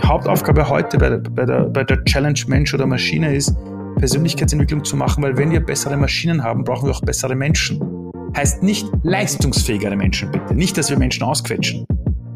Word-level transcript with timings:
Die 0.00 0.08
Hauptaufgabe 0.08 0.68
heute 0.68 0.96
bei 0.98 1.10
der, 1.10 1.18
bei 1.18 1.44
der, 1.44 1.64
bei 1.64 1.84
der 1.84 2.02
Challenge 2.04 2.40
Mensch 2.46 2.72
oder 2.72 2.86
Maschine 2.86 3.34
ist, 3.34 3.54
Persönlichkeitsentwicklung 3.98 4.82
zu 4.82 4.96
machen, 4.96 5.22
weil 5.22 5.36
wenn 5.36 5.50
wir 5.50 5.60
bessere 5.60 5.96
Maschinen 5.96 6.42
haben, 6.42 6.64
brauchen 6.64 6.86
wir 6.86 6.94
auch 6.94 7.02
bessere 7.02 7.34
Menschen. 7.34 8.10
Heißt 8.34 8.62
nicht 8.62 8.88
leistungsfähigere 9.02 9.96
Menschen 9.96 10.30
bitte, 10.30 10.54
nicht, 10.54 10.78
dass 10.78 10.88
wir 10.88 10.98
Menschen 10.98 11.24
ausquetschen, 11.24 11.84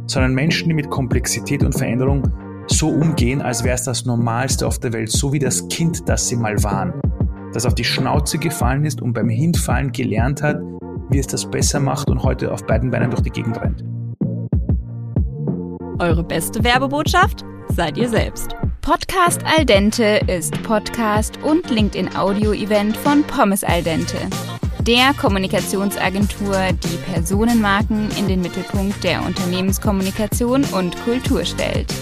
sondern 0.07 0.35
Menschen, 0.35 0.69
die 0.69 0.75
mit 0.75 0.91
Komplexität 0.91 1.63
und 1.63 1.73
Veränderung 1.73 2.29
so 2.67 2.89
umgehen, 2.89 3.41
als 3.41 3.65
wäre 3.65 3.77
es 3.77 3.85
das 3.85 4.05
Normalste 4.05 4.67
auf 4.67 4.79
der 4.79 4.93
Welt, 4.93 5.11
so 5.11 5.33
wie 5.33 5.39
das 5.39 5.67
Kind, 5.69 6.07
das 6.07 6.29
sie 6.29 6.37
mal 6.37 6.63
waren, 6.63 6.93
das 7.55 7.65
auf 7.65 7.75
die 7.75 7.85
Schnauze 7.85 8.39
gefallen 8.39 8.85
ist 8.85 9.01
und 9.01 9.15
beim 9.15 9.31
Hinfallen 9.31 9.91
gelernt 9.91 10.43
hat, 10.43 10.61
wie 11.09 11.19
es 11.19 11.27
das 11.29 11.51
besser 11.51 11.81
macht 11.81 12.11
und 12.11 12.23
heute 12.23 12.53
auf 12.53 12.67
beiden 12.67 12.91
Beinen 12.91 13.11
durch 13.11 13.23
die 13.23 13.31
Gegend 13.31 13.59
rennt. 13.59 13.83
Eure 15.99 16.25
beste 16.25 16.63
Werbebotschaft 16.63 17.45
seid 17.69 17.97
ihr 17.97 18.09
selbst. 18.09 18.55
Podcast 18.81 19.43
Al 19.45 19.65
Dente 19.65 20.21
ist 20.27 20.63
Podcast 20.63 21.39
und 21.43 21.71
LinkedIn-Audio-Event 21.71 22.97
von 22.99 23.25
Pommes 23.25 23.65
Al 23.65 23.83
Dente. 23.83 24.19
Der 24.81 25.15
Kommunikationsagentur, 25.15 26.57
die 26.73 27.13
Personenmarken 27.13 28.11
in 28.19 28.29
den 28.29 28.43
Mittelpunkt 28.43 29.03
der 29.03 29.25
Unternehmenskommunikation 29.25 30.65
und 30.65 31.03
Kultur 31.05 31.45
stellt. 31.45 31.93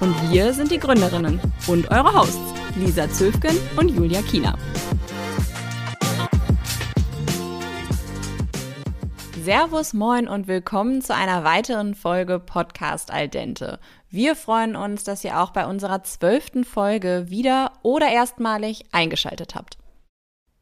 Und 0.00 0.14
wir 0.30 0.52
sind 0.52 0.70
die 0.70 0.78
Gründerinnen 0.78 1.40
und 1.66 1.90
eure 1.90 2.12
Hosts, 2.12 2.54
Lisa 2.76 3.08
Zöfgen 3.10 3.56
und 3.76 3.90
Julia 3.90 4.22
Kiener. 4.22 4.56
Servus, 9.48 9.94
moin 9.94 10.28
und 10.28 10.46
willkommen 10.46 11.00
zu 11.00 11.14
einer 11.14 11.42
weiteren 11.42 11.94
Folge 11.94 12.38
Podcast 12.38 13.10
Al 13.10 13.28
Dente. 13.28 13.78
Wir 14.10 14.36
freuen 14.36 14.76
uns, 14.76 15.04
dass 15.04 15.24
ihr 15.24 15.40
auch 15.40 15.50
bei 15.50 15.66
unserer 15.66 16.02
zwölften 16.02 16.64
Folge 16.64 17.26
wieder 17.28 17.72
oder 17.82 18.10
erstmalig 18.10 18.84
eingeschaltet 18.92 19.54
habt. 19.54 19.78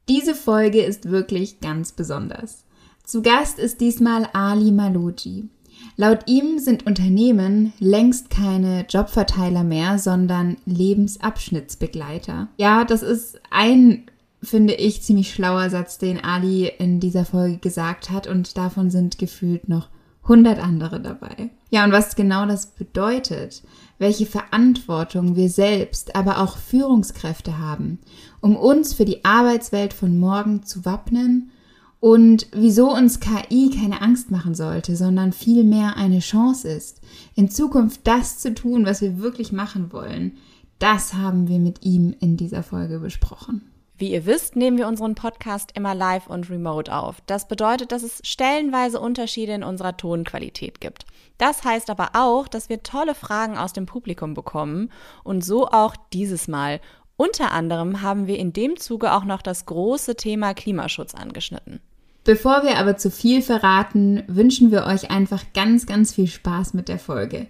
Diese 0.08 0.34
Folge 0.34 0.82
ist 0.82 1.10
wirklich 1.10 1.60
ganz 1.60 1.92
besonders. 1.92 2.64
Zu 3.04 3.22
Gast 3.22 3.58
ist 3.58 3.80
diesmal 3.80 4.28
Ali 4.32 4.72
Maloji. 4.72 5.48
Laut 5.96 6.20
ihm 6.26 6.58
sind 6.58 6.86
Unternehmen 6.86 7.72
längst 7.78 8.30
keine 8.30 8.86
Jobverteiler 8.88 9.62
mehr, 9.62 9.98
sondern 9.98 10.56
Lebensabschnittsbegleiter. 10.64 12.48
Ja, 12.56 12.84
das 12.84 13.02
ist 13.02 13.40
ein 13.50 14.06
finde 14.42 14.74
ich, 14.74 15.02
ziemlich 15.02 15.32
schlauer 15.32 15.70
Satz, 15.70 15.98
den 15.98 16.22
Ali 16.22 16.70
in 16.78 17.00
dieser 17.00 17.24
Folge 17.24 17.58
gesagt 17.58 18.10
hat 18.10 18.26
und 18.26 18.56
davon 18.56 18.90
sind 18.90 19.18
gefühlt 19.18 19.68
noch 19.68 19.88
100 20.22 20.58
andere 20.58 21.00
dabei. 21.00 21.50
Ja, 21.70 21.84
und 21.84 21.92
was 21.92 22.14
genau 22.14 22.46
das 22.46 22.66
bedeutet, 22.66 23.62
welche 23.98 24.26
Verantwortung 24.26 25.36
wir 25.36 25.48
selbst, 25.48 26.14
aber 26.14 26.38
auch 26.38 26.58
Führungskräfte 26.58 27.58
haben, 27.58 27.98
um 28.40 28.56
uns 28.56 28.94
für 28.94 29.04
die 29.04 29.24
Arbeitswelt 29.24 29.92
von 29.92 30.18
morgen 30.18 30.64
zu 30.64 30.84
wappnen 30.84 31.50
und 31.98 32.46
wieso 32.52 32.92
uns 32.92 33.20
KI 33.20 33.70
keine 33.70 34.02
Angst 34.02 34.30
machen 34.30 34.54
sollte, 34.54 34.96
sondern 34.96 35.32
vielmehr 35.32 35.96
eine 35.96 36.20
Chance 36.20 36.68
ist, 36.68 37.00
in 37.34 37.50
Zukunft 37.50 38.02
das 38.04 38.38
zu 38.38 38.54
tun, 38.54 38.86
was 38.86 39.00
wir 39.00 39.18
wirklich 39.18 39.50
machen 39.50 39.92
wollen, 39.92 40.36
das 40.78 41.14
haben 41.14 41.48
wir 41.48 41.58
mit 41.58 41.84
ihm 41.84 42.14
in 42.20 42.36
dieser 42.36 42.62
Folge 42.62 42.98
besprochen. 42.98 43.62
Wie 43.98 44.12
ihr 44.12 44.26
wisst, 44.26 44.56
nehmen 44.56 44.76
wir 44.76 44.88
unseren 44.88 45.14
Podcast 45.14 45.70
immer 45.74 45.94
live 45.94 46.26
und 46.26 46.50
remote 46.50 46.94
auf. 46.94 47.22
Das 47.26 47.48
bedeutet, 47.48 47.92
dass 47.92 48.02
es 48.02 48.20
stellenweise 48.24 49.00
Unterschiede 49.00 49.52
in 49.52 49.64
unserer 49.64 49.96
Tonqualität 49.96 50.82
gibt. 50.82 51.06
Das 51.38 51.64
heißt 51.64 51.88
aber 51.88 52.10
auch, 52.12 52.46
dass 52.46 52.68
wir 52.68 52.82
tolle 52.82 53.14
Fragen 53.14 53.56
aus 53.56 53.72
dem 53.72 53.86
Publikum 53.86 54.34
bekommen 54.34 54.90
und 55.24 55.42
so 55.42 55.68
auch 55.68 55.96
dieses 56.12 56.46
Mal. 56.46 56.80
Unter 57.16 57.52
anderem 57.52 58.02
haben 58.02 58.26
wir 58.26 58.38
in 58.38 58.52
dem 58.52 58.76
Zuge 58.76 59.14
auch 59.14 59.24
noch 59.24 59.40
das 59.40 59.64
große 59.64 60.16
Thema 60.16 60.52
Klimaschutz 60.52 61.14
angeschnitten. 61.14 61.80
Bevor 62.24 62.64
wir 62.64 62.76
aber 62.76 62.98
zu 62.98 63.10
viel 63.10 63.40
verraten, 63.40 64.24
wünschen 64.26 64.70
wir 64.70 64.84
euch 64.84 65.10
einfach 65.10 65.42
ganz, 65.54 65.86
ganz 65.86 66.12
viel 66.12 66.26
Spaß 66.26 66.74
mit 66.74 66.88
der 66.88 66.98
Folge. 66.98 67.46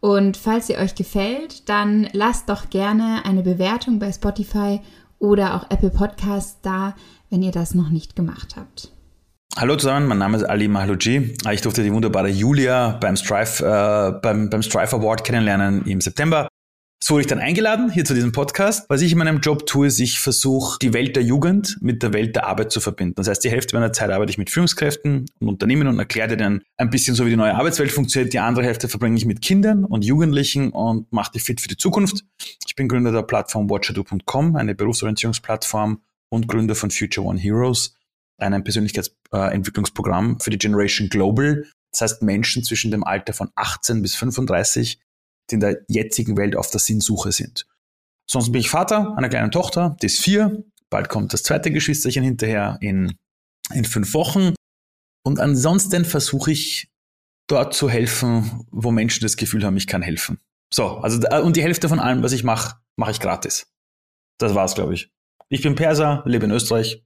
Und 0.00 0.36
falls 0.36 0.66
sie 0.66 0.78
euch 0.78 0.94
gefällt, 0.94 1.68
dann 1.68 2.08
lasst 2.12 2.48
doch 2.48 2.70
gerne 2.70 3.24
eine 3.24 3.42
Bewertung 3.42 3.98
bei 3.98 4.10
Spotify 4.10 4.80
oder 5.22 5.54
auch 5.54 5.70
Apple 5.70 5.90
Podcasts 5.90 6.58
da, 6.62 6.94
wenn 7.30 7.42
ihr 7.42 7.52
das 7.52 7.74
noch 7.74 7.90
nicht 7.90 8.16
gemacht 8.16 8.56
habt. 8.56 8.90
Hallo 9.56 9.76
zusammen, 9.76 10.08
mein 10.08 10.18
Name 10.18 10.38
ist 10.38 10.44
Ali 10.44 10.66
Mahlouji. 10.66 11.36
Ich 11.52 11.60
durfte 11.60 11.82
die 11.82 11.92
wunderbare 11.92 12.28
Julia 12.28 12.98
beim 13.00 13.16
Strive, 13.16 13.62
äh, 13.64 14.18
beim, 14.20 14.50
beim 14.50 14.62
Strive 14.62 14.96
Award 14.96 15.24
kennenlernen 15.24 15.84
im 15.86 16.00
September. 16.00 16.48
So 17.04 17.14
wurde 17.14 17.22
ich 17.22 17.26
dann 17.26 17.40
eingeladen 17.40 17.90
hier 17.90 18.04
zu 18.04 18.14
diesem 18.14 18.30
Podcast. 18.30 18.88
Was 18.88 19.00
ich 19.00 19.10
in 19.10 19.18
meinem 19.18 19.40
Job 19.40 19.66
tue, 19.66 19.88
ist, 19.88 19.98
ich 19.98 20.20
versuche, 20.20 20.78
die 20.80 20.92
Welt 20.92 21.16
der 21.16 21.24
Jugend 21.24 21.76
mit 21.80 22.00
der 22.00 22.12
Welt 22.12 22.36
der 22.36 22.46
Arbeit 22.46 22.70
zu 22.70 22.78
verbinden. 22.80 23.16
Das 23.16 23.26
heißt, 23.26 23.42
die 23.42 23.50
Hälfte 23.50 23.74
meiner 23.74 23.92
Zeit 23.92 24.12
arbeite 24.12 24.30
ich 24.30 24.38
mit 24.38 24.50
Führungskräften 24.50 25.28
und 25.40 25.48
Unternehmen 25.48 25.88
und 25.88 25.98
erkläre 25.98 26.36
denen 26.36 26.62
ein 26.76 26.90
bisschen 26.90 27.16
so, 27.16 27.26
wie 27.26 27.30
die 27.30 27.36
neue 27.36 27.56
Arbeitswelt 27.56 27.90
funktioniert. 27.90 28.32
Die 28.32 28.38
andere 28.38 28.66
Hälfte 28.66 28.88
verbringe 28.88 29.16
ich 29.16 29.24
mit 29.24 29.42
Kindern 29.42 29.84
und 29.84 30.04
Jugendlichen 30.04 30.70
und 30.70 31.12
mache 31.12 31.32
die 31.34 31.40
fit 31.40 31.60
für 31.60 31.66
die 31.66 31.76
Zukunft. 31.76 32.24
Ich 32.68 32.76
bin 32.76 32.86
Gründer 32.86 33.10
der 33.10 33.22
Plattform 33.22 33.68
watchado.com, 33.68 34.54
eine 34.54 34.76
Berufsorientierungsplattform 34.76 36.02
und 36.28 36.46
Gründer 36.46 36.76
von 36.76 36.92
Future 36.92 37.26
One 37.26 37.40
Heroes, 37.40 37.96
einem 38.38 38.62
Persönlichkeitsentwicklungsprogramm 38.62 40.38
für 40.38 40.50
die 40.50 40.58
Generation 40.58 41.08
Global. 41.08 41.64
Das 41.90 42.02
heißt, 42.02 42.22
Menschen 42.22 42.62
zwischen 42.62 42.92
dem 42.92 43.02
Alter 43.02 43.32
von 43.32 43.50
18 43.56 44.02
bis 44.02 44.14
35 44.14 45.00
die 45.50 45.54
in 45.54 45.60
der 45.60 45.82
jetzigen 45.88 46.36
Welt 46.36 46.56
auf 46.56 46.70
der 46.70 46.80
Sinnsuche 46.80 47.32
sind. 47.32 47.66
Sonst 48.28 48.52
bin 48.52 48.60
ich 48.60 48.70
Vater 48.70 49.16
einer 49.16 49.28
kleinen 49.28 49.50
Tochter, 49.50 49.96
die 50.00 50.06
ist 50.06 50.20
vier. 50.20 50.64
Bald 50.90 51.08
kommt 51.08 51.32
das 51.32 51.42
zweite 51.42 51.70
Geschwisterchen 51.70 52.22
hinterher 52.22 52.78
in, 52.80 53.18
in 53.72 53.84
fünf 53.84 54.14
Wochen. 54.14 54.54
Und 55.24 55.40
ansonsten 55.40 56.04
versuche 56.04 56.52
ich 56.52 56.90
dort 57.48 57.74
zu 57.74 57.90
helfen, 57.90 58.66
wo 58.70 58.90
Menschen 58.90 59.22
das 59.22 59.36
Gefühl 59.36 59.64
haben, 59.64 59.76
ich 59.76 59.86
kann 59.86 60.02
helfen. 60.02 60.38
So, 60.72 60.98
also 60.98 61.20
und 61.42 61.56
die 61.56 61.62
Hälfte 61.62 61.88
von 61.88 62.00
allem, 62.00 62.22
was 62.22 62.32
ich 62.32 62.44
mache, 62.44 62.76
mache 62.96 63.10
ich 63.10 63.20
gratis. 63.20 63.66
Das 64.38 64.54
war's, 64.54 64.74
glaube 64.74 64.94
ich. 64.94 65.10
Ich 65.48 65.62
bin 65.62 65.74
Perser, 65.74 66.22
lebe 66.24 66.46
in 66.46 66.50
Österreich. 66.50 67.04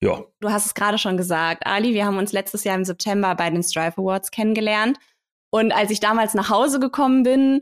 Ja. 0.00 0.22
Du 0.40 0.50
hast 0.50 0.66
es 0.66 0.74
gerade 0.74 0.98
schon 0.98 1.16
gesagt, 1.16 1.66
Ali, 1.66 1.94
wir 1.94 2.06
haben 2.06 2.18
uns 2.18 2.32
letztes 2.32 2.64
Jahr 2.64 2.76
im 2.76 2.84
September 2.84 3.34
bei 3.34 3.50
den 3.50 3.62
Strive 3.62 3.98
Awards 3.98 4.30
kennengelernt. 4.30 4.98
Und 5.54 5.70
als 5.70 5.90
ich 5.90 6.00
damals 6.00 6.32
nach 6.32 6.48
Hause 6.48 6.80
gekommen 6.80 7.24
bin, 7.24 7.60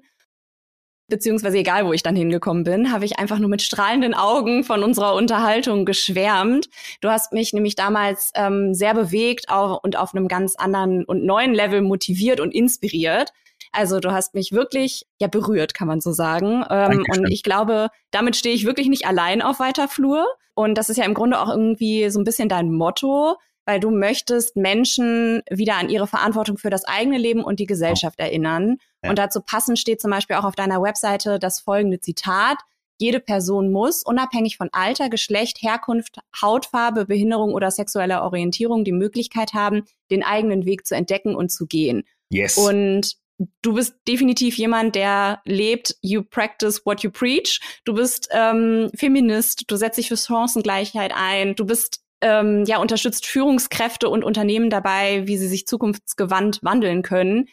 beziehungsweise 1.08 1.58
egal, 1.58 1.84
wo 1.86 1.92
ich 1.92 2.04
dann 2.04 2.14
hingekommen 2.14 2.62
bin, 2.62 2.92
habe 2.92 3.04
ich 3.04 3.18
einfach 3.18 3.40
nur 3.40 3.50
mit 3.50 3.62
strahlenden 3.62 4.14
Augen 4.14 4.62
von 4.62 4.84
unserer 4.84 5.14
Unterhaltung 5.14 5.84
geschwärmt. 5.84 6.68
Du 7.00 7.08
hast 7.10 7.32
mich 7.32 7.52
nämlich 7.52 7.74
damals 7.74 8.30
ähm, 8.36 8.74
sehr 8.74 8.94
bewegt 8.94 9.48
auch, 9.48 9.82
und 9.82 9.98
auf 9.98 10.14
einem 10.14 10.28
ganz 10.28 10.54
anderen 10.54 11.04
und 11.04 11.24
neuen 11.24 11.52
Level 11.52 11.82
motiviert 11.82 12.38
und 12.38 12.54
inspiriert. 12.54 13.32
Also 13.72 13.98
du 13.98 14.12
hast 14.12 14.34
mich 14.34 14.52
wirklich 14.52 15.04
ja 15.20 15.26
berührt, 15.26 15.74
kann 15.74 15.88
man 15.88 16.00
so 16.00 16.12
sagen. 16.12 16.64
Ähm, 16.70 17.04
und 17.10 17.28
ich 17.28 17.42
glaube, 17.42 17.88
damit 18.12 18.36
stehe 18.36 18.54
ich 18.54 18.66
wirklich 18.66 18.88
nicht 18.88 19.04
allein 19.04 19.42
auf 19.42 19.58
weiter 19.58 19.88
Flur. 19.88 20.26
Und 20.54 20.78
das 20.78 20.90
ist 20.90 20.96
ja 20.96 21.04
im 21.04 21.14
Grunde 21.14 21.40
auch 21.40 21.48
irgendwie 21.48 22.08
so 22.10 22.20
ein 22.20 22.24
bisschen 22.24 22.48
dein 22.48 22.70
Motto 22.72 23.36
weil 23.70 23.78
du 23.78 23.92
möchtest 23.92 24.56
Menschen 24.56 25.42
wieder 25.48 25.76
an 25.76 25.90
ihre 25.90 26.08
Verantwortung 26.08 26.58
für 26.58 26.70
das 26.70 26.84
eigene 26.84 27.18
Leben 27.18 27.44
und 27.44 27.60
die 27.60 27.66
Gesellschaft 27.66 28.16
oh. 28.18 28.24
erinnern. 28.24 28.78
Ja. 29.04 29.10
Und 29.10 29.16
dazu 29.16 29.40
passend 29.40 29.78
steht 29.78 30.00
zum 30.00 30.10
Beispiel 30.10 30.34
auch 30.34 30.44
auf 30.44 30.56
deiner 30.56 30.82
Webseite 30.82 31.38
das 31.38 31.60
folgende 31.60 32.00
Zitat. 32.00 32.58
Jede 32.98 33.20
Person 33.20 33.70
muss, 33.70 34.02
unabhängig 34.02 34.56
von 34.56 34.70
Alter, 34.72 35.08
Geschlecht, 35.08 35.62
Herkunft, 35.62 36.18
Hautfarbe, 36.42 37.06
Behinderung 37.06 37.54
oder 37.54 37.70
sexueller 37.70 38.24
Orientierung, 38.24 38.82
die 38.82 38.90
Möglichkeit 38.90 39.54
haben, 39.54 39.84
den 40.10 40.24
eigenen 40.24 40.66
Weg 40.66 40.84
zu 40.84 40.96
entdecken 40.96 41.36
und 41.36 41.52
zu 41.52 41.66
gehen. 41.66 42.02
Yes. 42.28 42.58
Und 42.58 43.18
du 43.62 43.74
bist 43.74 43.94
definitiv 44.08 44.58
jemand, 44.58 44.96
der 44.96 45.42
lebt, 45.44 45.94
you 46.02 46.24
practice 46.24 46.84
what 46.84 47.04
you 47.04 47.10
preach. 47.12 47.60
Du 47.84 47.94
bist 47.94 48.28
ähm, 48.32 48.90
Feminist, 48.96 49.70
du 49.70 49.76
setzt 49.76 49.96
dich 49.96 50.08
für 50.08 50.16
Chancengleichheit 50.16 51.12
ein, 51.14 51.54
du 51.54 51.64
bist 51.64 52.00
ähm, 52.22 52.64
ja, 52.66 52.78
unterstützt 52.78 53.26
Führungskräfte 53.26 54.08
und 54.08 54.24
Unternehmen 54.24 54.70
dabei, 54.70 55.26
wie 55.26 55.38
sie 55.38 55.48
sich 55.48 55.66
zukunftsgewandt 55.66 56.60
wandeln 56.62 57.02
können. 57.02 57.48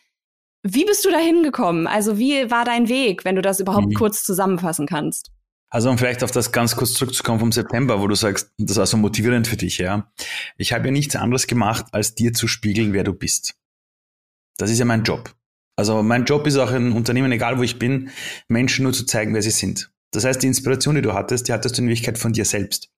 Wie 0.63 0.85
bist 0.85 1.05
du 1.05 1.11
da 1.11 1.19
hingekommen? 1.19 1.87
Also 1.87 2.17
wie 2.17 2.51
war 2.51 2.65
dein 2.65 2.89
Weg, 2.89 3.25
wenn 3.25 3.35
du 3.35 3.41
das 3.41 3.59
überhaupt 3.59 3.87
mhm. 3.87 3.93
kurz 3.93 4.23
zusammenfassen 4.23 4.87
kannst? 4.87 5.31
Also 5.69 5.89
um 5.89 5.97
vielleicht 5.97 6.23
auf 6.23 6.31
das 6.31 6.51
ganz 6.51 6.75
kurz 6.75 6.93
zurückzukommen 6.93 7.39
vom 7.39 7.51
September, 7.51 8.01
wo 8.01 8.07
du 8.07 8.15
sagst, 8.15 8.51
das 8.57 8.77
war 8.77 8.85
so 8.85 8.97
motivierend 8.97 9.47
für 9.47 9.57
dich, 9.57 9.77
ja. 9.77 10.11
Ich 10.57 10.71
habe 10.71 10.85
ja 10.85 10.91
nichts 10.91 11.15
anderes 11.15 11.47
gemacht, 11.47 11.87
als 11.91 12.15
dir 12.15 12.33
zu 12.33 12.47
spiegeln, 12.47 12.93
wer 12.93 13.03
du 13.03 13.13
bist. 13.13 13.55
Das 14.57 14.71
ist 14.71 14.79
ja 14.79 14.85
mein 14.85 15.03
Job. 15.03 15.35
Also 15.75 16.01
mein 16.01 16.25
Job 16.25 16.47
ist 16.47 16.57
auch 16.57 16.71
in 16.71 16.93
Unternehmen, 16.93 17.31
egal 17.31 17.59
wo 17.59 17.63
ich 17.63 17.77
bin, 17.77 18.09
Menschen 18.47 18.83
nur 18.83 18.93
zu 18.93 19.05
zeigen, 19.05 19.33
wer 19.33 19.41
sie 19.41 19.51
sind. 19.51 19.91
Das 20.11 20.23
heißt, 20.23 20.41
die 20.41 20.47
Inspiration, 20.47 20.95
die 20.95 21.01
du 21.01 21.13
hattest, 21.13 21.47
die 21.47 21.53
hattest 21.53 21.77
du 21.77 21.81
in 21.81 21.89
Wirklichkeit 21.89 22.17
von 22.17 22.33
dir 22.33 22.45
selbst. 22.45 22.89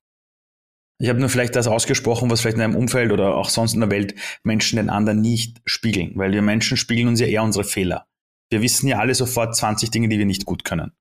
Ich 1.02 1.08
habe 1.08 1.20
nur 1.20 1.30
vielleicht 1.30 1.56
das 1.56 1.68
ausgesprochen, 1.68 2.30
was 2.30 2.42
vielleicht 2.42 2.58
in 2.58 2.64
einem 2.64 2.76
Umfeld 2.76 3.12
oder 3.12 3.36
auch 3.36 3.50
sonst 3.50 3.74
in 3.74 3.80
der 3.80 3.90
Welt 3.90 4.16
Menschen 4.44 4.76
den 4.76 4.90
anderen 4.90 5.22
nicht 5.22 5.62
spiegeln, 5.66 6.12
weil 6.16 6.34
wir 6.34 6.42
Menschen 6.42 6.76
spiegeln 6.76 7.08
uns 7.08 7.22
ja 7.22 7.28
eher 7.28 7.44
unsere 7.44 7.64
Fehler. 7.64 8.06
Wir 8.50 8.62
wissen 8.62 8.88
ja 8.88 9.00
alle 9.00 9.16
sofort 9.16 9.56
20 9.56 9.92
Dinge, 9.92 10.10
die 10.10 10.20
wir 10.20 10.26
nicht 10.26 10.46
gut 10.46 10.66
können. 10.66 10.92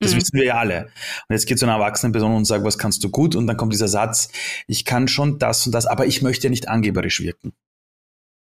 Das 0.00 0.12
mhm. 0.12 0.16
wissen 0.16 0.36
wir 0.36 0.44
ja 0.44 0.58
alle. 0.58 0.86
Und 1.28 1.34
jetzt 1.34 1.46
geht 1.46 1.58
so 1.58 1.66
eine 1.66 1.74
erwachsene 1.74 2.12
Person 2.12 2.34
und 2.34 2.44
sagt, 2.44 2.64
was 2.64 2.76
kannst 2.76 3.04
du 3.04 3.10
gut? 3.10 3.36
Und 3.36 3.46
dann 3.46 3.56
kommt 3.56 3.72
dieser 3.72 3.88
Satz, 3.88 4.30
ich 4.66 4.84
kann 4.84 5.06
schon 5.06 5.38
das 5.38 5.64
und 5.64 5.72
das, 5.72 5.86
aber 5.86 6.06
ich 6.06 6.22
möchte 6.22 6.48
ja 6.48 6.50
nicht 6.50 6.68
angeberisch 6.68 7.20
wirken. 7.20 7.52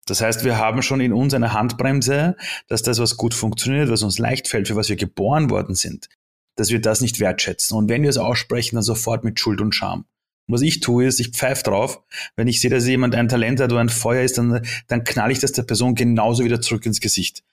Das 0.06 0.20
heißt, 0.20 0.44
wir 0.44 0.58
haben 0.58 0.82
schon 0.82 1.00
in 1.00 1.12
uns 1.12 1.32
eine 1.34 1.52
Handbremse, 1.52 2.36
dass 2.66 2.82
das, 2.82 2.98
was 2.98 3.16
gut 3.16 3.34
funktioniert, 3.34 3.90
was 3.90 4.02
uns 4.02 4.18
leicht 4.18 4.48
fällt, 4.48 4.68
für 4.68 4.76
was 4.76 4.88
wir 4.88 4.96
geboren 4.96 5.50
worden 5.50 5.74
sind, 5.74 6.08
dass 6.56 6.70
wir 6.70 6.80
das 6.80 7.02
nicht 7.02 7.20
wertschätzen. 7.20 7.76
Und 7.76 7.88
wenn 7.88 8.02
wir 8.02 8.10
es 8.10 8.18
aussprechen, 8.18 8.76
dann 8.76 8.82
sofort 8.82 9.22
mit 9.22 9.38
Schuld 9.38 9.60
und 9.60 9.74
Scham. 9.74 10.06
Und 10.48 10.54
was 10.54 10.62
ich 10.62 10.80
tue, 10.80 11.04
ist, 11.04 11.20
ich 11.20 11.28
pfeife 11.28 11.62
drauf. 11.62 12.02
Wenn 12.34 12.48
ich 12.48 12.60
sehe, 12.60 12.70
dass 12.70 12.86
jemand 12.86 13.14
ein 13.14 13.28
Talent 13.28 13.60
hat 13.60 13.70
oder 13.70 13.82
ein 13.82 13.90
Feuer 13.90 14.22
ist, 14.22 14.38
dann, 14.38 14.62
dann 14.86 15.04
knall 15.04 15.30
ich 15.30 15.38
das 15.38 15.52
der 15.52 15.62
Person 15.62 15.94
genauso 15.94 16.42
wieder 16.42 16.60
zurück 16.60 16.86
ins 16.86 17.00
Gesicht. 17.00 17.44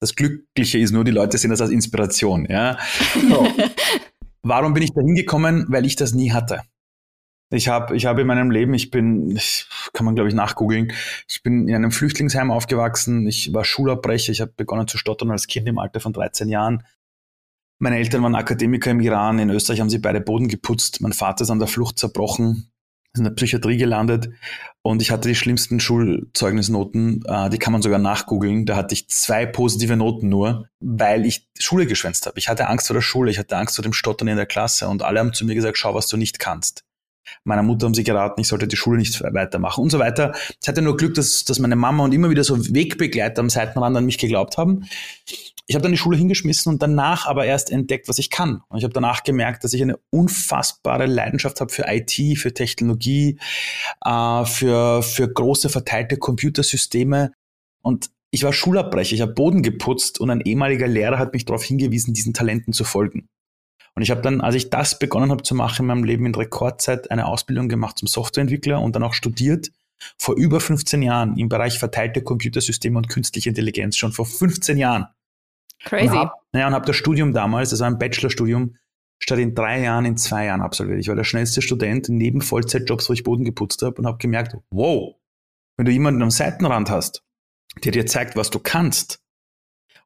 Das 0.00 0.14
Glückliche 0.14 0.78
ist 0.78 0.92
nur, 0.92 1.04
die 1.04 1.10
Leute 1.10 1.36
sehen 1.36 1.50
das 1.50 1.60
als 1.60 1.70
Inspiration. 1.70 2.46
Ja? 2.48 2.78
So. 3.28 3.48
Warum 4.42 4.72
bin 4.72 4.84
ich 4.84 4.92
da 4.92 5.00
hingekommen? 5.00 5.66
Weil 5.68 5.84
ich 5.84 5.96
das 5.96 6.14
nie 6.14 6.32
hatte. 6.32 6.60
Ich 7.50 7.68
habe 7.68 7.96
ich 7.96 8.06
hab 8.06 8.18
in 8.18 8.26
meinem 8.26 8.50
Leben, 8.50 8.74
ich 8.74 8.90
bin, 8.90 9.38
kann 9.92 10.04
man 10.04 10.14
glaube 10.14 10.28
ich 10.28 10.34
nachgoogeln, 10.34 10.92
ich 11.28 11.42
bin 11.42 11.68
in 11.68 11.74
einem 11.74 11.92
Flüchtlingsheim 11.92 12.50
aufgewachsen, 12.50 13.26
ich 13.28 13.52
war 13.52 13.64
Schulabbrecher, 13.64 14.32
ich 14.32 14.40
habe 14.40 14.52
begonnen 14.56 14.88
zu 14.88 14.98
stottern 14.98 15.30
als 15.30 15.46
Kind 15.46 15.68
im 15.68 15.78
Alter 15.78 16.00
von 16.00 16.12
13 16.12 16.48
Jahren. 16.48 16.84
Meine 17.78 17.98
Eltern 17.98 18.22
waren 18.22 18.34
Akademiker 18.34 18.90
im 18.90 19.00
Iran, 19.00 19.38
in 19.38 19.50
Österreich 19.50 19.80
haben 19.80 19.90
sie 19.90 19.98
beide 19.98 20.20
Boden 20.20 20.48
geputzt, 20.48 21.00
mein 21.00 21.12
Vater 21.12 21.42
ist 21.42 21.50
an 21.50 21.58
der 21.58 21.68
Flucht 21.68 21.98
zerbrochen, 21.98 22.70
ist 23.12 23.18
in 23.18 23.24
der 23.24 23.32
Psychiatrie 23.32 23.76
gelandet 23.76 24.30
und 24.82 25.00
ich 25.00 25.10
hatte 25.10 25.28
die 25.28 25.34
schlimmsten 25.34 25.80
Schulzeugnisnoten, 25.80 27.24
äh, 27.26 27.48
die 27.48 27.58
kann 27.58 27.72
man 27.72 27.80
sogar 27.80 27.98
nachgoogeln. 27.98 28.66
Da 28.66 28.76
hatte 28.76 28.92
ich 28.92 29.08
zwei 29.08 29.46
positive 29.46 29.96
Noten 29.96 30.28
nur, 30.28 30.68
weil 30.80 31.24
ich 31.24 31.48
Schule 31.58 31.86
geschwänzt 31.86 32.26
habe. 32.26 32.38
Ich 32.38 32.48
hatte 32.48 32.68
Angst 32.68 32.88
vor 32.88 32.94
der 32.94 33.00
Schule, 33.00 33.30
ich 33.30 33.38
hatte 33.38 33.56
Angst 33.56 33.76
vor 33.76 33.82
dem 33.82 33.94
Stottern 33.94 34.28
in 34.28 34.36
der 34.36 34.46
Klasse 34.46 34.88
und 34.88 35.02
alle 35.02 35.20
haben 35.20 35.32
zu 35.32 35.46
mir 35.46 35.54
gesagt, 35.54 35.78
schau, 35.78 35.94
was 35.94 36.06
du 36.08 36.16
nicht 36.16 36.38
kannst. 36.38 36.84
Meiner 37.44 37.62
Mutter 37.62 37.86
haben 37.86 37.94
sie 37.94 38.04
geraten, 38.04 38.42
ich 38.42 38.48
sollte 38.48 38.68
die 38.68 38.76
Schule 38.76 38.98
nicht 38.98 39.22
weitermachen 39.22 39.82
und 39.82 39.90
so 39.90 39.98
weiter. 39.98 40.34
Ich 40.60 40.68
hatte 40.68 40.82
nur 40.82 40.96
Glück, 40.96 41.14
dass, 41.14 41.44
dass 41.44 41.58
meine 41.58 41.76
Mama 41.76 42.04
und 42.04 42.12
immer 42.12 42.28
wieder 42.28 42.44
so 42.44 42.58
Wegbegleiter 42.58 43.40
am 43.40 43.48
Seitenrand 43.48 43.96
an 43.96 44.04
mich 44.04 44.18
geglaubt 44.18 44.58
haben. 44.58 44.84
Ich 45.66 45.74
habe 45.74 45.82
dann 45.82 45.92
die 45.92 45.98
Schule 45.98 46.18
hingeschmissen 46.18 46.70
und 46.70 46.82
danach 46.82 47.26
aber 47.26 47.46
erst 47.46 47.70
entdeckt, 47.70 48.08
was 48.08 48.18
ich 48.18 48.28
kann. 48.28 48.62
Und 48.68 48.78
ich 48.78 48.84
habe 48.84 48.92
danach 48.92 49.24
gemerkt, 49.24 49.64
dass 49.64 49.72
ich 49.72 49.80
eine 49.80 49.98
unfassbare 50.10 51.06
Leidenschaft 51.06 51.60
habe 51.60 51.72
für 51.72 51.84
IT, 51.88 52.38
für 52.38 52.52
Technologie, 52.52 53.38
äh, 54.04 54.44
für, 54.44 55.02
für 55.02 55.32
große 55.32 55.70
verteilte 55.70 56.18
Computersysteme. 56.18 57.32
Und 57.82 58.10
ich 58.30 58.44
war 58.44 58.52
Schulabbrecher, 58.52 59.14
ich 59.14 59.20
habe 59.22 59.32
Boden 59.32 59.62
geputzt 59.62 60.20
und 60.20 60.28
ein 60.28 60.40
ehemaliger 60.40 60.88
Lehrer 60.88 61.18
hat 61.18 61.32
mich 61.32 61.44
darauf 61.44 61.64
hingewiesen, 61.64 62.12
diesen 62.12 62.34
Talenten 62.34 62.72
zu 62.72 62.84
folgen. 62.84 63.28
Und 63.94 64.02
ich 64.02 64.10
habe 64.10 64.22
dann, 64.22 64.40
als 64.40 64.56
ich 64.56 64.70
das 64.70 64.98
begonnen 64.98 65.30
habe 65.30 65.44
zu 65.44 65.54
machen 65.54 65.82
in 65.82 65.86
meinem 65.86 66.04
Leben 66.04 66.26
in 66.26 66.34
Rekordzeit, 66.34 67.10
eine 67.10 67.26
Ausbildung 67.26 67.68
gemacht 67.68 67.96
zum 67.96 68.08
Softwareentwickler 68.08 68.80
und 68.80 68.96
dann 68.96 69.04
auch 69.04 69.14
studiert 69.14 69.70
vor 70.18 70.36
über 70.36 70.60
15 70.60 71.02
Jahren 71.02 71.36
im 71.38 71.48
Bereich 71.48 71.78
verteilte 71.78 72.22
Computersysteme 72.22 72.98
und 72.98 73.08
künstliche 73.08 73.48
Intelligenz, 73.48 73.96
schon 73.96 74.12
vor 74.12 74.26
15 74.26 74.76
Jahren. 74.76 75.06
Crazy. 75.84 76.08
Und 76.08 76.18
hab, 76.18 76.34
ja, 76.54 76.66
und 76.66 76.74
habe 76.74 76.86
das 76.86 76.96
Studium 76.96 77.32
damals, 77.32 77.70
das 77.70 77.80
war 77.80 77.88
ein 77.88 77.98
Bachelorstudium, 77.98 78.76
statt 79.18 79.38
in 79.38 79.54
drei 79.54 79.82
Jahren 79.82 80.04
in 80.04 80.16
zwei 80.16 80.46
Jahren 80.46 80.60
absolviert. 80.60 81.00
Ich 81.00 81.08
war 81.08 81.16
der 81.16 81.24
schnellste 81.24 81.62
Student 81.62 82.08
neben 82.08 82.40
Vollzeitjobs, 82.40 83.08
wo 83.08 83.12
ich 83.12 83.24
Boden 83.24 83.44
geputzt 83.44 83.82
habe 83.82 83.96
und 83.96 84.06
habe 84.06 84.18
gemerkt, 84.18 84.56
wow, 84.70 85.14
wenn 85.76 85.86
du 85.86 85.92
jemanden 85.92 86.22
am 86.22 86.30
Seitenrand 86.30 86.90
hast, 86.90 87.22
der 87.84 87.92
dir 87.92 88.06
zeigt, 88.06 88.36
was 88.36 88.50
du 88.50 88.58
kannst, 88.58 89.24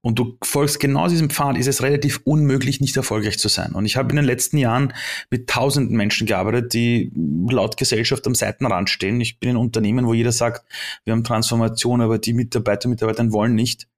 und 0.01 0.19
du 0.19 0.39
folgst 0.43 0.79
genau 0.79 1.09
diesem 1.09 1.29
Pfad, 1.29 1.57
ist 1.57 1.67
es 1.67 1.83
relativ 1.83 2.21
unmöglich, 2.25 2.81
nicht 2.81 2.97
erfolgreich 2.97 3.39
zu 3.39 3.49
sein. 3.49 3.73
Und 3.73 3.85
ich 3.85 3.97
habe 3.97 4.11
in 4.11 4.17
den 4.17 4.25
letzten 4.25 4.57
Jahren 4.57 4.93
mit 5.31 5.49
tausenden 5.49 5.97
Menschen 5.97 6.27
gearbeitet, 6.27 6.73
die 6.73 7.13
laut 7.51 7.77
Gesellschaft 7.77 8.27
am 8.27 8.35
Seitenrand 8.35 8.91
stehen. 8.91 9.21
Ich 9.21 9.41
bin 9.41 9.51
in 9.51 9.57
Unternehmen, 9.57 10.07
wo 10.07 10.15
jeder 10.15 10.33
sagt, 10.33 10.65
wir 11.05 11.13
haben 11.13 11.25
Transformation, 11.25 12.01
aber 12.01 12.19
die 12.19 12.33
Mitarbeiter 12.33 12.87
und 12.87 12.93
Mitarbeiter 12.93 13.33
wollen 13.33 13.55
nicht. 13.55 13.89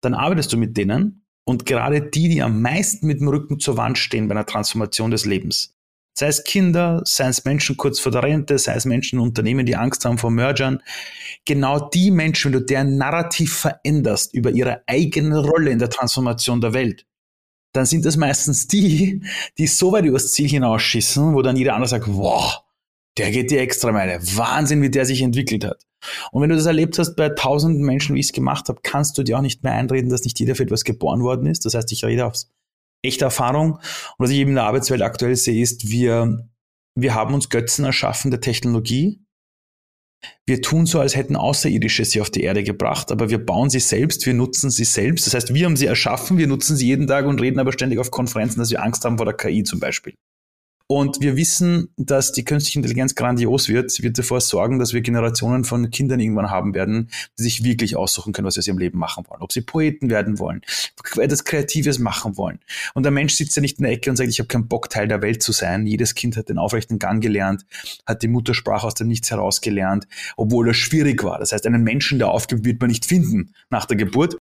Dann 0.00 0.14
arbeitest 0.14 0.52
du 0.52 0.56
mit 0.56 0.76
denen 0.76 1.21
und 1.44 1.66
gerade 1.66 2.02
die, 2.02 2.28
die 2.28 2.42
am 2.42 2.62
meisten 2.62 3.06
mit 3.06 3.20
dem 3.20 3.28
Rücken 3.28 3.58
zur 3.58 3.76
Wand 3.76 3.98
stehen 3.98 4.28
bei 4.28 4.34
einer 4.34 4.46
Transformation 4.46 5.10
des 5.10 5.24
Lebens, 5.24 5.74
Sei 6.14 6.26
es 6.26 6.44
Kinder, 6.44 7.00
sei 7.06 7.28
es 7.28 7.44
Menschen 7.46 7.78
kurz 7.78 7.98
vor 7.98 8.12
der 8.12 8.22
Rente, 8.22 8.58
sei 8.58 8.74
es 8.74 8.84
Menschen 8.84 9.18
in 9.18 9.24
Unternehmen, 9.24 9.64
die 9.64 9.76
Angst 9.76 10.04
haben 10.04 10.18
vor 10.18 10.30
Mergern. 10.30 10.82
Genau 11.46 11.88
die 11.88 12.10
Menschen, 12.10 12.52
wenn 12.52 12.60
du 12.60 12.66
deren 12.66 12.98
Narrativ 12.98 13.56
veränderst 13.56 14.34
über 14.34 14.50
ihre 14.50 14.82
eigene 14.86 15.38
Rolle 15.38 15.70
in 15.70 15.78
der 15.78 15.88
Transformation 15.88 16.60
der 16.60 16.74
Welt, 16.74 17.06
dann 17.72 17.86
sind 17.86 18.04
das 18.04 18.18
meistens 18.18 18.68
die, 18.68 19.22
die 19.56 19.66
so 19.66 19.92
weit 19.92 20.04
übers 20.04 20.32
Ziel 20.32 20.48
hinausschießen, 20.48 21.34
wo 21.34 21.40
dann 21.40 21.56
jeder 21.56 21.74
andere 21.74 21.88
sagt, 21.88 22.06
wow, 22.06 22.62
der 23.18 23.30
geht 23.30 23.50
die 23.50 23.58
extra 23.58 23.92
Meile. 23.92 24.18
Wahnsinn, 24.36 24.82
wie 24.82 24.90
der 24.90 25.04
sich 25.04 25.22
entwickelt 25.22 25.64
hat. 25.64 25.84
Und 26.30 26.42
wenn 26.42 26.50
du 26.50 26.56
das 26.56 26.66
erlebt 26.66 26.98
hast 26.98 27.14
bei 27.14 27.28
tausenden 27.28 27.82
Menschen, 27.82 28.14
wie 28.14 28.20
ich 28.20 28.26
es 28.26 28.32
gemacht 28.32 28.68
habe, 28.68 28.80
kannst 28.82 29.16
du 29.18 29.22
dir 29.22 29.38
auch 29.38 29.42
nicht 29.42 29.62
mehr 29.62 29.72
einreden, 29.72 30.10
dass 30.10 30.24
nicht 30.24 30.40
jeder 30.40 30.54
für 30.54 30.64
etwas 30.64 30.84
geboren 30.84 31.22
worden 31.22 31.46
ist. 31.46 31.64
Das 31.64 31.74
heißt, 31.74 31.92
ich 31.92 32.04
rede 32.04 32.26
aufs 32.26 32.50
echte 33.02 33.24
Erfahrung. 33.24 33.74
Und 33.74 33.80
was 34.18 34.30
ich 34.30 34.38
eben 34.38 34.50
in 34.50 34.56
der 34.56 34.64
Arbeitswelt 34.64 35.02
aktuell 35.02 35.36
sehe, 35.36 35.62
ist, 35.62 35.90
wir, 35.90 36.48
wir 36.94 37.14
haben 37.14 37.34
uns 37.34 37.50
Götzen 37.50 37.84
erschaffen 37.84 38.30
der 38.30 38.40
Technologie. 38.40 39.20
Wir 40.46 40.62
tun 40.62 40.86
so, 40.86 41.00
als 41.00 41.16
hätten 41.16 41.34
Außerirdische 41.34 42.04
sie 42.04 42.20
auf 42.20 42.30
die 42.30 42.42
Erde 42.42 42.62
gebracht, 42.62 43.10
aber 43.10 43.28
wir 43.28 43.44
bauen 43.44 43.70
sie 43.70 43.80
selbst, 43.80 44.24
wir 44.24 44.34
nutzen 44.34 44.70
sie 44.70 44.84
selbst. 44.84 45.26
Das 45.26 45.34
heißt, 45.34 45.52
wir 45.52 45.66
haben 45.66 45.76
sie 45.76 45.86
erschaffen, 45.86 46.38
wir 46.38 46.46
nutzen 46.46 46.76
sie 46.76 46.86
jeden 46.86 47.08
Tag 47.08 47.26
und 47.26 47.40
reden 47.40 47.58
aber 47.58 47.72
ständig 47.72 47.98
auf 47.98 48.12
Konferenzen, 48.12 48.60
dass 48.60 48.70
wir 48.70 48.82
Angst 48.82 49.04
haben 49.04 49.16
vor 49.16 49.26
der 49.26 49.34
KI 49.34 49.64
zum 49.64 49.80
Beispiel. 49.80 50.14
Und 50.86 51.20
wir 51.20 51.36
wissen, 51.36 51.88
dass 51.96 52.32
die 52.32 52.44
künstliche 52.44 52.78
Intelligenz 52.78 53.14
grandios 53.14 53.68
wird. 53.68 53.90
Sie 53.90 54.02
wird 54.02 54.18
dafür 54.18 54.40
sorgen, 54.40 54.78
dass 54.78 54.92
wir 54.92 55.00
Generationen 55.00 55.64
von 55.64 55.90
Kindern 55.90 56.20
irgendwann 56.20 56.50
haben 56.50 56.74
werden, 56.74 57.10
die 57.38 57.42
sich 57.42 57.64
wirklich 57.64 57.96
aussuchen 57.96 58.32
können, 58.32 58.46
was 58.46 58.54
sie 58.54 58.60
aus 58.60 58.66
ihrem 58.66 58.78
Leben 58.78 58.98
machen 58.98 59.24
wollen. 59.28 59.42
Ob 59.42 59.52
sie 59.52 59.62
Poeten 59.62 60.10
werden 60.10 60.38
wollen, 60.38 60.62
etwas 61.16 61.44
Kreatives 61.44 61.98
machen 61.98 62.36
wollen. 62.36 62.60
Und 62.94 63.04
der 63.04 63.12
Mensch 63.12 63.34
sitzt 63.34 63.56
ja 63.56 63.62
nicht 63.62 63.78
in 63.78 63.84
der 63.84 63.92
Ecke 63.92 64.10
und 64.10 64.16
sagt, 64.16 64.30
ich 64.30 64.38
habe 64.38 64.48
keinen 64.48 64.68
Bock, 64.68 64.90
Teil 64.90 65.08
der 65.08 65.22
Welt 65.22 65.42
zu 65.42 65.52
sein. 65.52 65.86
Jedes 65.86 66.14
Kind 66.14 66.36
hat 66.36 66.48
den 66.48 66.58
aufrechten 66.58 66.98
Gang 66.98 67.22
gelernt, 67.22 67.64
hat 68.06 68.22
die 68.22 68.28
Muttersprache 68.28 68.86
aus 68.86 68.94
dem 68.94 69.08
Nichts 69.08 69.30
heraus 69.30 69.60
gelernt, 69.60 70.06
obwohl 70.36 70.66
das 70.66 70.76
schwierig 70.76 71.22
war. 71.24 71.38
Das 71.38 71.52
heißt, 71.52 71.66
einen 71.66 71.82
Menschen, 71.82 72.18
der 72.18 72.30
aufgibt, 72.30 72.64
wird 72.64 72.80
man 72.80 72.88
nicht 72.88 73.06
finden 73.06 73.54
nach 73.70 73.86
der 73.86 73.96
Geburt. 73.96 74.36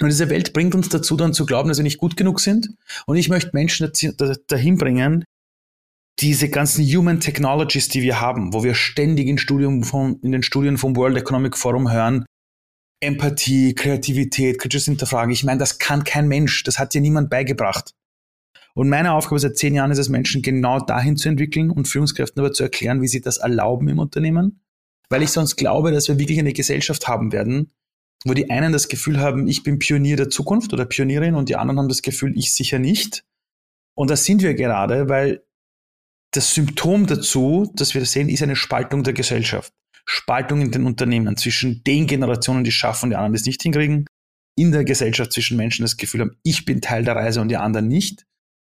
Und 0.00 0.08
diese 0.08 0.28
Welt 0.28 0.52
bringt 0.52 0.74
uns 0.74 0.88
dazu, 0.88 1.16
dann 1.16 1.34
zu 1.34 1.46
glauben, 1.46 1.68
dass 1.68 1.78
wir 1.78 1.84
nicht 1.84 1.98
gut 1.98 2.16
genug 2.16 2.40
sind. 2.40 2.70
Und 3.06 3.16
ich 3.16 3.28
möchte 3.28 3.50
Menschen 3.52 3.90
dahin 4.48 4.76
bringen, 4.76 5.24
diese 6.20 6.48
ganzen 6.48 6.84
Human 6.84 7.20
Technologies, 7.20 7.88
die 7.88 8.02
wir 8.02 8.20
haben, 8.20 8.52
wo 8.52 8.62
wir 8.62 8.74
ständig 8.74 9.26
in, 9.26 9.38
Studium 9.38 9.82
von, 9.82 10.20
in 10.20 10.32
den 10.32 10.42
Studien 10.42 10.78
vom 10.78 10.96
World 10.96 11.16
Economic 11.16 11.56
Forum 11.56 11.90
hören, 11.90 12.24
Empathie, 13.00 13.74
Kreativität, 13.74 14.58
kritisches 14.58 14.86
Hinterfragen. 14.86 15.32
Ich 15.32 15.44
meine, 15.44 15.58
das 15.58 15.78
kann 15.78 16.04
kein 16.04 16.28
Mensch, 16.28 16.62
das 16.62 16.78
hat 16.78 16.94
dir 16.94 17.00
niemand 17.00 17.30
beigebracht. 17.30 17.94
Und 18.74 18.88
meine 18.88 19.12
Aufgabe 19.12 19.38
seit 19.38 19.56
zehn 19.56 19.74
Jahren 19.74 19.90
ist 19.90 19.98
es, 19.98 20.08
Menschen 20.08 20.42
genau 20.42 20.80
dahin 20.80 21.16
zu 21.16 21.28
entwickeln 21.28 21.70
und 21.70 21.86
Führungskräften 21.86 22.40
aber 22.40 22.52
zu 22.52 22.64
erklären, 22.64 23.02
wie 23.02 23.08
sie 23.08 23.20
das 23.20 23.38
erlauben 23.38 23.88
im 23.88 23.98
Unternehmen. 23.98 24.60
Weil 25.10 25.22
ich 25.22 25.30
sonst 25.30 25.56
glaube, 25.56 25.92
dass 25.92 26.08
wir 26.08 26.18
wirklich 26.18 26.38
eine 26.38 26.52
Gesellschaft 26.52 27.06
haben 27.06 27.30
werden, 27.30 27.70
wo 28.24 28.34
die 28.34 28.50
einen 28.50 28.72
das 28.72 28.88
Gefühl 28.88 29.20
haben, 29.20 29.46
ich 29.46 29.62
bin 29.62 29.78
Pionier 29.78 30.16
der 30.16 30.30
Zukunft 30.30 30.72
oder 30.72 30.86
Pionierin 30.86 31.34
und 31.34 31.48
die 31.48 31.56
anderen 31.56 31.80
haben 31.80 31.88
das 31.88 32.02
Gefühl, 32.02 32.36
ich 32.36 32.52
sicher 32.52 32.78
nicht. 32.78 33.24
Und 33.94 34.10
das 34.10 34.24
sind 34.24 34.42
wir 34.42 34.54
gerade, 34.54 35.08
weil 35.08 35.44
das 36.36 36.54
Symptom 36.54 37.06
dazu, 37.06 37.70
dass 37.74 37.94
wir 37.94 38.00
das 38.00 38.12
sehen, 38.12 38.28
ist 38.28 38.42
eine 38.42 38.56
Spaltung 38.56 39.02
der 39.04 39.12
Gesellschaft. 39.12 39.72
Spaltung 40.06 40.60
in 40.60 40.70
den 40.70 40.86
Unternehmen 40.86 41.36
zwischen 41.36 41.82
den 41.84 42.06
Generationen, 42.06 42.64
die 42.64 42.68
es 42.68 42.74
schaffen 42.74 43.06
und 43.06 43.10
die 43.10 43.16
anderen, 43.16 43.32
die 43.32 43.40
es 43.40 43.46
nicht 43.46 43.62
hinkriegen. 43.62 44.06
In 44.56 44.70
der 44.70 44.84
Gesellschaft 44.84 45.32
zwischen 45.32 45.56
Menschen 45.56 45.82
das 45.82 45.96
Gefühl 45.96 46.20
haben, 46.20 46.36
ich 46.42 46.64
bin 46.64 46.80
Teil 46.80 47.04
der 47.04 47.16
Reise 47.16 47.40
und 47.40 47.48
die 47.48 47.56
anderen 47.56 47.88
nicht. 47.88 48.24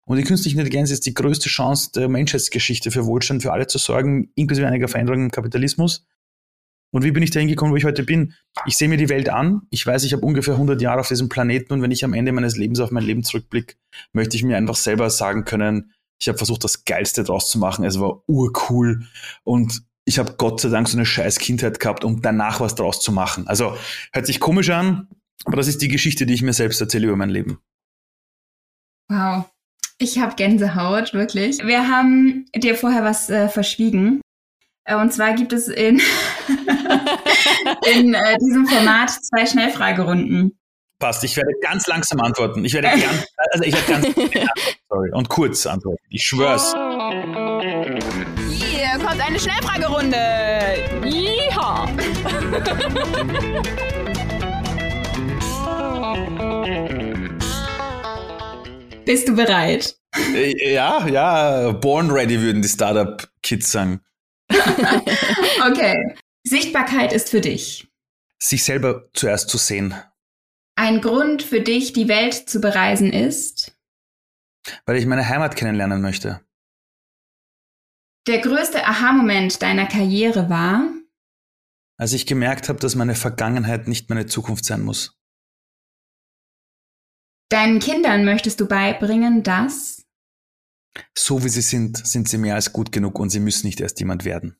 Und 0.07 0.17
die 0.17 0.23
künstliche 0.23 0.55
Intelligenz 0.55 0.91
ist 0.91 1.05
die 1.05 1.15
größte 1.15 1.49
Chance 1.49 1.89
der 1.95 2.07
Menschheitsgeschichte 2.07 2.91
für 2.91 3.05
Wohlstand 3.05 3.41
für 3.41 3.51
alle 3.51 3.67
zu 3.67 3.79
sorgen, 3.79 4.31
inklusive 4.35 4.67
einiger 4.67 4.87
Veränderungen 4.87 5.25
im 5.25 5.31
Kapitalismus. 5.31 6.05
Und 6.91 7.03
wie 7.03 7.11
bin 7.11 7.23
ich 7.23 7.31
da 7.31 7.39
hingekommen, 7.39 7.73
wo 7.73 7.77
ich 7.77 7.83
heute 7.83 8.03
bin? 8.03 8.33
Ich 8.67 8.77
sehe 8.77 8.87
mir 8.87 8.97
die 8.97 9.09
Welt 9.09 9.29
an. 9.29 9.63
Ich 9.71 9.85
weiß, 9.85 10.03
ich 10.03 10.13
habe 10.13 10.25
ungefähr 10.25 10.53
100 10.53 10.81
Jahre 10.81 11.01
auf 11.01 11.07
diesem 11.07 11.27
Planeten 11.27 11.73
und 11.73 11.81
wenn 11.81 11.91
ich 11.91 12.05
am 12.05 12.13
Ende 12.13 12.31
meines 12.31 12.55
Lebens 12.55 12.79
auf 12.79 12.91
mein 12.91 13.03
Leben 13.03 13.23
zurückblicke, 13.23 13.75
möchte 14.13 14.37
ich 14.37 14.43
mir 14.43 14.55
einfach 14.55 14.75
selber 14.75 15.09
sagen 15.09 15.43
können, 15.43 15.91
ich 16.19 16.27
habe 16.27 16.37
versucht, 16.37 16.63
das 16.63 16.85
Geilste 16.85 17.23
draus 17.23 17.49
zu 17.49 17.59
machen. 17.59 17.85
Es 17.85 17.99
war 17.99 18.23
urcool 18.27 19.05
und 19.43 19.83
ich 20.05 20.19
habe 20.19 20.35
Gott 20.37 20.61
sei 20.61 20.69
Dank 20.69 20.87
so 20.87 20.97
eine 20.97 21.05
scheiß 21.05 21.39
Kindheit 21.39 21.79
gehabt, 21.79 22.03
um 22.03 22.21
danach 22.21 22.59
was 22.59 22.75
draus 22.75 23.01
zu 23.01 23.11
machen. 23.11 23.47
Also 23.47 23.75
hört 24.13 24.25
sich 24.25 24.39
komisch 24.39 24.69
an, 24.69 25.07
aber 25.45 25.57
das 25.57 25.67
ist 25.67 25.81
die 25.81 25.87
Geschichte, 25.87 26.25
die 26.25 26.33
ich 26.33 26.41
mir 26.41 26.53
selbst 26.53 26.79
erzähle 26.79 27.07
über 27.07 27.15
mein 27.15 27.29
Leben. 27.29 27.59
Wow. 29.09 29.45
Ich 29.97 30.19
habe 30.19 30.35
Gänsehaut, 30.35 31.13
wirklich. 31.13 31.59
Wir 31.65 31.87
haben 31.89 32.45
dir 32.55 32.75
vorher 32.75 33.03
was 33.03 33.29
äh, 33.29 33.47
verschwiegen. 33.47 34.21
Äh, 34.83 34.95
und 34.95 35.13
zwar 35.13 35.33
gibt 35.33 35.53
es 35.53 35.67
in, 35.67 36.01
in 37.93 38.13
äh, 38.13 38.37
diesem 38.39 38.67
Format 38.67 39.09
zwei 39.09 39.45
Schnellfragerunden. 39.45 40.57
Passt, 40.99 41.25
ich 41.25 41.35
werde 41.35 41.51
ganz 41.61 41.87
langsam 41.87 42.21
antworten. 42.21 42.63
Ich 42.63 42.73
werde 42.73 42.87
ganz, 42.87 43.27
also 43.51 43.63
ich 43.65 43.73
werde 43.73 44.13
ganz, 44.13 44.15
sorry, 44.89 45.11
und 45.11 45.27
kurz 45.27 45.65
antworten. 45.65 46.01
Ich 46.09 46.23
schwör's. 46.23 46.73
Hier 48.49 48.97
kommt 49.05 49.19
eine 49.19 49.37
Schnellfragerunde. 49.37 50.17
Yeehaw. 51.03 51.89
Bist 59.03 59.27
du 59.27 59.35
bereit? 59.35 59.97
Äh, 60.33 60.73
ja, 60.73 61.05
ja, 61.07 61.71
born 61.71 62.09
ready 62.09 62.39
würden 62.39 62.61
die 62.61 62.69
Startup-Kids 62.69 63.69
sagen. 63.69 63.99
okay. 64.49 66.15
Sichtbarkeit 66.43 67.11
ist 67.11 67.29
für 67.29 67.41
dich. 67.41 67.85
Sich 68.39 68.63
selber 68.63 69.09
zuerst 69.13 69.49
zu 69.49 69.57
sehen. 69.57 69.93
Ein 70.85 71.01
Grund 71.01 71.41
für 71.41 71.61
dich, 71.61 71.93
die 71.93 72.07
Welt 72.07 72.47
zu 72.47 72.61
bereisen, 72.61 73.11
ist? 73.11 73.75
Weil 74.85 74.97
ich 74.97 75.07
meine 75.07 75.27
Heimat 75.27 75.55
kennenlernen 75.55 75.99
möchte. 75.99 76.45
Der 78.27 78.37
größte 78.37 78.85
Aha-Moment 78.85 79.63
deiner 79.63 79.87
Karriere 79.87 80.47
war? 80.47 80.87
Als 81.97 82.13
ich 82.13 82.27
gemerkt 82.27 82.69
habe, 82.69 82.77
dass 82.77 82.93
meine 82.93 83.15
Vergangenheit 83.15 83.87
nicht 83.87 84.11
meine 84.11 84.27
Zukunft 84.27 84.63
sein 84.63 84.83
muss. 84.83 85.19
Deinen 87.49 87.79
Kindern 87.79 88.23
möchtest 88.23 88.59
du 88.59 88.67
beibringen, 88.67 89.41
dass? 89.41 90.05
So 91.17 91.43
wie 91.43 91.49
sie 91.49 91.61
sind, 91.61 92.05
sind 92.05 92.29
sie 92.29 92.37
mehr 92.37 92.53
als 92.53 92.73
gut 92.73 92.91
genug 92.91 93.17
und 93.17 93.31
sie 93.31 93.39
müssen 93.39 93.65
nicht 93.65 93.81
erst 93.81 93.99
jemand 93.99 94.23
werden. 94.23 94.55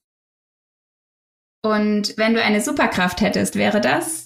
Und 1.64 2.18
wenn 2.18 2.34
du 2.34 2.42
eine 2.42 2.62
Superkraft 2.62 3.22
hättest, 3.22 3.58
wäre 3.58 3.80
das? 3.80 4.25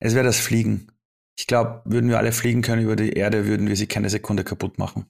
Es 0.00 0.14
wäre 0.14 0.24
das 0.24 0.38
Fliegen. 0.38 0.92
Ich 1.36 1.48
glaube, 1.48 1.82
würden 1.84 2.08
wir 2.08 2.18
alle 2.18 2.30
fliegen 2.30 2.62
können 2.62 2.82
über 2.82 2.94
die 2.94 3.14
Erde, 3.14 3.46
würden 3.46 3.66
wir 3.66 3.74
sie 3.74 3.88
keine 3.88 4.10
Sekunde 4.10 4.44
kaputt 4.44 4.78
machen. 4.78 5.06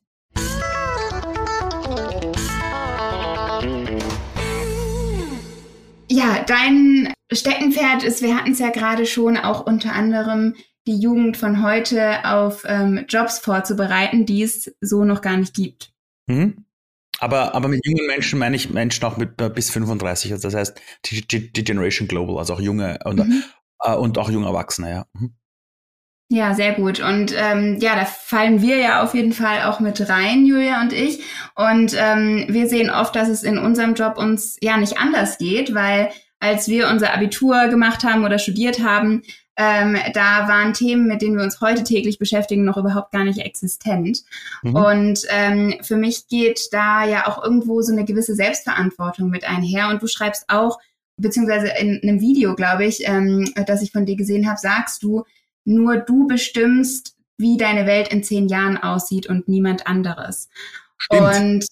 Ja, 6.11 6.43
dein 6.47 7.13
Steckenpferd 7.31 8.03
ist, 8.03 8.23
wir 8.23 8.35
hatten 8.35 8.53
es 8.53 8.61
ja 8.61 8.71
gerade 8.71 9.05
schon, 9.05 9.37
auch 9.37 9.67
unter 9.67 9.93
anderem 9.93 10.55
die 10.87 10.99
Jugend 10.99 11.37
von 11.37 11.63
heute 11.63 12.25
auf 12.25 12.65
ähm, 12.67 13.05
Jobs 13.11 13.41
vorzubereiten, 13.41 14.25
die 14.25 14.43
es 14.43 14.75
so 14.81 15.05
noch 15.05 15.21
gar 15.21 15.37
nicht 15.37 15.53
gibt. 15.53 15.93
Mhm. 16.29 16.65
Aber, 17.21 17.55
aber 17.55 17.69
mit 17.69 17.85
jungen 17.85 18.07
Menschen 18.07 18.39
meine 18.39 18.57
ich 18.57 18.71
Menschen 18.71 19.05
auch 19.05 19.19
mit 19.19 19.41
äh, 19.43 19.51
bis 19.51 19.71
35, 19.71 20.33
also 20.33 20.49
das 20.49 20.55
heißt 20.55 20.81
die, 21.07 21.27
die, 21.27 21.53
die 21.53 21.65
Generation 21.65 22.09
Global, 22.09 22.39
also 22.39 22.55
auch 22.55 22.61
junge 22.61 23.01
und, 23.05 23.19
mhm. 23.19 23.43
Äh, 23.83 23.95
und 23.95 24.19
auch 24.19 24.31
junge 24.31 24.47
Erwachsene, 24.47 24.91
ja. 24.91 25.07
Mhm. 25.13 25.35
Ja, 26.31 26.55
sehr 26.55 26.75
gut. 26.75 27.01
Und 27.01 27.33
ähm, 27.35 27.79
ja, 27.81 27.97
da 27.97 28.05
fallen 28.05 28.61
wir 28.61 28.77
ja 28.77 29.03
auf 29.03 29.15
jeden 29.15 29.33
Fall 29.33 29.63
auch 29.63 29.81
mit 29.81 30.11
rein, 30.11 30.45
Julia 30.45 30.83
und 30.83 30.93
ich. 30.93 31.21
Und 31.55 31.95
ähm, 31.99 32.45
wir 32.49 32.69
sehen 32.69 32.91
oft, 32.91 33.17
dass 33.17 33.29
es 33.31 33.43
in 33.43 33.57
unserem 33.57 33.95
Job 33.95 34.19
uns 34.19 34.59
ja 34.61 34.77
nicht 34.77 34.99
anders 34.99 35.39
geht, 35.39 35.75
weil 35.75 36.11
als 36.39 36.69
wir 36.69 36.89
unser 36.89 37.15
Abitur 37.15 37.69
gemacht 37.69 38.05
haben 38.05 38.25
oder 38.25 38.39
studiert 38.39 38.85
haben, 38.85 39.23
ähm, 39.57 39.97
da 40.13 40.47
waren 40.47 40.75
Themen, 40.75 41.09
mit 41.09 41.21
denen 41.21 41.37
wir 41.37 41.43
uns 41.43 41.61
heute 41.61 41.83
täglich 41.83 42.19
beschäftigen, 42.19 42.65
noch 42.65 42.77
überhaupt 42.77 43.11
gar 43.11 43.25
nicht 43.25 43.41
existent. 43.41 44.23
Mhm. 44.63 44.75
Und 44.77 45.21
ähm, 45.31 45.75
für 45.81 45.97
mich 45.97 46.29
geht 46.29 46.69
da 46.73 47.05
ja 47.05 47.27
auch 47.27 47.43
irgendwo 47.43 47.81
so 47.81 47.93
eine 47.93 48.05
gewisse 48.05 48.37
Selbstverantwortung 48.37 49.31
mit 49.31 49.49
einher. 49.49 49.89
Und 49.89 50.01
du 50.01 50.07
schreibst 50.07 50.45
auch, 50.49 50.79
beziehungsweise 51.19 51.69
in 51.79 52.01
einem 52.03 52.21
Video, 52.21 52.55
glaube 52.55 52.87
ich, 52.87 53.07
ähm, 53.07 53.53
das 53.67 53.83
ich 53.83 53.93
von 53.93 54.07
dir 54.07 54.17
gesehen 54.17 54.49
habe, 54.49 54.59
sagst 54.59 55.03
du, 55.03 55.25
nur 55.65 55.99
du 55.99 56.27
bestimmst, 56.27 57.17
wie 57.37 57.57
deine 57.57 57.87
Welt 57.87 58.09
in 58.09 58.23
zehn 58.23 58.49
Jahren 58.49 58.79
aussieht 58.79 59.27
und 59.29 59.49
niemand 59.49 59.87
anderes. 59.87 60.49
Stimmt. 60.97 61.23
Und 61.23 61.67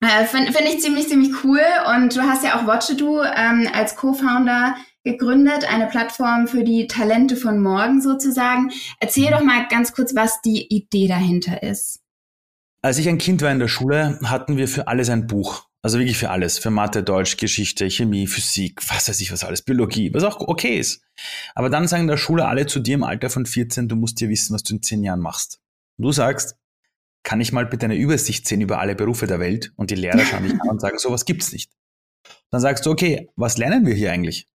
äh, 0.00 0.24
finde 0.26 0.52
find 0.52 0.68
ich 0.68 0.80
ziemlich, 0.80 1.08
ziemlich 1.08 1.44
cool. 1.44 1.60
Und 1.94 2.16
du 2.16 2.22
hast 2.22 2.44
ja 2.44 2.58
auch 2.58 2.66
Watchedo 2.66 3.22
ähm, 3.22 3.68
als 3.72 3.96
Co-Founder 3.96 4.76
gegründet, 5.02 5.70
eine 5.70 5.86
Plattform 5.86 6.46
für 6.46 6.64
die 6.64 6.86
Talente 6.86 7.36
von 7.36 7.60
morgen 7.60 8.00
sozusagen. 8.00 8.70
Erzähl 9.00 9.30
doch 9.30 9.42
mal 9.42 9.66
ganz 9.68 9.92
kurz, 9.92 10.14
was 10.14 10.40
die 10.40 10.66
Idee 10.74 11.08
dahinter 11.08 11.62
ist. 11.62 12.00
Als 12.82 12.98
ich 12.98 13.08
ein 13.08 13.18
Kind 13.18 13.42
war 13.42 13.50
in 13.50 13.58
der 13.58 13.68
Schule, 13.68 14.18
hatten 14.24 14.56
wir 14.56 14.68
für 14.68 14.88
alles 14.88 15.08
ein 15.10 15.26
Buch. 15.26 15.66
Also 15.84 15.98
wirklich 15.98 16.16
für 16.16 16.30
alles. 16.30 16.58
Für 16.58 16.70
Mathe, 16.70 17.02
Deutsch, 17.02 17.36
Geschichte, 17.36 17.90
Chemie, 17.90 18.26
Physik, 18.26 18.80
was 18.88 19.06
weiß 19.06 19.20
ich 19.20 19.30
was 19.30 19.44
alles, 19.44 19.60
Biologie, 19.60 20.14
was 20.14 20.24
auch 20.24 20.40
okay 20.40 20.78
ist. 20.78 21.02
Aber 21.54 21.68
dann 21.68 21.86
sagen 21.86 22.04
in 22.04 22.08
der 22.08 22.16
Schule 22.16 22.46
alle 22.46 22.64
zu 22.64 22.80
dir 22.80 22.94
im 22.94 23.04
Alter 23.04 23.28
von 23.28 23.44
14, 23.44 23.86
du 23.86 23.94
musst 23.94 24.18
dir 24.18 24.30
wissen, 24.30 24.54
was 24.54 24.62
du 24.62 24.76
in 24.76 24.82
10 24.82 25.04
Jahren 25.04 25.20
machst. 25.20 25.60
Und 25.98 26.06
du 26.06 26.12
sagst, 26.12 26.56
kann 27.22 27.42
ich 27.42 27.52
mal 27.52 27.66
bitte 27.66 27.84
eine 27.84 27.96
Übersicht 27.96 28.48
sehen 28.48 28.62
über 28.62 28.78
alle 28.78 28.94
Berufe 28.94 29.26
der 29.26 29.40
Welt? 29.40 29.74
Und 29.76 29.90
die 29.90 29.94
Lehrer 29.94 30.24
schauen 30.24 30.44
dich 30.44 30.54
an 30.58 30.70
und 30.70 30.80
sagen, 30.80 30.98
sowas 30.98 31.26
gibt's 31.26 31.52
nicht. 31.52 31.70
Dann 32.50 32.62
sagst 32.62 32.86
du, 32.86 32.90
okay, 32.90 33.28
was 33.36 33.58
lernen 33.58 33.84
wir 33.84 33.94
hier 33.94 34.10
eigentlich? 34.10 34.48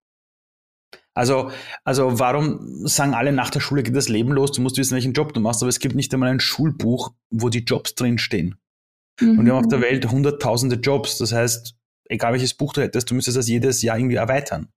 Also, 1.14 1.52
also 1.84 2.18
warum 2.18 2.88
sagen 2.88 3.14
alle 3.14 3.30
nach 3.30 3.50
der 3.50 3.60
Schule 3.60 3.84
geht 3.84 3.94
das 3.94 4.08
Leben 4.08 4.32
los, 4.32 4.50
du 4.50 4.62
musst 4.62 4.78
wissen, 4.78 4.94
welchen 4.94 5.12
Job 5.12 5.32
du 5.32 5.38
machst, 5.38 5.62
aber 5.62 5.68
es 5.68 5.78
gibt 5.78 5.94
nicht 5.94 6.12
einmal 6.12 6.30
ein 6.30 6.40
Schulbuch, 6.40 7.12
wo 7.30 7.50
die 7.50 7.62
Jobs 7.62 7.94
drinstehen. 7.94 8.59
Mhm. 9.20 9.38
Und 9.38 9.46
wir 9.46 9.54
haben 9.54 9.64
auf 9.64 9.68
der 9.68 9.80
Welt 9.80 10.10
hunderttausende 10.10 10.76
Jobs. 10.76 11.18
Das 11.18 11.32
heißt, 11.32 11.74
egal 12.08 12.32
welches 12.32 12.54
Buch 12.54 12.72
du 12.72 12.82
hättest, 12.82 13.10
du 13.10 13.14
müsstest 13.14 13.36
das 13.36 13.48
jedes 13.48 13.82
Jahr 13.82 13.98
irgendwie 13.98 14.16
erweitern. 14.16 14.68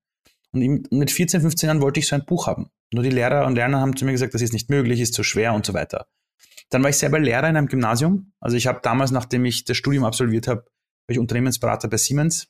Und 0.52 0.92
mit 0.92 1.12
14, 1.12 1.42
15 1.42 1.68
Jahren 1.68 1.82
wollte 1.82 2.00
ich 2.00 2.08
so 2.08 2.16
ein 2.16 2.26
Buch 2.26 2.48
haben. 2.48 2.70
Nur 2.94 3.04
die 3.04 3.10
Lehrer 3.10 3.48
und 3.48 3.56
Lerner 3.56 3.80
haben 3.80 3.98
zu 3.98 4.06
mir 4.06 4.12
gesagt, 4.12 4.34
das 4.34 4.42
ist 4.42 4.54
nicht 4.54 4.70
möglich, 4.70 5.00
ist 5.00 5.16
zu 5.16 5.24
schwer 5.24 5.54
und 5.54 5.66
so 5.66 5.74
weiter. 5.74 6.06
Dann 6.70 6.84
war 6.84 6.90
ich 6.90 6.98
selber 6.98 7.20
Lehrer 7.20 7.50
in 7.50 7.58
einem 7.58 7.68
Gymnasium. 7.68 8.34
Also 8.40 8.56
ich 8.56 8.68
habe 8.68 8.80
damals, 8.84 9.12
nachdem 9.12 9.46
ich 9.46 9.66
das 9.66 9.78
Studium 9.78 10.06
absolviert 10.06 10.48
habe, 10.48 10.62
war 10.62 11.14
ich 11.14 11.20
Unternehmensberater 11.20 11.88
bei 11.88 11.98
Siemens. 11.98 12.48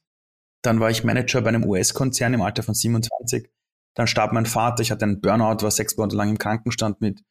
Dann 0.62 0.80
war 0.80 0.90
ich 0.90 1.04
Manager 1.04 1.42
bei 1.42 1.50
einem 1.50 1.66
US-Konzern 1.66 2.34
im 2.34 2.42
Alter 2.42 2.64
von 2.64 2.74
27. 2.74 3.50
Dann 3.96 4.08
starb 4.08 4.34
mein 4.34 4.46
Vater, 4.46 4.82
ich 4.82 4.92
hatte 4.92 5.06
einen 5.06 5.22
Burnout, 5.22 5.64
war 5.64 5.72
sechs 5.72 5.98
Monate 5.98 6.16
lang 6.16 6.30
im 6.30 6.38
Krankenstand 6.38 7.00
mit 7.02 7.22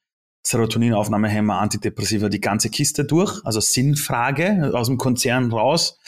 Serotoninaufnahmehemmer, 0.44 1.58
Antidepressiva, 1.58 2.28
die 2.28 2.40
ganze 2.40 2.68
Kiste 2.68 3.04
durch. 3.04 3.40
Also 3.44 3.61
Sinnfrage 3.61 4.72
aus 4.75 4.88
dem 4.88 4.99
Konzern 4.99 5.52
raus. 5.52 5.99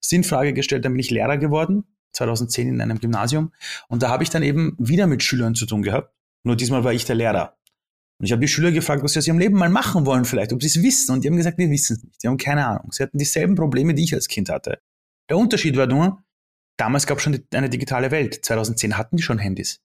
Sinnfrage 0.00 0.52
gestellt, 0.52 0.84
dann 0.84 0.92
bin 0.92 1.00
ich 1.00 1.10
Lehrer 1.10 1.38
geworden, 1.38 1.84
2010 2.12 2.68
in 2.68 2.80
einem 2.80 2.98
Gymnasium. 2.98 3.52
Und 3.88 4.02
da 4.02 4.08
habe 4.08 4.22
ich 4.22 4.30
dann 4.30 4.42
eben 4.42 4.76
wieder 4.78 5.06
mit 5.06 5.22
Schülern 5.22 5.54
zu 5.54 5.66
tun 5.66 5.82
gehabt. 5.82 6.12
Nur 6.42 6.56
diesmal 6.56 6.84
war 6.84 6.92
ich 6.92 7.04
der 7.04 7.16
Lehrer. 7.16 7.56
Und 8.18 8.26
ich 8.26 8.32
habe 8.32 8.40
die 8.40 8.48
Schüler 8.48 8.70
gefragt, 8.70 9.02
was 9.02 9.12
sie 9.12 9.18
aus 9.18 9.26
ihrem 9.26 9.38
Leben 9.38 9.56
mal 9.56 9.70
machen 9.70 10.06
wollen 10.06 10.24
vielleicht, 10.24 10.52
ob 10.52 10.62
sie 10.62 10.68
es 10.68 10.82
wissen. 10.82 11.12
Und 11.12 11.24
die 11.24 11.28
haben 11.28 11.36
gesagt, 11.36 11.58
wir 11.58 11.70
wissen 11.70 11.96
es 11.96 12.04
nicht. 12.04 12.22
Die 12.22 12.28
haben 12.28 12.36
keine 12.36 12.66
Ahnung. 12.66 12.92
Sie 12.92 13.02
hatten 13.02 13.18
dieselben 13.18 13.54
Probleme, 13.54 13.94
die 13.94 14.04
ich 14.04 14.14
als 14.14 14.28
Kind 14.28 14.50
hatte. 14.50 14.78
Der 15.28 15.36
Unterschied 15.36 15.76
war 15.76 15.86
nur, 15.86 16.22
damals 16.76 17.06
gab 17.06 17.18
es 17.18 17.24
schon 17.24 17.42
eine 17.52 17.70
digitale 17.70 18.10
Welt. 18.10 18.44
2010 18.44 18.96
hatten 18.96 19.16
die 19.16 19.22
schon 19.22 19.38
Handys. 19.38 19.80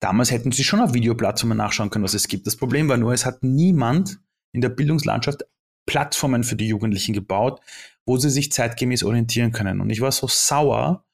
Damals 0.00 0.30
hätten 0.30 0.52
sie 0.52 0.64
schon 0.64 0.80
auf 0.80 0.94
Videoplattformen 0.94 1.56
nachschauen 1.56 1.90
können, 1.90 2.04
was 2.04 2.14
es 2.14 2.28
gibt. 2.28 2.46
Das 2.46 2.56
Problem 2.56 2.88
war 2.88 2.96
nur, 2.96 3.12
es 3.12 3.26
hat 3.26 3.42
niemand 3.42 4.20
in 4.52 4.60
der 4.60 4.68
Bildungslandschaft 4.70 5.44
Plattformen 5.86 6.44
für 6.44 6.56
die 6.56 6.68
Jugendlichen 6.68 7.14
gebaut, 7.14 7.60
wo 8.06 8.18
sie 8.18 8.30
sich 8.30 8.52
zeitgemäß 8.52 9.04
orientieren 9.04 9.52
können. 9.52 9.80
Und 9.80 9.90
ich 9.90 10.00
war 10.00 10.12
so 10.12 10.28
sauer 10.28 11.04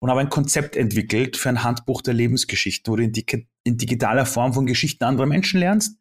und 0.00 0.10
habe 0.10 0.20
ein 0.20 0.28
Konzept 0.28 0.76
entwickelt 0.76 1.36
für 1.36 1.48
ein 1.48 1.62
Handbuch 1.62 2.02
der 2.02 2.14
Lebensgeschichten, 2.14 2.92
wo 2.92 2.96
du 2.96 3.04
in, 3.04 3.12
in 3.64 3.76
digitaler 3.76 4.26
Form 4.26 4.52
von 4.52 4.66
Geschichten 4.66 5.04
anderer 5.04 5.26
Menschen 5.26 5.60
lernst, 5.60 5.98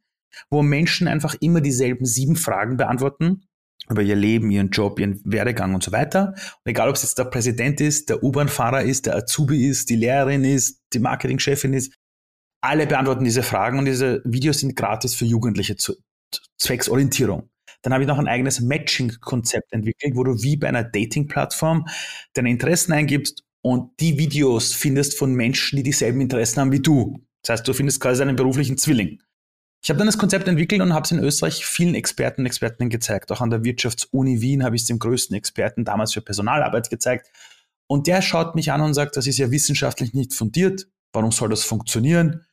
wo 0.49 0.63
Menschen 0.63 1.07
einfach 1.07 1.35
immer 1.41 1.61
dieselben 1.61 2.05
sieben 2.05 2.35
Fragen 2.35 2.75
beantworten 2.75 3.43
über 3.89 4.01
ihr 4.01 4.15
Leben, 4.15 4.49
ihren 4.49 4.69
Job, 4.69 4.99
ihren 4.99 5.21
Werdegang 5.25 5.75
und 5.75 5.83
so 5.83 5.91
weiter. 5.91 6.33
Und 6.35 6.69
egal, 6.69 6.89
ob 6.89 6.95
es 6.95 7.03
jetzt 7.03 7.17
der 7.17 7.25
Präsident 7.25 7.81
ist, 7.81 8.09
der 8.09 8.23
U-Bahn-Fahrer 8.23 8.83
ist, 8.83 9.05
der 9.05 9.15
Azubi 9.15 9.67
ist, 9.67 9.89
die 9.89 9.95
Lehrerin 9.95 10.43
ist, 10.43 10.81
die 10.93 10.99
Marketingchefin 10.99 11.73
ist, 11.73 11.93
alle 12.63 12.87
beantworten 12.87 13.25
diese 13.25 13.43
Fragen 13.43 13.77
und 13.77 13.85
diese 13.85 14.21
Videos 14.23 14.59
sind 14.59 14.75
gratis 14.75 15.13
für 15.13 15.25
Jugendliche 15.25 15.75
zu, 15.75 15.95
zwecks 16.57 16.87
Orientierung. 16.87 17.49
Dann 17.81 17.91
habe 17.91 18.03
ich 18.03 18.07
noch 18.07 18.17
ein 18.17 18.29
eigenes 18.29 18.61
Matching-Konzept 18.61 19.73
entwickelt, 19.73 20.15
wo 20.15 20.23
du 20.23 20.41
wie 20.41 20.55
bei 20.55 20.69
einer 20.69 20.85
Dating-Plattform 20.85 21.85
deine 22.33 22.49
Interessen 22.49 22.93
eingibst 22.93 23.43
und 23.61 23.91
die 23.99 24.17
Videos 24.17 24.73
findest 24.73 25.17
von 25.17 25.33
Menschen, 25.33 25.75
die 25.75 25.83
dieselben 25.83 26.21
Interessen 26.21 26.61
haben 26.61 26.71
wie 26.71 26.79
du. 26.79 27.19
Das 27.41 27.59
heißt, 27.59 27.67
du 27.67 27.73
findest 27.73 27.99
quasi 27.99 28.21
einen 28.21 28.37
beruflichen 28.37 28.77
Zwilling. 28.77 29.21
Ich 29.83 29.89
habe 29.89 29.97
dann 29.97 30.07
das 30.07 30.17
Konzept 30.17 30.47
entwickelt 30.47 30.81
und 30.81 30.93
habe 30.93 31.03
es 31.03 31.11
in 31.11 31.19
Österreich 31.19 31.65
vielen 31.65 31.93
Experten 31.95 32.41
und 32.41 32.45
Expertinnen 32.45 32.89
gezeigt. 32.89 33.29
Auch 33.33 33.41
an 33.41 33.49
der 33.49 33.65
Wirtschaftsuni 33.65 34.39
Wien 34.39 34.63
habe 34.63 34.77
ich 34.77 34.83
es 34.83 34.87
dem 34.87 34.99
größten 34.99 35.35
Experten 35.35 35.83
damals 35.83 36.13
für 36.13 36.21
Personalarbeit 36.21 36.89
gezeigt. 36.89 37.29
Und 37.87 38.07
der 38.07 38.21
schaut 38.21 38.55
mich 38.55 38.71
an 38.71 38.79
und 38.79 38.93
sagt, 38.93 39.17
das 39.17 39.27
ist 39.27 39.37
ja 39.37 39.51
wissenschaftlich 39.51 40.13
nicht 40.13 40.33
fundiert. 40.33 40.87
Warum 41.11 41.33
soll 41.33 41.49
das 41.49 41.65
funktionieren? 41.65 42.45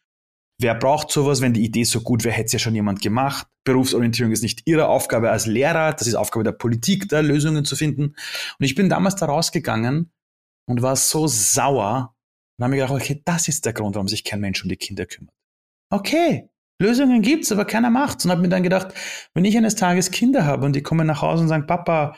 Wer 0.63 0.75
braucht 0.75 1.11
sowas, 1.11 1.41
wenn 1.41 1.55
die 1.55 1.65
Idee 1.65 1.85
so 1.85 2.03
gut 2.03 2.23
wäre, 2.23 2.35
hätte 2.35 2.47
es 2.47 2.53
ja 2.53 2.59
schon 2.59 2.75
jemand 2.75 3.01
gemacht. 3.01 3.47
Berufsorientierung 3.65 4.31
ist 4.31 4.43
nicht 4.43 4.61
ihre 4.67 4.89
Aufgabe 4.89 5.31
als 5.31 5.47
Lehrer, 5.47 5.95
das 5.95 6.07
ist 6.07 6.15
Aufgabe 6.15 6.45
der 6.45 6.53
Politik, 6.53 7.09
da 7.09 7.21
Lösungen 7.21 7.65
zu 7.65 7.77
finden. 7.77 8.03
Und 8.59 8.65
ich 8.67 8.75
bin 8.75 8.91
damals 8.91 9.17
da 9.17 9.25
rausgegangen 9.25 10.13
und 10.67 10.83
war 10.83 10.97
so 10.97 11.27
sauer 11.27 12.15
und 12.59 12.65
habe 12.65 12.73
mir 12.73 12.83
gedacht, 12.83 12.95
okay, 12.95 13.23
das 13.25 13.49
ist 13.49 13.65
der 13.65 13.73
Grund, 13.73 13.95
warum 13.95 14.07
sich 14.07 14.23
kein 14.23 14.41
Mensch 14.41 14.63
um 14.63 14.69
die 14.69 14.77
Kinder 14.77 15.07
kümmert. 15.07 15.35
Okay, 15.89 16.51
Lösungen 16.79 17.23
gibt's, 17.23 17.51
aber 17.53 17.65
keiner 17.65 17.89
macht's. 17.89 18.27
Und 18.27 18.31
habe 18.31 18.43
mir 18.43 18.51
dann 18.51 18.63
gedacht, 18.63 18.89
wenn 19.33 19.47
ich 19.47 19.57
eines 19.57 19.77
Tages 19.77 20.11
Kinder 20.11 20.45
habe 20.45 20.67
und 20.67 20.77
die 20.77 20.83
kommen 20.83 21.07
nach 21.07 21.23
Hause 21.23 21.43
und 21.43 21.49
sagen, 21.49 21.67
Papa, 21.67 22.17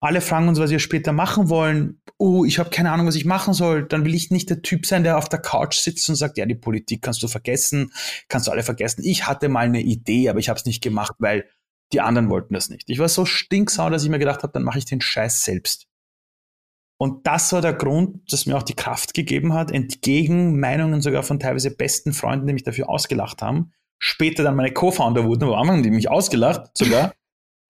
alle 0.00 0.20
fragen 0.20 0.48
uns, 0.48 0.60
was 0.60 0.70
wir 0.70 0.78
später 0.78 1.12
machen 1.12 1.48
wollen. 1.48 2.00
Oh, 2.18 2.44
ich 2.44 2.58
habe 2.58 2.70
keine 2.70 2.92
Ahnung, 2.92 3.06
was 3.06 3.16
ich 3.16 3.24
machen 3.24 3.52
soll. 3.52 3.84
Dann 3.84 4.04
will 4.04 4.14
ich 4.14 4.30
nicht 4.30 4.48
der 4.48 4.62
Typ 4.62 4.86
sein, 4.86 5.02
der 5.02 5.18
auf 5.18 5.28
der 5.28 5.40
Couch 5.40 5.76
sitzt 5.76 6.08
und 6.08 6.14
sagt, 6.14 6.38
ja, 6.38 6.46
die 6.46 6.54
Politik 6.54 7.02
kannst 7.02 7.22
du 7.22 7.28
vergessen, 7.28 7.92
kannst 8.28 8.46
du 8.46 8.52
alle 8.52 8.62
vergessen. 8.62 9.02
Ich 9.04 9.26
hatte 9.26 9.48
mal 9.48 9.66
eine 9.66 9.80
Idee, 9.80 10.28
aber 10.28 10.38
ich 10.38 10.48
habe 10.48 10.58
es 10.58 10.66
nicht 10.66 10.82
gemacht, 10.82 11.14
weil 11.18 11.48
die 11.92 12.00
anderen 12.00 12.30
wollten 12.30 12.54
das 12.54 12.68
nicht. 12.68 12.88
Ich 12.88 12.98
war 12.98 13.08
so 13.08 13.24
stinksauer, 13.24 13.90
dass 13.90 14.04
ich 14.04 14.10
mir 14.10 14.18
gedacht 14.18 14.42
habe, 14.42 14.52
dann 14.52 14.62
mache 14.62 14.78
ich 14.78 14.84
den 14.84 15.00
Scheiß 15.00 15.44
selbst. 15.44 15.86
Und 17.00 17.26
das 17.26 17.52
war 17.52 17.62
der 17.62 17.72
Grund, 17.72 18.32
das 18.32 18.46
mir 18.46 18.56
auch 18.56 18.62
die 18.62 18.74
Kraft 18.74 19.14
gegeben 19.14 19.54
hat, 19.54 19.70
entgegen 19.70 20.58
Meinungen 20.58 21.00
sogar 21.00 21.22
von 21.22 21.38
teilweise 21.38 21.70
besten 21.70 22.12
Freunden, 22.12 22.46
die 22.46 22.52
mich 22.52 22.64
dafür 22.64 22.88
ausgelacht 22.88 23.40
haben, 23.40 23.72
später 23.98 24.42
dann 24.42 24.56
meine 24.56 24.72
Co-Founder 24.72 25.24
wurden, 25.24 25.44
aber 25.44 25.56
am 25.56 25.68
Anfang 25.68 25.82
die 25.84 25.90
mich 25.90 26.10
ausgelacht 26.10 26.70
sogar, 26.74 27.14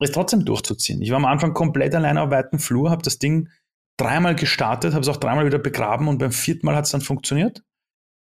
es 0.07 0.12
trotzdem 0.12 0.45
durchzuziehen. 0.45 1.02
Ich 1.02 1.11
war 1.11 1.17
am 1.17 1.25
Anfang 1.25 1.55
komplett 1.55 1.95
alleine 1.95 2.23
auf 2.23 2.31
weiten 2.31 2.59
Flur, 2.59 2.90
habe 2.90 3.02
das 3.02 3.19
Ding 3.19 3.49
dreimal 3.97 4.35
gestartet, 4.35 4.95
habe 4.95 5.02
es 5.02 5.09
auch 5.09 5.17
dreimal 5.17 5.47
wieder 5.47 5.59
begraben 5.59 6.09
und 6.09 6.19
beim 6.19 6.33
vierten 6.33 6.67
Mal 6.67 6.76
hat 6.76 6.85
es 6.85 6.93
dann 6.93 7.00
funktioniert. 7.00 7.62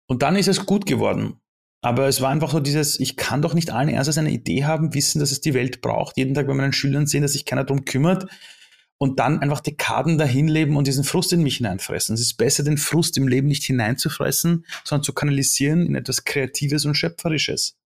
Und 0.07 0.23
dann 0.23 0.37
ist 0.37 0.49
es 0.49 0.66
gut 0.66 0.87
geworden. 0.87 1.40
Aber 1.83 2.09
es 2.09 2.21
war 2.21 2.31
einfach 2.31 2.50
so 2.50 2.61
dieses, 2.61 2.99
ich 2.99 3.16
kann 3.16 3.43
doch 3.43 3.52
nicht 3.52 3.71
allen 3.71 3.88
ernstes 3.88 4.16
eine 4.16 4.31
Idee 4.31 4.64
haben, 4.64 4.95
wissen, 4.95 5.19
dass 5.19 5.33
es 5.33 5.40
die 5.40 5.52
Welt 5.52 5.83
braucht, 5.83 6.16
jeden 6.16 6.33
Tag 6.35 6.47
bei 6.47 6.54
meinen 6.54 6.73
Schülern 6.73 7.07
sehen, 7.07 7.23
dass 7.23 7.33
sich 7.33 7.45
keiner 7.45 7.64
darum 7.64 7.85
kümmert 7.85 8.26
und 8.97 9.19
dann 9.19 9.40
einfach 9.40 9.61
Dekaden 9.61 10.16
dahin 10.16 10.49
leben 10.49 10.76
und 10.76 10.87
diesen 10.87 11.04
Frust 11.04 11.33
in 11.35 11.43
mich 11.43 11.59
hineinfressen. 11.59 12.14
Es 12.14 12.23
ist 12.23 12.35
besser, 12.35 12.62
den 12.62 12.78
Frust 12.78 13.19
im 13.19 13.28
Leben 13.28 13.49
nicht 13.49 13.64
hineinzufressen, 13.64 14.64
sondern 14.85 15.02
zu 15.02 15.12
kanalisieren 15.12 15.85
in 15.85 15.95
etwas 15.95 16.25
Kreatives 16.25 16.87
und 16.87 16.95
Schöpferisches. 16.95 17.76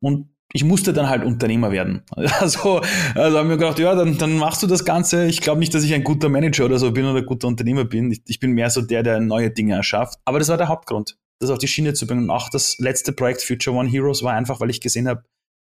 Und 0.00 0.30
ich 0.52 0.64
musste 0.64 0.92
dann 0.92 1.08
halt 1.08 1.24
Unternehmer 1.24 1.72
werden. 1.72 2.02
Also, 2.42 2.80
also 3.14 3.38
haben 3.38 3.48
wir 3.48 3.56
gedacht, 3.56 3.78
ja, 3.78 3.94
dann, 3.94 4.18
dann 4.18 4.36
machst 4.36 4.62
du 4.62 4.66
das 4.66 4.84
Ganze. 4.84 5.26
Ich 5.26 5.40
glaube 5.40 5.60
nicht, 5.60 5.72
dass 5.74 5.84
ich 5.84 5.94
ein 5.94 6.02
guter 6.02 6.28
Manager 6.28 6.64
oder 6.64 6.78
so 6.78 6.90
bin 6.90 7.04
oder 7.04 7.20
ein 7.20 7.26
guter 7.26 7.46
Unternehmer 7.46 7.84
bin. 7.84 8.10
Ich, 8.10 8.22
ich 8.26 8.40
bin 8.40 8.52
mehr 8.52 8.70
so 8.70 8.82
der, 8.82 9.02
der 9.02 9.20
neue 9.20 9.50
Dinge 9.50 9.74
erschafft. 9.74 10.18
Aber 10.24 10.38
das 10.38 10.48
war 10.48 10.56
der 10.56 10.68
Hauptgrund, 10.68 11.18
das 11.38 11.50
auf 11.50 11.58
die 11.58 11.68
Schiene 11.68 11.94
zu 11.94 12.06
bringen. 12.06 12.24
Und 12.24 12.30
auch 12.30 12.48
das 12.48 12.78
letzte 12.78 13.12
Projekt 13.12 13.42
Future 13.42 13.76
One 13.76 13.88
Heroes 13.88 14.22
war 14.22 14.34
einfach, 14.34 14.60
weil 14.60 14.70
ich 14.70 14.80
gesehen 14.80 15.08
habe, 15.08 15.22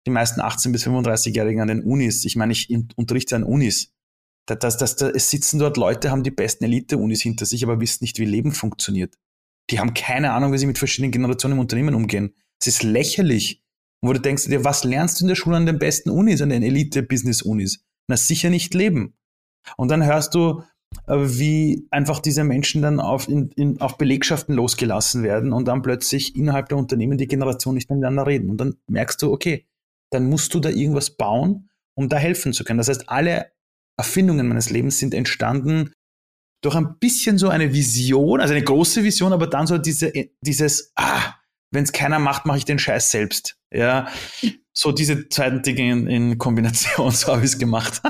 die 0.06 0.12
meisten 0.12 0.42
18- 0.42 0.72
bis 0.72 0.88
35-Jährigen 0.88 1.62
an 1.62 1.68
den 1.68 1.84
Unis, 1.84 2.26
ich 2.26 2.36
meine, 2.36 2.54
ich 2.54 2.70
unterrichte 2.96 3.36
an 3.36 3.44
Unis. 3.44 3.94
Das, 4.48 4.60
das, 4.60 4.78
das, 4.78 4.96
da, 4.96 5.10
es 5.10 5.30
sitzen 5.30 5.60
dort 5.60 5.78
Leute, 5.78 6.10
haben 6.10 6.24
die 6.24 6.32
besten 6.32 6.64
Elite-Unis 6.64 7.22
hinter 7.22 7.46
sich, 7.46 7.64
aber 7.64 7.80
wissen 7.80 8.04
nicht, 8.04 8.18
wie 8.18 8.26
Leben 8.26 8.52
funktioniert. 8.52 9.16
Die 9.70 9.80
haben 9.80 9.94
keine 9.94 10.32
Ahnung, 10.34 10.52
wie 10.52 10.58
sie 10.58 10.66
mit 10.66 10.80
verschiedenen 10.80 11.12
Generationen 11.12 11.54
im 11.54 11.60
Unternehmen 11.60 11.94
umgehen. 11.94 12.34
Es 12.60 12.68
ist 12.68 12.84
lächerlich, 12.84 13.62
wo 14.02 14.14
du 14.14 14.20
denkst 14.20 14.46
dir, 14.46 14.64
was 14.64 14.84
lernst 14.84 15.20
du 15.20 15.26
in 15.26 15.30
der 15.30 15.36
Schule 15.36 15.58
an 15.58 15.66
den 15.66 15.80
besten 15.80 16.10
Unis, 16.10 16.42
an 16.42 16.50
den 16.50 16.64
Elite-Business-Unis? 16.64 17.84
Na, 18.08 18.18
sicher 18.18 18.50
nicht 18.50 18.74
leben. 18.74 19.16
Und 19.78 19.90
dann 19.90 20.04
hörst 20.04 20.34
du, 20.34 20.64
äh, 21.08 21.16
wie 21.18 21.88
einfach 21.92 22.20
diese 22.20 22.44
Menschen 22.44 22.82
dann 22.82 23.00
auf, 23.00 23.28
in, 23.28 23.50
in, 23.52 23.80
auf 23.80 23.98
Belegschaften 23.98 24.56
losgelassen 24.56 25.24
werden 25.24 25.54
und 25.54 25.68
dann 25.68 25.82
plötzlich 25.82 26.36
innerhalb 26.36 26.70
der 26.70 26.78
Unternehmen 26.78 27.18
die 27.18 27.28
Generation 27.28 27.76
nicht 27.76 27.90
miteinander 27.90 28.26
reden. 28.26 28.50
Und 28.50 28.58
dann 28.58 28.76
merkst 28.88 29.22
du, 29.22 29.32
okay, 29.32 29.68
dann 30.12 30.30
musst 30.30 30.54
du 30.54 30.60
da 30.60 30.70
irgendwas 30.70 31.12
bauen, 31.12 31.70
um 31.96 32.10
da 32.10 32.18
helfen 32.18 32.54
zu 32.54 32.64
können. 32.64 32.80
Das 32.80 32.90
heißt, 32.90 33.08
alle 33.10 33.52
Erfindungen 33.98 34.48
meines 34.48 34.70
Lebens 34.70 35.00
sind 35.00 35.14
entstanden 35.14 35.94
durch 36.64 36.76
ein 36.76 36.98
bisschen 37.00 37.38
so 37.38 37.50
eine 37.50 37.74
Vision, 37.74 38.40
also 38.40 38.54
eine 38.54 38.64
große 38.64 39.04
Vision, 39.04 39.34
aber 39.34 39.48
dann 39.48 39.68
so 39.68 39.78
diese, 39.78 40.12
dieses, 40.42 40.92
ah, 40.96 41.36
wenn 41.72 41.84
es 41.84 41.92
keiner 41.92 42.20
macht, 42.20 42.46
mache 42.46 42.60
ich 42.60 42.66
den 42.66 42.80
Scheiß 42.80 43.12
selbst. 43.12 43.58
Ja, 43.74 44.08
so 44.74 44.92
diese 44.92 45.30
zweiten 45.30 45.62
Dinge 45.62 45.92
in, 45.92 46.08
in 46.08 46.38
Kombination, 46.38 47.12
so 47.12 47.32
habe 47.32 47.40
ich 47.46 47.52
es 47.52 47.60
gemacht. 47.60 48.02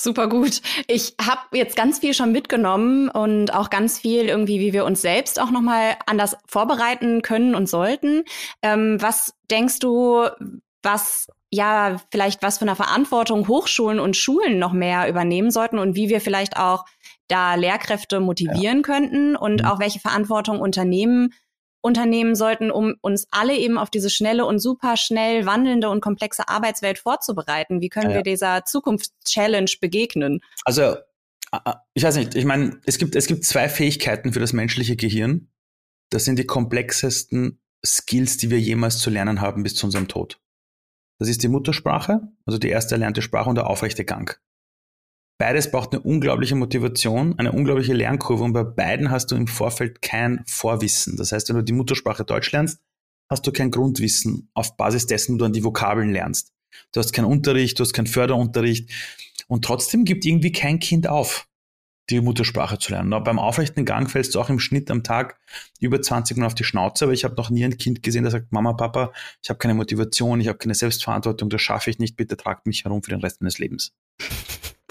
Super 0.00 0.28
gut. 0.28 0.62
Ich 0.86 1.16
habe 1.20 1.40
jetzt 1.56 1.74
ganz 1.74 1.98
viel 1.98 2.14
schon 2.14 2.30
mitgenommen 2.30 3.08
und 3.08 3.52
auch 3.52 3.68
ganz 3.68 3.98
viel 3.98 4.26
irgendwie, 4.26 4.60
wie 4.60 4.72
wir 4.72 4.84
uns 4.84 5.02
selbst 5.02 5.40
auch 5.40 5.50
nochmal 5.50 5.96
anders 6.06 6.36
vorbereiten 6.46 7.20
können 7.20 7.56
und 7.56 7.68
sollten. 7.68 8.22
Ähm, 8.62 9.02
was 9.02 9.34
denkst 9.50 9.80
du, 9.80 10.28
was 10.84 11.26
ja 11.50 11.96
vielleicht 12.12 12.42
was 12.42 12.58
für 12.58 12.64
eine 12.64 12.76
Verantwortung 12.76 13.48
Hochschulen 13.48 13.98
und 13.98 14.16
Schulen 14.16 14.60
noch 14.60 14.72
mehr 14.72 15.08
übernehmen 15.08 15.50
sollten 15.50 15.78
und 15.78 15.96
wie 15.96 16.08
wir 16.08 16.20
vielleicht 16.20 16.56
auch 16.56 16.84
da 17.26 17.56
Lehrkräfte 17.56 18.20
motivieren 18.20 18.78
ja. 18.78 18.82
könnten 18.82 19.34
und 19.34 19.62
mhm. 19.62 19.66
auch 19.66 19.80
welche 19.80 19.98
Verantwortung 19.98 20.60
Unternehmen 20.60 21.32
unternehmen 21.80 22.34
sollten, 22.34 22.70
um 22.70 22.94
uns 23.00 23.26
alle 23.30 23.56
eben 23.56 23.78
auf 23.78 23.90
diese 23.90 24.10
schnelle 24.10 24.44
und 24.44 24.58
super 24.58 24.96
schnell 24.96 25.46
wandelnde 25.46 25.88
und 25.88 26.00
komplexe 26.00 26.48
Arbeitswelt 26.48 26.98
vorzubereiten? 26.98 27.80
Wie 27.80 27.88
können 27.88 28.10
ja. 28.10 28.16
wir 28.16 28.22
dieser 28.22 28.64
Zukunftschallenge 28.64 29.70
begegnen? 29.80 30.40
Also, 30.64 30.96
ich 31.94 32.02
weiß 32.02 32.16
nicht, 32.16 32.34
ich 32.34 32.44
meine, 32.44 32.80
es 32.84 32.98
gibt, 32.98 33.16
es 33.16 33.26
gibt 33.26 33.44
zwei 33.44 33.68
Fähigkeiten 33.68 34.32
für 34.32 34.40
das 34.40 34.52
menschliche 34.52 34.96
Gehirn. 34.96 35.48
Das 36.10 36.24
sind 36.24 36.38
die 36.38 36.46
komplexesten 36.46 37.60
Skills, 37.84 38.36
die 38.36 38.50
wir 38.50 38.60
jemals 38.60 38.98
zu 38.98 39.10
lernen 39.10 39.40
haben 39.40 39.62
bis 39.62 39.74
zu 39.74 39.86
unserem 39.86 40.08
Tod. 40.08 40.40
Das 41.18 41.28
ist 41.28 41.42
die 41.42 41.48
Muttersprache, 41.48 42.28
also 42.46 42.58
die 42.58 42.68
erste 42.68 42.94
erlernte 42.94 43.22
Sprache 43.22 43.48
und 43.48 43.56
der 43.56 43.68
aufrechte 43.68 44.04
Gang. 44.04 44.40
Beides 45.38 45.70
braucht 45.70 45.92
eine 45.92 46.02
unglaubliche 46.02 46.56
Motivation, 46.56 47.38
eine 47.38 47.52
unglaubliche 47.52 47.92
Lernkurve 47.92 48.42
und 48.42 48.52
bei 48.52 48.64
beiden 48.64 49.12
hast 49.12 49.30
du 49.30 49.36
im 49.36 49.46
Vorfeld 49.46 50.02
kein 50.02 50.42
Vorwissen. 50.46 51.16
Das 51.16 51.30
heißt, 51.30 51.48
wenn 51.48 51.56
du 51.56 51.62
die 51.62 51.72
Muttersprache 51.72 52.24
Deutsch 52.24 52.50
lernst, 52.50 52.80
hast 53.30 53.46
du 53.46 53.52
kein 53.52 53.70
Grundwissen 53.70 54.50
auf 54.54 54.76
Basis 54.76 55.06
dessen, 55.06 55.38
du 55.38 55.44
an 55.44 55.52
die 55.52 55.62
Vokabeln 55.62 56.10
lernst. 56.10 56.52
Du 56.92 56.98
hast 56.98 57.12
keinen 57.12 57.26
Unterricht, 57.26 57.78
du 57.78 57.84
hast 57.84 57.92
keinen 57.92 58.08
Förderunterricht 58.08 58.90
und 59.46 59.64
trotzdem 59.64 60.04
gibt 60.04 60.24
irgendwie 60.24 60.50
kein 60.50 60.80
Kind 60.80 61.08
auf, 61.08 61.46
die 62.10 62.20
Muttersprache 62.20 62.78
zu 62.78 62.90
lernen. 62.90 63.12
Aber 63.12 63.22
beim 63.22 63.38
aufrechten 63.38 63.84
Gang 63.84 64.10
fällst 64.10 64.34
du 64.34 64.40
auch 64.40 64.50
im 64.50 64.58
Schnitt 64.58 64.90
am 64.90 65.04
Tag 65.04 65.38
über 65.78 66.02
20 66.02 66.36
Mal 66.36 66.46
auf 66.46 66.56
die 66.56 66.64
Schnauze, 66.64 67.04
aber 67.04 67.12
ich 67.12 67.22
habe 67.22 67.36
noch 67.36 67.50
nie 67.50 67.64
ein 67.64 67.78
Kind 67.78 68.02
gesehen, 68.02 68.24
der 68.24 68.32
sagt, 68.32 68.50
Mama, 68.50 68.72
Papa, 68.72 69.12
ich 69.40 69.50
habe 69.50 69.58
keine 69.58 69.74
Motivation, 69.74 70.40
ich 70.40 70.48
habe 70.48 70.58
keine 70.58 70.74
Selbstverantwortung, 70.74 71.48
das 71.48 71.62
schaffe 71.62 71.90
ich 71.90 72.00
nicht, 72.00 72.16
bitte 72.16 72.36
tragt 72.36 72.66
mich 72.66 72.84
herum 72.84 73.04
für 73.04 73.10
den 73.10 73.20
Rest 73.20 73.40
meines 73.40 73.58
Lebens 73.58 73.94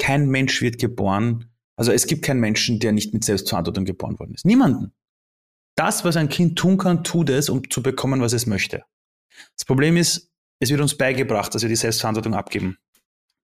kein 0.07 0.29
Mensch 0.29 0.61
wird 0.61 0.77
geboren, 0.77 1.51
also 1.75 1.91
es 1.91 2.07
gibt 2.07 2.23
keinen 2.23 2.39
Menschen, 2.39 2.79
der 2.79 2.93
nicht 2.93 3.13
mit 3.13 3.25
Selbstverantwortung 3.25 3.83
geboren 3.83 4.17
worden 4.19 4.35
ist. 4.35 4.45
Niemanden. 4.45 4.93
Das, 5.75 6.05
was 6.05 6.15
ein 6.15 6.29
Kind 6.29 6.57
tun 6.57 6.77
kann, 6.77 7.03
tut 7.03 7.29
es, 7.29 7.49
um 7.49 7.69
zu 7.69 7.83
bekommen, 7.83 8.21
was 8.21 8.31
es 8.31 8.45
möchte. 8.45 8.85
Das 9.57 9.65
Problem 9.65 9.97
ist, 9.97 10.31
es 10.61 10.69
wird 10.69 10.79
uns 10.79 10.95
beigebracht, 10.95 11.53
dass 11.53 11.61
wir 11.61 11.67
die 11.67 11.75
Selbstverantwortung 11.75 12.35
abgeben. 12.35 12.77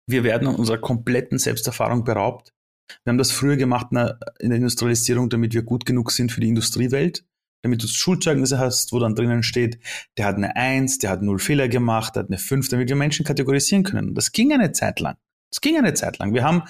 Wir 0.08 0.24
werden 0.24 0.48
unserer 0.48 0.80
kompletten 0.80 1.38
Selbsterfahrung 1.38 2.04
beraubt. 2.04 2.56
Wir 3.04 3.12
haben 3.12 3.20
das 3.20 3.30
früher 3.30 3.56
gemacht 3.56 3.90
in 3.92 4.50
der 4.50 4.58
Industrialisierung, 4.58 5.30
damit 5.30 5.54
wir 5.54 5.62
gut 5.62 5.86
genug 5.86 6.12
sind 6.12 6.32
für 6.32 6.42
die 6.42 6.50
Industriewelt, 6.50 7.24
damit 7.62 7.84
du 7.84 7.88
Schulzeugnisse 7.88 8.58
hast, 8.58 8.92
wo 8.94 8.98
dann 8.98 9.14
drinnen 9.14 9.44
steht, 9.44 9.78
der 10.18 10.26
hat 10.26 10.38
eine 10.38 10.56
Eins, 10.56 10.98
der 10.98 11.12
hat 11.12 11.22
null 11.22 11.38
Fehler 11.38 11.68
gemacht, 11.68 12.16
der 12.16 12.24
hat 12.24 12.30
eine 12.30 12.40
Fünf, 12.40 12.68
damit 12.70 12.90
wir 12.90 12.96
Menschen 12.96 13.26
kategorisieren 13.26 13.84
können. 13.84 14.16
Das 14.16 14.32
ging 14.32 14.52
eine 14.52 14.72
Zeit 14.72 15.00
lang. 15.00 15.18
Das 15.52 15.62
ging 15.62 15.78
eine 15.78 15.94
Zeit 15.94 16.18
lang. 16.20 16.34
Wir 16.34 16.44
haben 16.44 16.64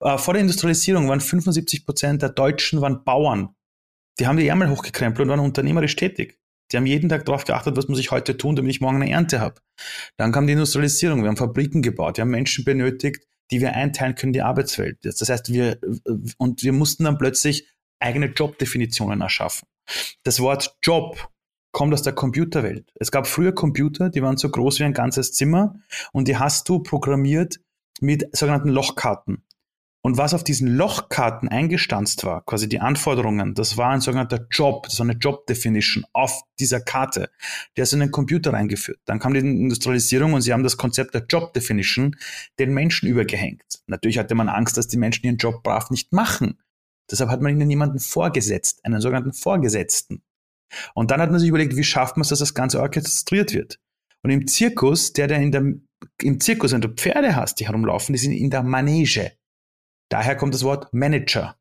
äh, 0.00 0.18
vor 0.18 0.34
der 0.34 0.42
Industrialisierung 0.42 1.08
waren 1.08 1.20
75 1.20 1.86
Prozent 1.86 2.22
der 2.22 2.30
Deutschen 2.30 2.80
waren 2.80 3.04
Bauern. 3.04 3.54
Die 4.18 4.26
haben 4.26 4.36
die 4.36 4.48
Ärmel 4.48 4.70
hochgekrempelt 4.70 5.24
und 5.24 5.30
waren 5.30 5.40
unternehmerisch 5.40 5.96
tätig. 5.96 6.38
Die 6.70 6.76
haben 6.76 6.86
jeden 6.86 7.08
Tag 7.08 7.24
darauf 7.24 7.44
geachtet, 7.44 7.76
was 7.76 7.88
muss 7.88 7.98
ich 7.98 8.10
heute 8.10 8.36
tun, 8.36 8.56
damit 8.56 8.70
ich 8.70 8.80
morgen 8.80 8.96
eine 8.96 9.10
Ernte 9.10 9.40
habe. 9.40 9.60
Dann 10.16 10.32
kam 10.32 10.46
die 10.46 10.52
Industrialisierung. 10.52 11.22
Wir 11.22 11.28
haben 11.28 11.36
Fabriken 11.36 11.80
gebaut. 11.80 12.18
Wir 12.18 12.22
haben 12.22 12.30
Menschen 12.30 12.64
benötigt, 12.64 13.26
die 13.50 13.60
wir 13.60 13.72
einteilen 13.72 14.14
können, 14.14 14.34
die 14.34 14.42
Arbeitswelt. 14.42 14.98
Das 15.02 15.26
heißt, 15.26 15.50
wir, 15.50 15.80
und 16.36 16.62
wir 16.62 16.72
mussten 16.72 17.04
dann 17.04 17.16
plötzlich 17.16 17.68
eigene 18.00 18.26
Jobdefinitionen 18.26 19.22
erschaffen. 19.22 19.66
Das 20.22 20.40
Wort 20.40 20.76
Job 20.82 21.30
kommt 21.72 21.94
aus 21.94 22.02
der 22.02 22.12
Computerwelt. 22.12 22.90
Es 22.96 23.10
gab 23.10 23.26
früher 23.26 23.54
Computer, 23.54 24.10
die 24.10 24.22
waren 24.22 24.36
so 24.36 24.50
groß 24.50 24.80
wie 24.80 24.84
ein 24.84 24.92
ganzes 24.92 25.32
Zimmer 25.32 25.76
und 26.12 26.28
die 26.28 26.36
hast 26.36 26.68
du 26.68 26.80
programmiert 26.80 27.60
mit 28.00 28.28
sogenannten 28.36 28.68
Lochkarten. 28.68 29.44
Und 30.00 30.16
was 30.16 30.32
auf 30.32 30.44
diesen 30.44 30.68
Lochkarten 30.68 31.48
eingestanzt 31.48 32.24
war, 32.24 32.44
quasi 32.44 32.68
die 32.68 32.78
Anforderungen, 32.78 33.54
das 33.54 33.76
war 33.76 33.90
ein 33.90 34.00
sogenannter 34.00 34.46
Job, 34.50 34.86
war 34.86 35.04
eine 35.04 35.18
Job 35.18 35.46
Definition 35.46 36.06
auf 36.12 36.42
dieser 36.60 36.80
Karte. 36.80 37.30
Der 37.76 37.82
ist 37.82 37.92
in 37.92 38.00
den 38.00 38.12
Computer 38.12 38.52
reingeführt. 38.52 39.00
Dann 39.06 39.18
kam 39.18 39.34
die 39.34 39.40
Industrialisierung 39.40 40.34
und 40.34 40.42
sie 40.42 40.52
haben 40.52 40.62
das 40.62 40.76
Konzept 40.76 41.14
der 41.14 41.26
Job 41.28 41.52
Definition 41.52 42.16
den 42.60 42.72
Menschen 42.72 43.08
übergehängt. 43.08 43.80
Natürlich 43.86 44.18
hatte 44.18 44.36
man 44.36 44.48
Angst, 44.48 44.76
dass 44.76 44.86
die 44.86 44.96
Menschen 44.96 45.26
ihren 45.26 45.36
Job 45.36 45.62
brav 45.64 45.90
nicht 45.90 46.12
machen. 46.12 46.60
Deshalb 47.10 47.30
hat 47.30 47.40
man 47.40 47.52
ihnen 47.52 47.68
jemanden 47.68 47.98
vorgesetzt, 47.98 48.84
einen 48.84 49.00
sogenannten 49.00 49.32
Vorgesetzten. 49.32 50.22
Und 50.94 51.10
dann 51.10 51.20
hat 51.20 51.30
man 51.30 51.40
sich 51.40 51.48
überlegt, 51.48 51.76
wie 51.76 51.84
schafft 51.84 52.16
man 52.16 52.22
es, 52.22 52.28
dass 52.28 52.38
das 52.38 52.54
Ganze 52.54 52.80
orchestriert 52.80 53.52
wird. 53.52 53.80
Und 54.24 54.30
im 54.30 54.46
Zirkus, 54.46 55.12
der, 55.12 55.28
der 55.28 55.40
in 55.40 55.52
der 55.52 55.62
im 56.22 56.40
Zirkus, 56.40 56.72
wenn 56.72 56.80
du 56.80 56.88
Pferde 56.88 57.36
hast, 57.36 57.60
die 57.60 57.66
herumlaufen, 57.66 58.12
die 58.12 58.18
sind 58.18 58.32
in 58.32 58.50
der 58.50 58.62
Manege. 58.62 59.32
Daher 60.10 60.36
kommt 60.36 60.54
das 60.54 60.64
Wort 60.64 60.92
Manager. 60.92 61.56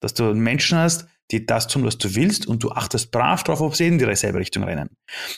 Dass 0.00 0.14
du 0.14 0.34
Menschen 0.34 0.78
hast, 0.78 1.06
die 1.30 1.44
das 1.44 1.66
tun, 1.66 1.84
was 1.84 1.98
du 1.98 2.14
willst 2.14 2.46
und 2.46 2.62
du 2.62 2.70
achtest 2.70 3.10
brav 3.10 3.42
drauf, 3.44 3.60
ob 3.60 3.76
sie 3.76 3.86
in 3.86 3.98
dieselbe 3.98 4.38
Richtung 4.38 4.64
rennen. 4.64 4.90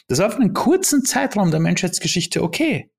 Das 0.08 0.18
war 0.18 0.30
für 0.30 0.40
einen 0.40 0.54
kurzen 0.54 1.04
Zeitraum 1.04 1.50
der 1.50 1.60
Menschheitsgeschichte 1.60 2.42
okay, 2.42 2.92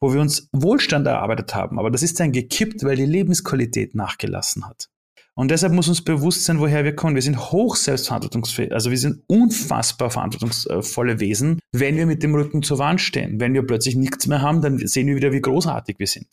wo 0.00 0.12
wir 0.12 0.20
uns 0.20 0.48
Wohlstand 0.52 1.06
erarbeitet 1.06 1.54
haben, 1.54 1.78
aber 1.78 1.90
das 1.90 2.02
ist 2.02 2.20
dann 2.20 2.32
gekippt, 2.32 2.82
weil 2.82 2.96
die 2.96 3.06
Lebensqualität 3.06 3.94
nachgelassen 3.94 4.66
hat. 4.66 4.90
Und 5.38 5.52
deshalb 5.52 5.72
muss 5.72 5.86
uns 5.86 6.02
bewusst 6.02 6.44
sein, 6.46 6.58
woher 6.58 6.82
wir 6.82 6.96
kommen. 6.96 7.14
Wir 7.14 7.22
sind 7.22 7.52
hoch 7.52 7.76
selbstverantwortungsfähig, 7.76 8.72
also 8.72 8.90
wir 8.90 8.98
sind 8.98 9.22
unfassbar 9.28 10.10
verantwortungsvolle 10.10 11.20
Wesen, 11.20 11.60
wenn 11.70 11.96
wir 11.96 12.06
mit 12.06 12.24
dem 12.24 12.34
Rücken 12.34 12.64
zur 12.64 12.80
Wand 12.80 13.00
stehen. 13.00 13.38
Wenn 13.38 13.54
wir 13.54 13.64
plötzlich 13.64 13.94
nichts 13.94 14.26
mehr 14.26 14.42
haben, 14.42 14.62
dann 14.62 14.78
sehen 14.78 15.06
wir 15.06 15.14
wieder, 15.14 15.30
wie 15.30 15.40
großartig 15.40 16.00
wir 16.00 16.08
sind. 16.08 16.26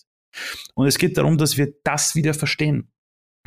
Und 0.73 0.87
es 0.87 0.97
geht 0.97 1.19
darum, 1.19 1.37
dass 1.37 1.55
wir 1.55 1.71
das 1.83 2.15
wieder 2.15 2.33
verstehen. 2.33 2.91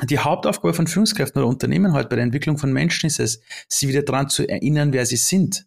Die 0.05 0.21
Hauptaufgabe 0.21 0.75
von 0.75 0.87
Führungskräften 0.87 1.43
oder 1.43 1.49
Unternehmen 1.49 1.93
heute 1.93 2.09
bei 2.09 2.15
der 2.15 2.25
Entwicklung 2.25 2.57
von 2.57 2.73
Menschen 2.73 3.09
ist 3.09 3.19
es, 3.19 3.41
sie 3.67 3.89
wieder 3.89 4.03
daran 4.03 4.29
zu 4.29 4.49
erinnern, 4.49 4.93
wer 4.93 5.07
sie 5.07 5.17
sind. 5.17 5.67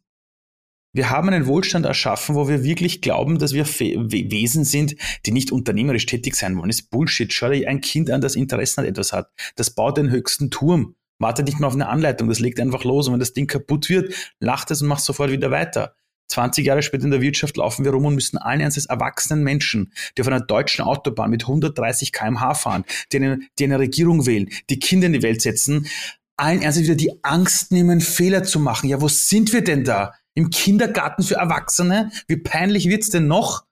Wir 0.93 1.09
haben 1.09 1.29
einen 1.29 1.45
Wohlstand 1.45 1.85
erschaffen, 1.85 2.35
wo 2.35 2.49
wir 2.49 2.63
wirklich 2.63 3.01
glauben, 3.01 3.39
dass 3.39 3.53
wir 3.53 3.65
Wesen 3.65 4.65
sind, 4.65 4.95
die 5.25 5.31
nicht 5.31 5.51
unternehmerisch 5.51 6.05
tätig 6.05 6.35
sein 6.35 6.57
wollen. 6.57 6.67
Das 6.67 6.79
ist 6.79 6.89
Bullshit. 6.89 7.31
Schau 7.31 7.49
dir 7.49 7.69
ein 7.69 7.79
Kind 7.79 8.09
an, 8.09 8.19
das 8.19 8.35
Interesse 8.35 8.81
an 8.81 8.87
etwas 8.87 9.13
hat. 9.13 9.31
Das 9.55 9.71
baut 9.71 9.97
den 9.97 10.09
höchsten 10.09 10.51
Turm. 10.51 10.95
Wartet 11.17 11.45
nicht 11.45 11.59
mehr 11.59 11.67
auf 11.67 11.75
eine 11.75 11.87
Anleitung. 11.87 12.27
Das 12.27 12.39
legt 12.39 12.59
einfach 12.59 12.83
los. 12.83 13.07
Und 13.07 13.13
wenn 13.13 13.19
das 13.19 13.33
Ding 13.33 13.47
kaputt 13.47 13.87
wird, 13.89 14.13
lacht 14.39 14.69
es 14.71 14.81
und 14.81 14.89
macht 14.89 15.03
sofort 15.03 15.31
wieder 15.31 15.49
weiter. 15.49 15.95
20 16.27 16.65
Jahre 16.65 16.81
später 16.81 17.05
in 17.05 17.11
der 17.11 17.21
Wirtschaft 17.21 17.57
laufen 17.57 17.85
wir 17.85 17.91
rum 17.91 18.05
und 18.05 18.15
müssen 18.15 18.37
allen 18.37 18.61
Ernstes 18.61 18.85
erwachsenen 18.85 19.43
Menschen, 19.43 19.93
die 20.17 20.21
auf 20.21 20.27
einer 20.27 20.39
deutschen 20.39 20.83
Autobahn 20.83 21.29
mit 21.29 21.43
130 21.43 22.11
kmh 22.11 22.53
fahren, 22.53 22.85
die 23.11 23.17
eine, 23.17 23.39
die 23.59 23.65
eine 23.65 23.79
Regierung 23.79 24.25
wählen, 24.25 24.49
die 24.69 24.79
Kinder 24.79 25.07
in 25.07 25.13
die 25.13 25.23
Welt 25.23 25.41
setzen, 25.41 25.87
allen 26.37 26.61
Ernstes 26.61 26.85
wieder 26.85 26.95
die 26.95 27.19
Angst 27.23 27.71
nehmen, 27.71 28.01
Fehler 28.01 28.43
zu 28.43 28.59
machen. 28.59 28.89
Ja, 28.89 29.01
wo 29.01 29.09
sind 29.09 29.51
wir 29.53 29.63
denn 29.63 29.83
da? 29.83 30.13
Im 30.33 30.49
Kindergarten 30.49 31.23
für 31.23 31.35
Erwachsene? 31.35 32.11
Wie 32.27 32.37
peinlich 32.37 32.87
wird's 32.87 33.09
denn 33.09 33.27
noch? 33.27 33.65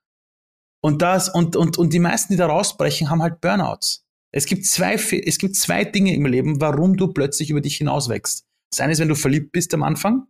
Und 0.81 1.01
das, 1.01 1.29
und, 1.29 1.55
und, 1.55 1.77
und 1.77 1.93
die 1.93 1.99
meisten, 1.99 2.33
die 2.33 2.37
da 2.37 2.47
rausbrechen, 2.47 3.09
haben 3.09 3.21
halt 3.21 3.41
Burnouts. 3.41 4.05
Es 4.31 4.45
gibt 4.45 4.65
zwei, 4.65 4.93
es 4.93 5.37
gibt 5.37 5.55
zwei 5.55 5.83
Dinge 5.83 6.13
im 6.13 6.25
Leben, 6.25 6.61
warum 6.61 6.95
du 6.95 7.07
plötzlich 7.07 7.49
über 7.49 7.61
dich 7.61 7.77
hinauswächst. 7.77 8.45
Das 8.71 8.79
eine 8.79 8.93
ist, 8.93 8.99
wenn 8.99 9.09
du 9.09 9.15
verliebt 9.15 9.51
bist 9.51 9.73
am 9.73 9.83
Anfang. 9.83 10.27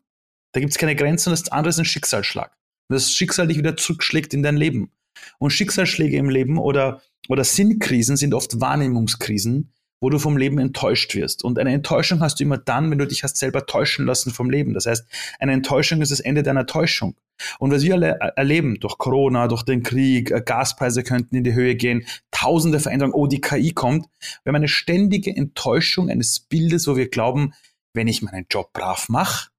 Da 0.54 0.60
gibt 0.60 0.72
es 0.72 0.78
keine 0.78 0.96
Grenzen 0.96 1.30
und 1.30 1.40
das 1.40 1.52
andere 1.52 1.70
ist 1.70 1.80
ein 1.80 1.86
Schicksalsschlag. 1.86 2.56
Und 2.90 2.96
das 2.96 3.12
Schicksal 3.12 3.48
dich 3.48 3.58
wieder 3.58 3.78
zurückschlägt 3.78 4.34
in 4.34 4.42
dein 4.42 4.58
Leben. 4.58 4.92
Und 5.38 5.52
Schicksalsschläge 5.52 6.18
im 6.18 6.30
Leben 6.30 6.58
oder, 6.58 7.02
oder 7.28 7.44
Sinnkrisen 7.44 8.18
sind 8.18 8.34
oft 8.34 8.60
Wahrnehmungskrisen, 8.60 9.74
wo 10.02 10.10
du 10.10 10.20
vom 10.20 10.38
Leben 10.38 10.60
enttäuscht 10.60 11.16
wirst. 11.16 11.44
Und 11.44 11.60
eine 11.60 11.74
Enttäuschung 11.74 12.22
hast 12.22 12.40
du 12.40 12.44
immer 12.44 12.58
dann, 12.58 12.90
wenn 12.90 13.00
du 13.00 13.08
dich 13.08 13.24
hast 13.24 13.38
selber 13.38 13.66
täuschen 13.66 14.06
lassen 14.06 14.32
vom 14.32 14.50
Leben. 14.50 14.74
Das 14.74 14.86
heißt, 14.86 15.06
eine 15.40 15.54
Enttäuschung 15.54 16.02
ist 16.02 16.12
das 16.12 16.20
Ende 16.20 16.44
deiner 16.44 16.66
Täuschung. 16.66 17.16
Und 17.58 17.72
was 17.72 17.84
wir 17.84 17.94
alle 17.94 18.20
erleben, 18.36 18.80
durch 18.80 18.98
Corona, 18.98 19.48
durch 19.48 19.64
den 19.64 19.84
Krieg, 19.84 20.32
äh, 20.32 20.42
Gaspreise 20.42 21.04
könnten 21.04 21.36
in 21.36 21.44
die 21.44 21.54
Höhe 21.54 21.76
gehen, 21.76 22.06
tausende 22.32 22.80
Veränderungen, 22.80 23.14
oh, 23.14 23.28
die 23.28 23.42
KI 23.42 23.72
kommt. 23.74 24.08
Wir 24.44 24.52
haben 24.52 24.56
eine 24.56 24.68
ständige 24.68 25.36
Enttäuschung 25.36 26.10
eines 26.10 26.40
Bildes, 26.42 26.88
wo 26.88 26.96
wir 26.96 27.10
glauben, 27.10 27.54
wenn 27.94 28.08
ich 28.08 28.22
meinen 28.22 28.46
Job 28.50 28.72
brav 28.74 29.10
mache, 29.10 29.50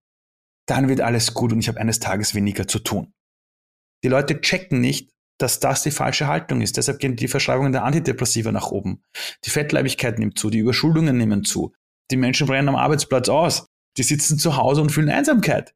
dann 0.66 0.88
wird 0.88 1.00
alles 1.00 1.35
gut 1.35 1.53
und 1.53 1.59
ich 1.59 1.68
habe 1.68 1.81
eines 1.81 2.00
Tages 2.00 2.35
weniger 2.35 2.68
zu 2.68 2.79
tun. 2.79 3.12
Die 4.05 4.09
Leute 4.09 4.40
checken 4.40 4.81
nicht, 4.81 5.11
dass 5.42 5.61
das 5.61 5.83
die 5.83 5.90
falsche 5.90 6.26
Haltung 6.26 6.61
ist. 6.61 6.76
Deshalb 6.76 6.98
gehen 6.98 7.16
die 7.16 7.29
Verschreibungen 7.29 7.72
der 7.72 7.85
Antidepressiva 7.85 8.53
nach 8.53 8.70
oben. 8.70 9.03
Die 9.44 9.50
Fettleibigkeit 9.50 10.18
nimmt 10.18 10.38
zu, 10.38 10.50
die 10.50 10.59
Überschuldungen 10.59 11.16
nehmen 11.16 11.44
zu. 11.44 11.72
Die 12.11 12.16
Menschen 12.16 12.46
brennen 12.46 12.68
am 12.68 12.76
Arbeitsplatz 12.76 13.29
aus. 13.29 13.66
Die 13.96 14.03
sitzen 14.03 14.38
zu 14.38 14.57
Hause 14.57 14.83
und 14.83 14.90
fühlen 14.90 15.09
Einsamkeit, 15.09 15.74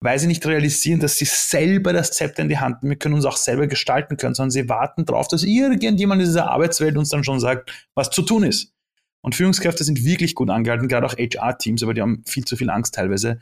weil 0.00 0.18
sie 0.18 0.26
nicht 0.26 0.46
realisieren, 0.46 1.00
dass 1.00 1.16
sie 1.16 1.24
selber 1.24 1.92
das 1.92 2.12
Zepter 2.12 2.42
in 2.42 2.48
die 2.48 2.58
Hand 2.58 2.82
nehmen 2.82 2.98
können 2.98 3.14
und 3.14 3.20
es 3.20 3.26
auch 3.26 3.36
selber 3.36 3.66
gestalten 3.66 4.16
können, 4.16 4.34
sondern 4.34 4.50
sie 4.50 4.68
warten 4.68 5.06
darauf, 5.06 5.28
dass 5.28 5.44
irgendjemand 5.44 6.20
in 6.20 6.28
dieser 6.28 6.50
Arbeitswelt 6.50 6.96
uns 6.96 7.08
dann 7.08 7.24
schon 7.24 7.40
sagt, 7.40 7.88
was 7.94 8.10
zu 8.10 8.22
tun 8.22 8.44
ist. 8.44 8.74
Und 9.22 9.34
Führungskräfte 9.34 9.84
sind 9.84 10.04
wirklich 10.04 10.34
gut 10.34 10.50
angehalten, 10.50 10.88
gerade 10.88 11.06
auch 11.06 11.16
HR-Teams, 11.16 11.82
aber 11.82 11.94
die 11.94 12.02
haben 12.02 12.22
viel 12.26 12.44
zu 12.44 12.56
viel 12.56 12.68
Angst 12.68 12.94
teilweise, 12.94 13.38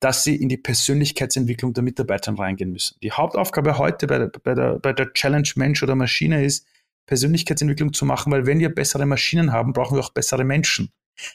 dass 0.00 0.24
sie 0.24 0.36
in 0.36 0.48
die 0.48 0.58
Persönlichkeitsentwicklung 0.58 1.72
der 1.72 1.82
Mitarbeiter 1.82 2.36
reingehen 2.38 2.70
müssen. 2.70 2.96
Die 3.02 3.12
Hauptaufgabe 3.12 3.78
heute 3.78 4.06
bei 4.06 4.18
der, 4.18 4.30
bei 4.42 4.54
der, 4.54 4.78
bei 4.78 4.92
der 4.92 5.12
Challenge 5.12 5.48
Mensch 5.56 5.82
oder 5.82 5.94
Maschine 5.94 6.44
ist, 6.44 6.66
Persönlichkeitsentwicklung 7.06 7.92
zu 7.92 8.04
machen, 8.04 8.32
weil 8.32 8.46
wenn 8.46 8.58
wir 8.58 8.74
bessere 8.74 9.06
Maschinen 9.06 9.52
haben, 9.52 9.72
brauchen 9.72 9.96
wir 9.96 10.04
auch 10.04 10.12
bessere 10.12 10.44
Menschen. 10.44 10.90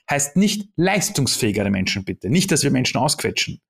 Heißt 0.10 0.36
nicht 0.36 0.70
leistungsfähigere 0.76 1.72
Menschen 1.72 2.04
bitte. 2.04 2.30
Nicht, 2.30 2.52
dass 2.52 2.64
wir 2.64 2.72
Menschen 2.72 2.98
ausquetschen, 2.98 3.62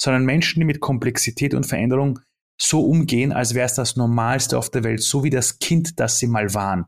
sondern 0.00 0.24
Menschen, 0.24 0.60
die 0.60 0.66
mit 0.66 0.80
Komplexität 0.80 1.54
und 1.54 1.66
Veränderung 1.66 2.18
so 2.60 2.84
umgehen, 2.84 3.32
als 3.32 3.54
wäre 3.54 3.66
es 3.66 3.74
das 3.74 3.96
Normalste 3.96 4.58
auf 4.58 4.70
der 4.70 4.82
Welt, 4.82 5.02
so 5.02 5.22
wie 5.24 5.30
das 5.30 5.58
Kind, 5.58 6.00
das 6.00 6.18
sie 6.18 6.26
mal 6.26 6.52
waren, 6.54 6.86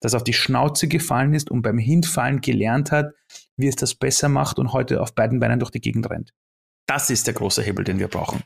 das 0.00 0.14
auf 0.14 0.24
die 0.24 0.32
Schnauze 0.32 0.88
gefallen 0.88 1.34
ist 1.34 1.50
und 1.50 1.62
beim 1.62 1.78
Hinfallen 1.78 2.40
gelernt 2.40 2.90
hat, 2.90 3.12
wie 3.56 3.68
es 3.68 3.76
das 3.76 3.94
besser 3.94 4.28
macht 4.28 4.58
und 4.58 4.72
heute 4.72 5.00
auf 5.00 5.14
beiden 5.14 5.40
Beinen 5.40 5.60
durch 5.60 5.70
die 5.70 5.80
Gegend 5.80 6.08
rennt. 6.10 6.32
Das 6.86 7.10
ist 7.10 7.26
der 7.26 7.34
große 7.34 7.62
Hebel, 7.62 7.84
den 7.84 7.98
wir 7.98 8.08
brauchen. 8.08 8.42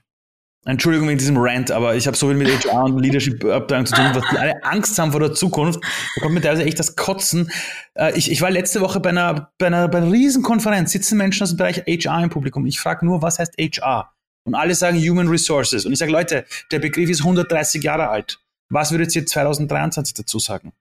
Entschuldigung 0.67 1.09
wegen 1.09 1.19
diesem 1.19 1.37
Rant, 1.37 1.71
aber 1.71 1.95
ich 1.95 2.07
habe 2.07 2.17
so 2.17 2.29
viel 2.29 2.37
mit 2.37 2.49
HR 2.49 2.85
und 2.85 2.99
Leadership-Abteilung 2.99 3.85
zu 3.85 3.95
tun, 3.95 4.11
was 4.15 4.25
die 4.31 4.39
alle 4.39 4.65
Angst 4.65 4.99
haben 4.99 5.13
vor 5.13 5.21
der 5.21 5.35
Zukunft. 5.35 5.81
Da 6.15 6.23
kommt 6.23 6.35
mir 6.35 6.41
teilweise 6.41 6.65
echt 6.65 6.79
das 6.79 6.97
Kotzen. 6.97 7.51
Äh, 7.95 8.17
ich, 8.17 8.31
ich 8.31 8.41
war 8.41 8.51
letzte 8.51 8.81
Woche 8.81 8.99
bei 9.01 9.11
einer, 9.11 9.53
bei, 9.59 9.67
einer, 9.67 9.89
bei 9.89 9.99
einer 9.99 10.11
Riesenkonferenz, 10.11 10.93
sitzen 10.93 11.19
Menschen 11.19 11.43
aus 11.43 11.51
dem 11.51 11.59
Bereich 11.59 11.83
HR 11.87 12.25
im 12.25 12.31
Publikum. 12.31 12.65
Ich 12.65 12.81
frage 12.81 13.05
nur, 13.05 13.21
was 13.21 13.39
heißt 13.39 13.57
HR? 13.59 14.13
Und 14.47 14.55
alle 14.55 14.75
sagen 14.75 14.99
Human 14.99 15.29
Resources. 15.29 15.85
Und 15.85 15.93
ich 15.93 15.99
sage, 15.99 16.13
Leute, 16.13 16.47
der 16.71 16.79
Begriff 16.79 17.11
ist 17.11 17.21
130 17.21 17.83
Jahre 17.83 18.09
alt. 18.09 18.41
Was 18.71 18.91
würdet 18.91 19.15
ihr 19.15 19.27
2023 19.27 20.15
dazu 20.15 20.39
sagen? 20.39 20.73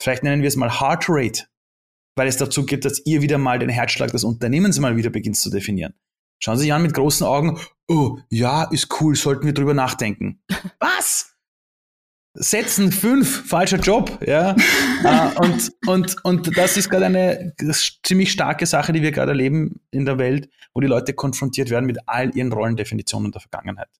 Vielleicht 0.00 0.22
nennen 0.22 0.42
wir 0.42 0.48
es 0.48 0.56
mal 0.56 0.80
Heart 0.80 1.06
Rate, 1.08 1.44
weil 2.16 2.28
es 2.28 2.36
dazu 2.36 2.64
geht, 2.64 2.84
dass 2.84 3.04
ihr 3.06 3.22
wieder 3.22 3.38
mal 3.38 3.58
den 3.58 3.68
Herzschlag 3.68 4.12
des 4.12 4.22
Unternehmens 4.22 4.78
mal 4.78 4.96
wieder 4.96 5.10
beginnt 5.10 5.36
zu 5.36 5.50
definieren 5.50 5.94
schauen 6.42 6.58
sich 6.58 6.72
an 6.72 6.82
mit 6.82 6.94
großen 6.94 7.26
Augen, 7.26 7.58
oh, 7.88 8.18
ja, 8.28 8.64
ist 8.64 8.88
cool, 9.00 9.14
sollten 9.14 9.46
wir 9.46 9.54
drüber 9.54 9.74
nachdenken. 9.74 10.42
Was? 10.80 11.28
Setzen 12.34 12.92
fünf, 12.92 13.46
falscher 13.46 13.78
Job, 13.78 14.18
ja. 14.26 14.56
uh, 15.04 15.40
und, 15.42 15.72
und, 15.86 16.24
und 16.24 16.56
das 16.56 16.76
ist 16.78 16.88
gerade 16.88 17.06
eine 17.06 17.52
ziemlich 18.02 18.32
starke 18.32 18.64
Sache, 18.64 18.92
die 18.92 19.02
wir 19.02 19.12
gerade 19.12 19.32
erleben 19.32 19.80
in 19.90 20.06
der 20.06 20.18
Welt, 20.18 20.48
wo 20.72 20.80
die 20.80 20.86
Leute 20.86 21.12
konfrontiert 21.12 21.68
werden 21.68 21.84
mit 21.84 21.98
all 22.06 22.34
ihren 22.34 22.52
Rollendefinitionen 22.52 23.32
der 23.32 23.42
Vergangenheit. 23.42 23.90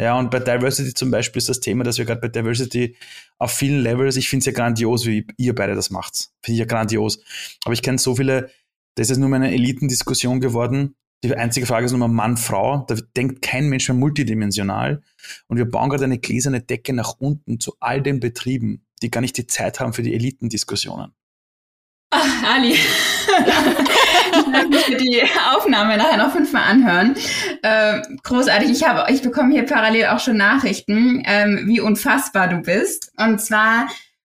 Ja, 0.00 0.18
und 0.18 0.30
bei 0.30 0.40
Diversity 0.40 0.94
zum 0.94 1.10
Beispiel 1.10 1.38
ist 1.38 1.50
das 1.50 1.60
Thema, 1.60 1.84
dass 1.84 1.98
wir 1.98 2.06
gerade 2.06 2.22
bei 2.22 2.28
Diversity 2.28 2.96
auf 3.38 3.52
vielen 3.52 3.82
Levels, 3.82 4.16
ich 4.16 4.30
finde 4.30 4.40
es 4.40 4.46
ja 4.46 4.52
grandios, 4.52 5.06
wie 5.06 5.26
ihr 5.36 5.54
beide 5.54 5.74
das 5.74 5.90
macht. 5.90 6.30
Finde 6.42 6.54
ich 6.54 6.58
ja 6.60 6.64
grandios. 6.64 7.22
Aber 7.64 7.74
ich 7.74 7.82
kenne 7.82 7.98
so 7.98 8.16
viele, 8.16 8.50
das 8.94 9.10
ist 9.10 9.18
nur 9.18 9.28
mal 9.28 9.36
eine 9.36 9.52
Elitendiskussion 9.52 10.40
geworden, 10.40 10.96
die 11.24 11.36
einzige 11.36 11.66
Frage 11.66 11.86
ist 11.86 11.92
nochmal 11.92 12.08
Mann, 12.08 12.36
Frau. 12.36 12.84
Da 12.88 12.96
denkt 13.16 13.42
kein 13.42 13.68
Mensch 13.68 13.88
mehr 13.88 13.96
multidimensional. 13.96 15.02
Und 15.46 15.56
wir 15.56 15.70
bauen 15.70 15.88
gerade 15.88 16.04
eine 16.04 16.18
gläserne 16.18 16.60
Decke 16.60 16.92
nach 16.92 17.14
unten 17.18 17.60
zu 17.60 17.76
all 17.80 18.02
den 18.02 18.20
Betrieben, 18.20 18.84
die 19.02 19.10
gar 19.10 19.20
nicht 19.20 19.36
die 19.36 19.46
Zeit 19.46 19.78
haben 19.78 19.92
für 19.92 20.02
die 20.02 20.14
Elitendiskussionen. 20.14 21.12
Ach, 22.10 22.42
Ali. 22.44 22.72
ich 22.72 22.80
für 24.84 24.96
die 24.96 25.22
Aufnahme 25.54 25.96
nachher 25.96 26.18
noch 26.18 26.32
fünfmal 26.32 26.64
anhören. 26.64 27.14
Äh, 27.62 28.02
großartig. 28.22 28.70
Ich 28.70 28.86
habe, 28.86 29.10
ich 29.10 29.22
bekomme 29.22 29.54
hier 29.54 29.64
parallel 29.64 30.06
auch 30.06 30.20
schon 30.20 30.36
Nachrichten, 30.36 31.22
ähm, 31.24 31.62
wie 31.66 31.80
unfassbar 31.80 32.48
du 32.48 32.58
bist. 32.58 33.12
Und 33.16 33.40
zwar 33.40 33.88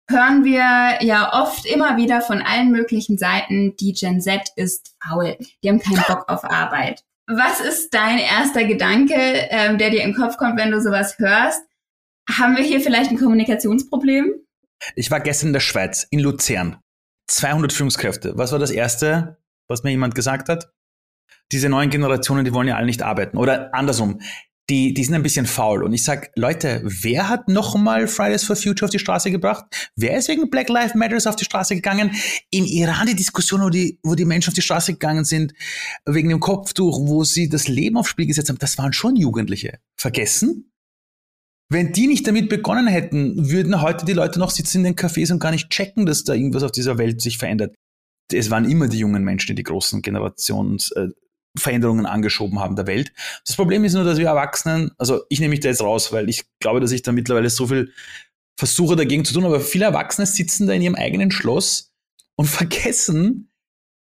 hören 0.09 0.45
wir 0.45 1.05
ja 1.05 1.33
oft 1.33 1.67
immer 1.67 1.97
wieder 1.97 2.21
von 2.21 2.43
allen 2.43 2.71
möglichen 2.71 3.19
Seiten, 3.19 3.77
die 3.77 3.93
Gen 3.93 4.21
Z 4.21 4.49
ist 4.57 4.95
faul. 5.03 5.37
Die 5.63 5.69
haben 5.69 5.81
keinen 5.81 6.03
Bock 6.07 6.29
auf 6.29 6.45
Arbeit. 6.45 7.05
Was 7.27 7.61
ist 7.61 7.95
dein 7.95 8.19
erster 8.19 8.65
Gedanke, 8.65 9.15
ähm, 9.17 9.79
der 9.79 9.91
dir 9.91 10.03
in 10.03 10.13
den 10.13 10.17
Kopf 10.17 10.37
kommt, 10.37 10.59
wenn 10.59 10.71
du 10.71 10.81
sowas 10.81 11.19
hörst? 11.19 11.63
Haben 12.29 12.57
wir 12.57 12.65
hier 12.65 12.81
vielleicht 12.81 13.11
ein 13.11 13.19
Kommunikationsproblem? 13.19 14.35
Ich 14.97 15.11
war 15.11 15.21
gestern 15.21 15.49
in 15.49 15.53
der 15.53 15.61
Schweiz, 15.61 16.07
in 16.11 16.21
Luzern. 16.21 16.79
200 17.29 17.73
Führungskräfte. 17.73 18.33
Was 18.37 18.53
war 18.53 18.59
das 18.59 18.71
Erste, 18.71 19.39
was 19.69 19.85
mir 19.85 19.91
jemand 19.91 20.15
gesagt 20.15 20.49
hat? 20.49 20.73
Diese 21.53 21.69
neuen 21.69 21.91
Generationen, 21.91 22.45
die 22.45 22.53
wollen 22.53 22.69
ja 22.69 22.77
alle 22.77 22.87
nicht 22.87 23.03
arbeiten. 23.03 23.37
Oder 23.37 23.75
andersrum, 23.75 24.21
die, 24.71 24.95
die 24.95 25.05
sind 25.05 25.15
ein 25.15 25.23
bisschen 25.23 25.47
faul. 25.47 25.83
Und 25.83 25.93
ich 25.93 26.05
sag, 26.05 26.31
Leute, 26.37 26.81
wer 26.85 27.29
hat 27.29 27.49
nochmal 27.49 28.07
Fridays 28.07 28.45
for 28.45 28.57
Future 28.57 28.87
auf 28.87 28.91
die 28.91 28.99
Straße 28.99 29.31
gebracht? 29.31 29.65
Wer 29.97 30.17
ist 30.17 30.29
wegen 30.29 30.51
Black 30.51 30.69
Lives 30.69 30.95
Matters 30.95 31.27
auf 31.27 31.37
die 31.37 31.45
Straße 31.45 31.75
gegangen? 31.75 32.13
Im 32.51 32.65
Iran 32.65 33.07
die 33.07 33.17
Diskussion, 33.17 33.63
wo 33.63 33.71
die, 33.71 33.99
wo 34.03 34.15
die 34.15 34.25
Menschen 34.25 34.51
auf 34.51 34.55
die 34.55 34.63
Straße 34.63 34.93
gegangen 34.93 35.25
sind, 35.25 35.53
wegen 36.07 36.29
dem 36.29 36.41
Kopftuch, 36.41 37.01
wo 37.01 37.25
sie 37.25 37.49
das 37.49 37.69
Leben 37.69 37.97
aufs 37.97 38.11
Spiel 38.11 38.27
gesetzt 38.27 38.49
haben, 38.49 38.59
das 38.59 38.79
waren 38.79 38.93
schon 38.93 39.17
Jugendliche. 39.17 39.79
Vergessen? 39.97 40.73
Wenn 41.69 41.93
die 41.93 42.07
nicht 42.07 42.27
damit 42.27 42.49
begonnen 42.49 42.87
hätten, 42.87 43.51
würden 43.51 43.81
heute 43.81 44.05
die 44.05 44.13
Leute 44.13 44.39
noch 44.39 44.51
sitzen 44.51 44.79
in 44.79 44.85
den 44.85 44.95
Cafés 44.95 45.33
und 45.33 45.39
gar 45.39 45.51
nicht 45.51 45.71
checken, 45.71 46.07
dass 46.07 46.23
da 46.23 46.35
irgendwas 46.35 46.63
auf 46.63 46.73
dieser 46.73 46.99
Welt 46.99 47.23
sich 47.23 47.39
verändert. 47.39 47.75
Es 48.31 48.51
waren 48.51 48.69
immer 48.69 48.89
die 48.89 48.99
jungen 48.99 49.25
Menschen, 49.25 49.49
die 49.49 49.55
die 49.55 49.63
großen 49.63 50.03
Generations, 50.03 50.93
äh, 50.93 51.09
Veränderungen 51.59 52.07
angeschoben 52.07 52.61
haben 52.61 52.77
der 52.77 52.87
Welt. 52.87 53.13
Das 53.47 53.57
Problem 53.57 53.85
ist 53.85 53.95
nur, 53.95 54.05
dass 54.05 54.19
wir 54.19 54.27
Erwachsenen, 54.27 54.93
also 54.99 55.23
ich 55.29 55.41
nehme 55.41 55.51
mich 55.51 55.61
da 55.61 55.69
jetzt 55.69 55.83
raus, 55.83 56.13
weil 56.13 56.29
ich 56.29 56.45
glaube, 56.61 56.81
dass 56.81 56.93
ich 56.93 57.03
da 57.03 57.13
mittlerweile 57.13 57.51
so 57.51 57.67
viel 57.67 57.93
versuche 58.59 58.97
dagegen 58.97 59.25
zu 59.25 59.35
tun, 59.35 59.45
aber 59.45 59.61
viele 59.61 59.87
Erwachsene 59.87 60.27
sitzen 60.27 60.67
da 60.67 60.73
in 60.73 60.83
ihrem 60.83 60.95
eigenen 60.95 61.31
Schloss 61.31 61.93
und 62.37 62.47
vergessen, 62.49 63.51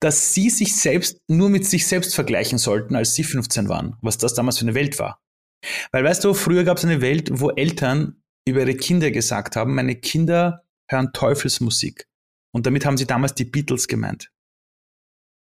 dass 0.01 0.33
sie 0.33 0.49
sich 0.49 0.75
selbst 0.75 1.19
nur 1.27 1.49
mit 1.49 1.65
sich 1.65 1.87
selbst 1.87 2.15
vergleichen 2.15 2.57
sollten, 2.57 2.95
als 2.95 3.13
sie 3.13 3.23
15 3.23 3.69
waren, 3.69 3.97
was 4.01 4.17
das 4.17 4.33
damals 4.33 4.57
für 4.57 4.65
eine 4.65 4.73
Welt 4.73 4.97
war. 4.99 5.21
Weil 5.91 6.03
weißt 6.03 6.23
du, 6.23 6.33
früher 6.33 6.63
gab 6.63 6.77
es 6.77 6.85
eine 6.85 7.01
Welt, 7.01 7.29
wo 7.31 7.51
Eltern 7.51 8.21
über 8.47 8.61
ihre 8.61 8.75
Kinder 8.75 9.11
gesagt 9.11 9.55
haben, 9.55 9.75
meine 9.75 9.95
Kinder 9.95 10.65
hören 10.89 11.13
Teufelsmusik. 11.13 12.07
Und 12.53 12.65
damit 12.65 12.85
haben 12.85 12.97
sie 12.97 13.05
damals 13.05 13.35
die 13.35 13.45
Beatles 13.45 13.87
gemeint. 13.87 14.31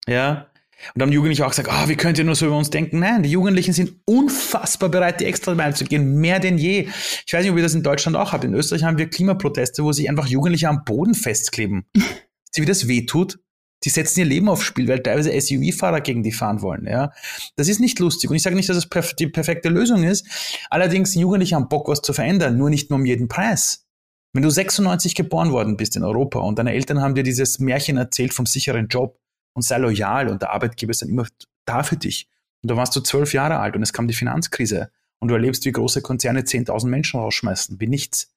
Ja. 0.08 0.50
Und 0.94 1.02
haben 1.02 1.12
Jugendliche 1.12 1.44
auch 1.44 1.50
gesagt, 1.50 1.68
ah, 1.70 1.84
oh, 1.84 1.88
wie 1.88 1.96
könnt 1.96 2.18
ihr 2.18 2.24
nur 2.24 2.34
so 2.34 2.46
über 2.46 2.56
uns 2.56 2.70
denken? 2.70 2.98
Nein, 2.98 3.22
die 3.22 3.30
Jugendlichen 3.30 3.72
sind 3.72 3.94
unfassbar 4.04 4.88
bereit, 4.88 5.20
die 5.20 5.24
extra 5.24 5.54
Meile 5.54 5.74
zu 5.74 5.84
gehen, 5.84 6.16
mehr 6.16 6.38
denn 6.38 6.58
je. 6.58 6.88
Ich 7.26 7.32
weiß 7.32 7.42
nicht, 7.42 7.50
ob 7.50 7.56
ihr 7.56 7.62
das 7.62 7.74
in 7.74 7.82
Deutschland 7.82 8.16
auch 8.16 8.32
habt. 8.32 8.44
In 8.44 8.54
Österreich 8.54 8.84
haben 8.84 8.98
wir 8.98 9.08
Klimaproteste, 9.08 9.82
wo 9.82 9.92
sich 9.92 10.08
einfach 10.08 10.26
Jugendliche 10.26 10.68
am 10.68 10.84
Boden 10.84 11.14
festkleben. 11.14 11.86
Sie, 12.52 12.62
wie 12.62 12.66
das 12.66 12.88
wehtut? 12.88 13.38
Die 13.84 13.90
setzen 13.90 14.20
ihr 14.20 14.26
Leben 14.26 14.48
aufs 14.48 14.64
Spiel, 14.64 14.88
weil 14.88 15.02
teilweise 15.02 15.38
SUV-Fahrer 15.38 16.00
gegen 16.00 16.22
die 16.22 16.32
fahren 16.32 16.62
wollen. 16.62 16.86
Ja, 16.86 17.12
das 17.56 17.68
ist 17.68 17.78
nicht 17.78 17.98
lustig. 17.98 18.30
Und 18.30 18.36
ich 18.36 18.42
sage 18.42 18.56
nicht, 18.56 18.68
dass 18.68 18.76
es 18.76 18.88
das 18.88 19.14
die 19.16 19.26
perfekte 19.26 19.68
Lösung 19.68 20.02
ist. 20.02 20.26
Allerdings 20.70 21.12
sind 21.12 21.20
Jugendliche 21.20 21.56
haben 21.56 21.68
Bock, 21.68 21.88
was 21.88 22.00
zu 22.00 22.12
verändern, 22.14 22.56
nur 22.56 22.70
nicht 22.70 22.90
nur 22.90 22.98
um 22.98 23.04
jeden 23.04 23.28
Preis. 23.28 23.86
Wenn 24.32 24.42
du 24.42 24.50
96 24.50 25.14
geboren 25.14 25.52
worden 25.52 25.76
bist 25.76 25.96
in 25.96 26.04
Europa 26.04 26.40
und 26.40 26.58
deine 26.58 26.72
Eltern 26.72 27.00
haben 27.00 27.14
dir 27.14 27.22
dieses 27.22 27.58
Märchen 27.58 27.96
erzählt 27.96 28.34
vom 28.34 28.46
sicheren 28.46 28.88
Job 28.88 29.18
und 29.56 29.62
sei 29.62 29.78
loyal 29.78 30.28
und 30.28 30.42
der 30.42 30.52
Arbeitgeber 30.52 30.90
ist 30.90 31.02
dann 31.02 31.08
immer 31.08 31.26
da 31.64 31.82
für 31.82 31.96
dich. 31.96 32.28
Und 32.62 32.70
da 32.70 32.76
warst 32.76 32.94
du 32.94 33.00
zwölf 33.00 33.32
Jahre 33.32 33.58
alt 33.58 33.74
und 33.74 33.82
es 33.82 33.92
kam 33.92 34.06
die 34.06 34.14
Finanzkrise 34.14 34.90
und 35.18 35.28
du 35.28 35.34
erlebst, 35.34 35.64
wie 35.64 35.72
große 35.72 36.02
Konzerne 36.02 36.42
10.000 36.42 36.86
Menschen 36.88 37.18
rausschmeißen, 37.18 37.80
wie 37.80 37.86
nichts. 37.86 38.34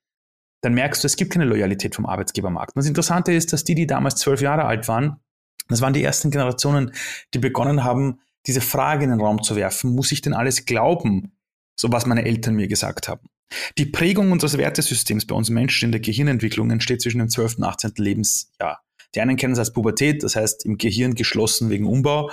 Dann 0.62 0.73
merkst 0.73 1.03
du, 1.03 1.08
es 1.08 1.17
gibt 1.17 1.34
keine 1.34 1.45
Loyalität 1.45 1.93
vom 1.93 2.05
Arbeitsgebermarkt. 2.05 2.75
Und 2.75 2.79
das 2.79 2.88
Interessante 2.88 3.34
ist, 3.34 3.51
dass 3.51 3.65
die, 3.65 3.75
die 3.75 3.86
damals 3.86 4.15
zwölf 4.15 4.41
Jahre 4.41 4.63
alt 4.63 4.88
waren, 4.88 5.19
das 5.67 5.82
waren 5.82 5.93
die 5.93 6.03
ersten 6.03 6.32
Generationen, 6.32 6.93
die 7.34 7.39
begonnen 7.39 7.84
haben, 7.84 8.19
diese 8.47 8.62
Frage 8.62 9.03
in 9.03 9.12
den 9.12 9.19
Raum 9.19 9.43
zu 9.43 9.55
werfen, 9.55 9.93
muss 9.93 10.12
ich 10.12 10.21
denn 10.21 10.34
alles 10.34 10.65
glauben, 10.65 11.34
so 11.75 11.91
was 11.91 12.05
meine 12.05 12.25
Eltern 12.25 12.55
mir 12.55 12.67
gesagt 12.67 13.10
haben. 13.10 13.29
Die 13.77 13.86
Prägung 13.86 14.32
unseres 14.32 14.58
Wertesystems 14.58 15.27
bei 15.27 15.36
uns 15.36 15.49
Menschen 15.49 15.86
in 15.86 15.91
der 15.91 16.01
Gehirnentwicklung 16.01 16.71
entsteht 16.71 17.01
zwischen 17.01 17.19
dem 17.19 17.29
12. 17.29 17.58
und 17.58 17.63
18. 17.65 17.91
Lebensjahr. 17.97 18.82
Die 19.15 19.22
einen 19.22 19.38
kennen 19.38 19.54
es 19.54 19.60
als 19.60 19.74
Pubertät, 19.74 20.24
das 20.24 20.36
heißt 20.36 20.65
im 20.65 20.78
Gehirn 20.78 21.15
geschlossen 21.15 21.69
wegen 21.69 21.86
Umbau. 21.86 22.32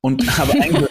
Und 0.00 0.26
aber 0.38 0.52
eigentlich 0.52 0.88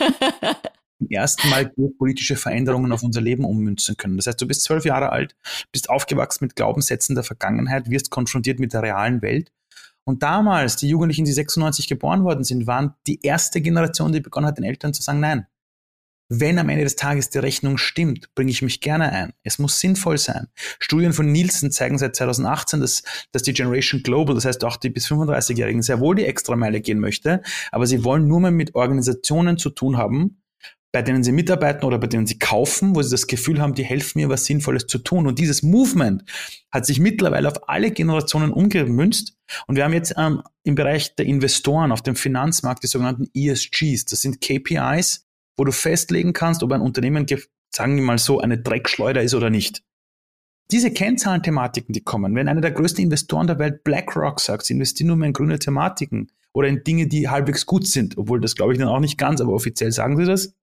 zum 0.98 1.10
ersten 1.10 1.50
Mal 1.50 1.72
politische 1.98 2.36
Veränderungen 2.36 2.92
auf 2.92 3.04
unser 3.04 3.22
Leben 3.22 3.46
ummünzen 3.46 3.98
können. 3.98 4.18
Das 4.18 4.28
heißt, 4.28 4.42
du 4.42 4.48
bist 4.48 4.64
zwölf 4.64 4.86
Jahre 4.86 5.12
alt, 5.12 5.36
bist 5.72 5.90
aufgewachsen 5.90 6.46
mit 6.46 6.56
Glaubenssätzen 6.56 7.16
der 7.16 7.24
Vergangenheit, 7.24 7.90
wirst 7.90 8.12
konfrontiert 8.12 8.60
mit 8.60 8.74
der 8.74 8.84
realen 8.84 9.22
Welt 9.22 9.52
und 10.04 10.24
damals, 10.24 10.76
die 10.78 10.90
Jugendlichen, 10.90 11.26
die 11.26 11.32
96 11.32 11.88
geboren 11.88 12.24
worden 12.24 12.44
sind, 12.44 12.66
waren 12.68 12.96
die 13.08 13.22
erste 13.22 13.62
Generation, 13.62 14.12
die 14.12 14.20
begonnen 14.20 14.48
hat, 14.48 14.58
den 14.58 14.66
Eltern 14.66 14.94
zu 14.94 15.02
sagen, 15.02 15.20
nein. 15.20 15.46
Wenn 16.34 16.60
am 16.60 16.70
Ende 16.70 16.86
des 16.86 16.96
Tages 16.96 17.30
die 17.30 17.40
Rechnung 17.40 17.78
stimmt, 17.78 18.34
bringe 18.36 18.52
ich 18.52 18.62
mich 18.62 18.80
gerne 18.80 19.12
ein. 19.12 19.34
Es 19.44 19.60
muss 19.60 19.82
sinnvoll 19.82 20.18
sein. 20.18 20.48
Studien 20.80 21.12
von 21.12 21.30
Nielsen 21.30 21.72
zeigen 21.72 21.98
seit 21.98 22.16
2018, 22.16 22.80
dass, 22.80 23.04
dass 23.34 23.44
die 23.44 23.52
Generation 23.52 24.02
Global, 24.02 24.34
das 24.34 24.46
heißt 24.46 24.64
auch 24.64 24.78
die 24.78 24.90
bis 24.90 25.08
35-Jährigen, 25.08 25.82
sehr 25.82 26.00
wohl 26.00 26.16
die 26.16 26.24
Extrameile 26.24 26.80
gehen 26.80 27.00
möchte, 27.00 27.42
aber 27.74 27.86
sie 27.86 28.06
wollen 28.06 28.30
nur 28.30 28.40
mal 28.40 28.52
mit 28.52 28.76
Organisationen 28.76 29.58
zu 29.58 29.72
tun 29.72 29.98
haben, 29.98 30.42
bei 30.94 31.02
denen 31.02 31.22
sie 31.22 31.34
mitarbeiten 31.34 31.84
oder 31.84 31.98
bei 32.00 32.08
denen 32.08 32.26
sie 32.26 32.40
kaufen, 32.40 32.96
wo 32.96 33.02
sie 33.02 33.12
das 33.12 33.28
Gefühl 33.28 33.60
haben, 33.60 33.76
die 33.76 33.84
helfen 33.84 34.20
mir, 34.20 34.30
was 34.30 34.46
Sinnvolles 34.46 34.88
zu 34.88 35.00
tun. 35.00 35.28
Und 35.28 35.38
dieses 35.38 35.64
Movement 35.64 36.24
hat 36.72 36.86
sich 36.86 37.02
mittlerweile 37.02 37.50
auf 37.50 37.68
alle 37.68 37.92
Generationen 37.92 38.54
umgemünzt. 38.54 39.36
Und 39.68 39.76
wir 39.76 39.84
haben 39.84 39.94
jetzt 39.94 40.14
ähm, 40.18 40.44
im 40.64 40.76
Bereich 40.76 41.14
der 41.18 41.26
Investoren 41.26 41.92
auf 41.92 42.02
dem 42.02 42.16
Finanzmarkt 42.16 42.84
die 42.84 42.88
sogenannten 42.88 43.28
ESGs. 43.34 44.06
Das 44.06 44.22
sind 44.22 44.40
KPIs, 44.40 45.28
wo 45.58 45.64
du 45.64 45.72
festlegen 45.72 46.34
kannst, 46.34 46.64
ob 46.64 46.72
ein 46.72 46.82
Unternehmen, 46.82 47.26
sagen 47.70 47.96
wir 47.96 48.04
mal 48.04 48.18
so, 48.18 48.40
eine 48.40 48.58
Dreckschleuder 48.58 49.22
ist 49.22 49.34
oder 49.34 49.50
nicht. 49.50 49.84
Diese 50.72 50.92
Kennzahlenthematiken, 50.92 51.94
die 51.94 52.02
kommen, 52.02 52.34
wenn 52.36 52.48
einer 52.48 52.62
der 52.62 52.72
größten 52.72 53.04
Investoren 53.04 53.48
der 53.48 53.60
Welt, 53.60 53.84
BlackRock, 53.84 54.40
sagt, 54.40 54.66
sie 54.66 54.74
investieren 54.74 55.08
nur 55.08 55.18
mehr 55.18 55.28
in 55.28 55.34
grüne 55.34 55.60
Thematiken 55.60 56.32
oder 56.54 56.70
in 56.70 56.84
Dinge, 56.84 57.08
die 57.08 57.28
halbwegs 57.28 57.66
gut 57.66 57.86
sind, 57.88 58.18
obwohl 58.18 58.40
das 58.40 58.56
glaube 58.56 58.74
ich 58.74 58.80
dann 58.80 58.88
auch 58.88 59.00
nicht 59.00 59.18
ganz, 59.18 59.42
aber 59.42 59.52
offiziell 59.52 59.92
sagen 59.92 60.16
sie 60.18 60.26
das, 60.26 60.54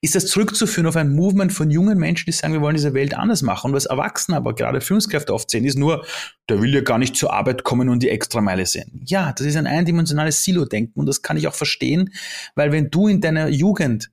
ist 0.00 0.14
das 0.14 0.26
zurückzuführen 0.26 0.86
auf 0.86 0.96
ein 0.96 1.14
Movement 1.14 1.52
von 1.52 1.70
jungen 1.70 1.98
Menschen, 1.98 2.26
die 2.26 2.32
sagen, 2.32 2.52
wir 2.52 2.60
wollen 2.60 2.76
diese 2.76 2.94
Welt 2.94 3.14
anders 3.14 3.42
machen. 3.42 3.68
Und 3.68 3.76
was 3.76 3.86
Erwachsene, 3.86 4.36
aber 4.36 4.54
gerade 4.54 4.80
Führungskräfte 4.80 5.34
oft 5.34 5.50
sehen, 5.50 5.64
ist 5.64 5.76
nur, 5.76 6.04
der 6.48 6.62
will 6.62 6.72
ja 6.72 6.82
gar 6.82 6.98
nicht 6.98 7.16
zur 7.16 7.32
Arbeit 7.32 7.64
kommen 7.64 7.88
und 7.88 8.02
die 8.02 8.08
Extrameile 8.08 8.64
sehen. 8.64 9.02
Ja, 9.04 9.32
das 9.32 9.46
ist 9.46 9.56
ein 9.56 9.66
eindimensionales 9.66 10.44
Silo-Denken 10.44 11.00
und 11.00 11.06
das 11.06 11.22
kann 11.22 11.36
ich 11.36 11.48
auch 11.48 11.54
verstehen, 11.54 12.12
weil 12.54 12.70
wenn 12.70 12.90
du 12.90 13.08
in 13.08 13.20
deiner 13.20 13.48
Jugend 13.48 14.10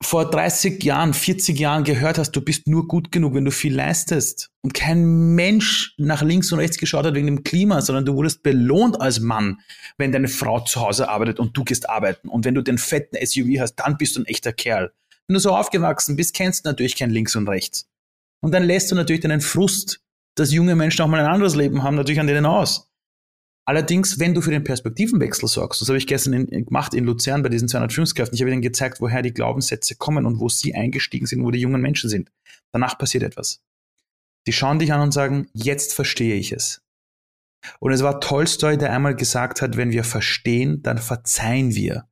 vor 0.00 0.30
30 0.30 0.82
Jahren, 0.84 1.12
40 1.12 1.58
Jahren 1.58 1.82
gehört 1.82 2.18
hast, 2.18 2.30
du 2.32 2.40
bist 2.40 2.68
nur 2.68 2.86
gut 2.86 3.10
genug, 3.10 3.34
wenn 3.34 3.44
du 3.44 3.50
viel 3.50 3.74
leistest 3.74 4.50
und 4.62 4.72
kein 4.72 5.34
Mensch 5.34 5.94
nach 5.98 6.22
links 6.22 6.52
und 6.52 6.60
rechts 6.60 6.78
geschaut 6.78 7.04
hat 7.04 7.14
wegen 7.14 7.26
dem 7.26 7.42
Klima, 7.42 7.80
sondern 7.80 8.04
du 8.04 8.14
wurdest 8.14 8.42
belohnt 8.44 9.00
als 9.00 9.18
Mann, 9.18 9.60
wenn 9.96 10.12
deine 10.12 10.28
Frau 10.28 10.60
zu 10.60 10.80
Hause 10.80 11.08
arbeitet 11.08 11.40
und 11.40 11.56
du 11.56 11.64
gehst 11.64 11.90
arbeiten. 11.90 12.28
Und 12.28 12.44
wenn 12.44 12.54
du 12.54 12.62
den 12.62 12.78
fetten 12.78 13.16
SUV 13.24 13.60
hast, 13.60 13.74
dann 13.76 13.96
bist 13.96 14.16
du 14.16 14.20
ein 14.20 14.26
echter 14.26 14.52
Kerl. 14.52 14.92
Wenn 15.26 15.34
du 15.34 15.40
so 15.40 15.54
aufgewachsen 15.54 16.14
bist, 16.14 16.34
kennst 16.34 16.64
du 16.64 16.70
natürlich 16.70 16.96
kein 16.96 17.10
links 17.10 17.34
und 17.34 17.48
rechts. 17.48 17.88
Und 18.40 18.52
dann 18.54 18.62
lässt 18.62 18.90
du 18.90 18.94
natürlich 18.94 19.22
deinen 19.22 19.40
Frust, 19.40 20.00
dass 20.36 20.52
junge 20.52 20.76
Menschen 20.76 21.02
auch 21.02 21.08
mal 21.08 21.20
ein 21.20 21.26
anderes 21.26 21.56
Leben 21.56 21.82
haben, 21.82 21.96
natürlich 21.96 22.20
an 22.20 22.28
denen 22.28 22.46
aus. 22.46 22.87
Allerdings, 23.68 24.18
wenn 24.18 24.32
du 24.32 24.40
für 24.40 24.50
den 24.50 24.64
Perspektivenwechsel 24.64 25.46
sorgst, 25.46 25.82
das 25.82 25.88
habe 25.88 25.98
ich 25.98 26.06
gestern 26.06 26.32
in, 26.32 26.64
gemacht 26.64 26.94
in 26.94 27.04
Luzern 27.04 27.42
bei 27.42 27.50
diesen 27.50 27.68
200 27.68 27.92
Führungskräften, 27.92 28.34
ich 28.34 28.40
habe 28.40 28.50
ihnen 28.50 28.62
gezeigt, 28.62 29.02
woher 29.02 29.20
die 29.20 29.34
Glaubenssätze 29.34 29.94
kommen 29.94 30.24
und 30.24 30.40
wo 30.40 30.48
sie 30.48 30.74
eingestiegen 30.74 31.26
sind, 31.26 31.44
wo 31.44 31.50
die 31.50 31.60
jungen 31.60 31.82
Menschen 31.82 32.08
sind. 32.08 32.32
Danach 32.72 32.96
passiert 32.96 33.24
etwas. 33.24 33.60
Die 34.46 34.54
schauen 34.54 34.78
dich 34.78 34.90
an 34.94 35.02
und 35.02 35.12
sagen, 35.12 35.48
jetzt 35.52 35.92
verstehe 35.92 36.36
ich 36.36 36.52
es. 36.52 36.80
Und 37.78 37.92
es 37.92 38.02
war 38.02 38.22
Tolstoi, 38.22 38.78
der 38.78 38.90
einmal 38.90 39.14
gesagt 39.14 39.60
hat, 39.60 39.76
wenn 39.76 39.90
wir 39.90 40.04
verstehen, 40.04 40.82
dann 40.82 40.96
verzeihen 40.96 41.74
wir. 41.74 42.08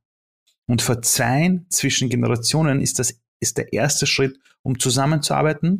Und 0.67 0.83
verzeihen 0.83 1.65
zwischen 1.71 2.09
Generationen 2.09 2.81
ist 2.81 2.99
das, 2.99 3.19
ist 3.39 3.57
der 3.57 3.73
erste 3.73 4.05
Schritt, 4.05 4.37
um 4.61 4.77
zusammenzuarbeiten 4.77 5.79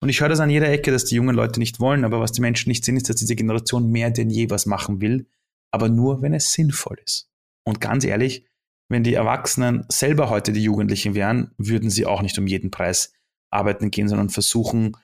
und 0.00 0.08
ich 0.08 0.20
höre 0.20 0.28
das 0.28 0.40
an 0.40 0.50
jeder 0.50 0.70
Ecke, 0.70 0.90
dass 0.90 1.04
die 1.04 1.14
jungen 1.14 1.34
Leute 1.34 1.60
nicht 1.60 1.80
wollen, 1.80 2.04
aber 2.04 2.20
was 2.20 2.32
die 2.32 2.40
Menschen 2.40 2.68
nicht 2.68 2.84
sehen, 2.84 2.96
ist, 2.96 3.08
dass 3.08 3.16
diese 3.16 3.36
Generation 3.36 3.90
mehr 3.90 4.10
denn 4.10 4.30
je 4.30 4.50
was 4.50 4.66
machen 4.66 5.00
will, 5.00 5.26
aber 5.70 5.88
nur, 5.88 6.22
wenn 6.22 6.34
es 6.34 6.52
sinnvoll 6.52 6.98
ist. 7.04 7.30
Und 7.64 7.80
ganz 7.80 8.04
ehrlich, 8.04 8.46
wenn 8.88 9.02
die 9.02 9.14
Erwachsenen 9.14 9.86
selber 9.88 10.28
heute 10.28 10.52
die 10.52 10.62
Jugendlichen 10.62 11.14
wären, 11.14 11.52
würden 11.56 11.90
sie 11.90 12.06
auch 12.06 12.22
nicht 12.22 12.38
um 12.38 12.46
jeden 12.46 12.70
Preis 12.70 13.12
arbeiten 13.50 13.90
gehen, 13.90 14.08
sondern 14.08 14.30
versuchen, 14.30 14.96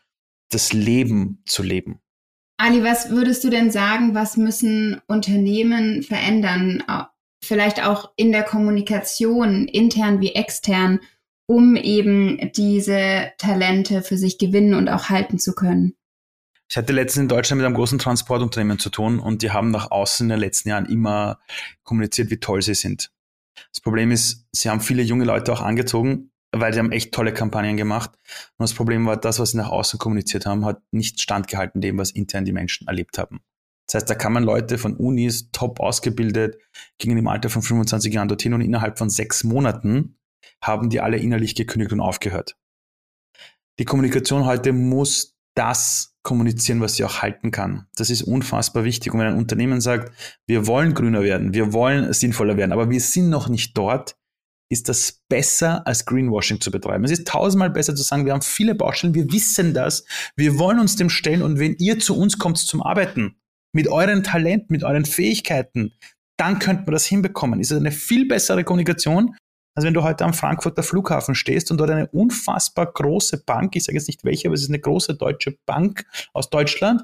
das 0.51 0.73
Leben 0.73 1.43
zu 1.47 1.63
leben. 1.63 2.01
Ali, 2.59 2.85
was 2.85 3.11
würdest 3.11 3.43
du 3.43 3.49
denn 3.49 3.71
sagen, 3.71 4.15
was 4.15 4.37
müssen 4.37 5.01
Unternehmen 5.07 6.03
verändern? 6.03 6.83
Vielleicht 7.43 7.83
auch 7.83 8.13
in 8.17 8.33
der 8.33 8.43
Kommunikation, 8.43 9.67
intern 9.67 10.21
wie 10.21 10.35
extern, 10.35 11.01
um 11.51 11.75
eben 11.75 12.53
diese 12.55 13.33
Talente 13.37 14.03
für 14.03 14.17
sich 14.17 14.39
gewinnen 14.39 14.73
und 14.73 14.89
auch 14.89 15.09
halten 15.09 15.41
zu 15.41 15.53
können. 15.53 15.97
Ich 16.69 16.77
hatte 16.77 16.93
letztens 16.93 17.23
in 17.23 17.29
Deutschland 17.29 17.59
mit 17.59 17.67
einem 17.67 17.75
großen 17.75 17.99
Transportunternehmen 17.99 18.79
zu 18.79 18.89
tun 18.89 19.19
und 19.19 19.43
die 19.43 19.51
haben 19.51 19.73
nach 19.73 19.91
außen 19.91 20.27
in 20.27 20.29
den 20.29 20.39
letzten 20.39 20.69
Jahren 20.69 20.87
immer 20.87 21.41
kommuniziert, 21.83 22.31
wie 22.31 22.39
toll 22.39 22.63
sie 22.63 22.75
sind. 22.75 23.11
Das 23.73 23.81
Problem 23.81 24.13
ist, 24.13 24.47
sie 24.53 24.71
haben 24.71 24.81
viele 24.81 25.03
junge 25.03 25.25
Leute 25.25 25.53
auch 25.53 25.61
angezogen, 25.61 26.31
weil 26.53 26.73
sie 26.73 26.79
haben 26.79 26.93
echt 26.93 27.11
tolle 27.11 27.35
Kampagnen 27.35 27.77
gemacht. 27.77 28.13
Und 28.57 28.63
das 28.63 28.73
Problem 28.73 29.05
war, 29.07 29.17
das, 29.17 29.41
was 29.41 29.51
sie 29.51 29.57
nach 29.57 29.71
außen 29.71 29.99
kommuniziert 29.99 30.47
haben, 30.47 30.65
hat 30.65 30.81
nicht 30.93 31.21
standgehalten 31.21 31.81
dem, 31.81 31.99
was 31.99 32.13
intern 32.13 32.45
die 32.45 32.53
Menschen 32.53 32.87
erlebt 32.87 33.19
haben. 33.19 33.41
Das 33.89 34.03
heißt, 34.03 34.09
da 34.09 34.15
kann 34.15 34.33
man 34.33 34.45
Leute 34.45 34.79
von 34.79 34.95
Unis 34.95 35.51
top 35.51 35.81
ausgebildet, 35.81 36.59
gingen 36.99 37.19
im 37.19 37.27
Alter 37.27 37.51
von 37.51 37.63
25 37.63 38.15
Jahren 38.15 38.29
dorthin 38.29 38.55
und 38.55 38.61
innerhalb 38.61 38.99
von 38.99 39.11
sechs 39.11 39.43
Monaten 39.43 40.20
haben 40.63 40.91
die 40.91 41.01
alle 41.01 41.19
innerlich 41.19 41.55
gekündigt 41.55 41.93
und 41.93 42.01
aufgehört. 42.01 42.57
Die 43.79 43.85
Kommunikation 43.85 44.45
heute 44.45 44.73
muss 44.73 45.37
das 45.55 46.15
kommunizieren, 46.23 46.81
was 46.81 46.97
sie 46.97 47.05
auch 47.05 47.23
halten 47.23 47.51
kann. 47.51 47.87
Das 47.97 48.11
ist 48.11 48.23
unfassbar 48.23 48.85
wichtig. 48.85 49.13
Und 49.13 49.21
wenn 49.21 49.29
ein 49.29 49.39
Unternehmen 49.39 49.81
sagt, 49.81 50.13
wir 50.47 50.67
wollen 50.67 50.95
grüner 50.95 51.23
werden, 51.23 51.55
wir 51.55 51.73
wollen 51.73 52.13
sinnvoller 52.13 52.57
werden, 52.57 52.73
aber 52.73 52.91
wir 52.91 53.01
sind 53.01 53.31
noch 53.31 53.49
nicht 53.49 53.77
dort, 53.77 54.17
ist 54.71 54.89
das 54.89 55.23
besser 55.29 55.87
als 55.87 56.05
Greenwashing 56.05 56.61
zu 56.61 56.71
betreiben. 56.71 57.05
Es 57.05 57.11
ist 57.11 57.27
tausendmal 57.27 57.71
besser 57.71 57.97
zu 57.97 58.03
sagen, 58.03 58.25
wir 58.25 58.33
haben 58.33 58.43
viele 58.43 58.75
Baustellen, 58.75 59.15
wir 59.15 59.33
wissen 59.33 59.75
das, 59.75 60.05
wir 60.37 60.59
wollen 60.59 60.79
uns 60.79 60.95
dem 60.95 61.11
stellen 61.11 61.43
und 61.43 61.59
wenn 61.59 61.75
ihr 61.77 61.99
zu 61.99 62.17
uns 62.17 62.39
kommt 62.39 62.59
zum 62.59 62.83
Arbeiten, 62.83 63.37
mit 63.73 63.89
euren 63.89 64.23
Talenten, 64.23 64.67
mit 64.71 64.85
euren 64.85 65.05
Fähigkeiten, 65.05 65.93
dann 66.37 66.59
könnte 66.59 66.85
man 66.85 66.93
das 66.93 67.07
hinbekommen. 67.07 67.61
Ist 67.61 67.73
eine 67.73 67.93
viel 67.93 68.27
bessere 68.27 68.65
Kommunikation, 68.65 69.37
als 69.75 69.85
wenn 69.85 69.95
du 69.95 70.03
heute 70.03 70.25
am 70.25 70.35
Frankfurter 70.35 70.83
Flughafen 70.83 71.35
stehst 71.35 71.71
und 71.71 71.79
dort 71.79 71.91
eine 71.91 72.09
unfassbar 72.09 72.87
große 72.87 73.45
Bank, 73.45 73.77
ich 73.77 73.85
sage 73.85 73.99
jetzt 73.99 74.09
nicht 74.09 74.25
welche, 74.25 74.49
aber 74.49 74.55
es 74.55 74.63
ist 74.63 74.69
eine 74.69 74.81
große 74.81 75.15
deutsche 75.15 75.57
Bank 75.67 76.05
aus 76.33 76.51
Deutschland, 76.51 77.03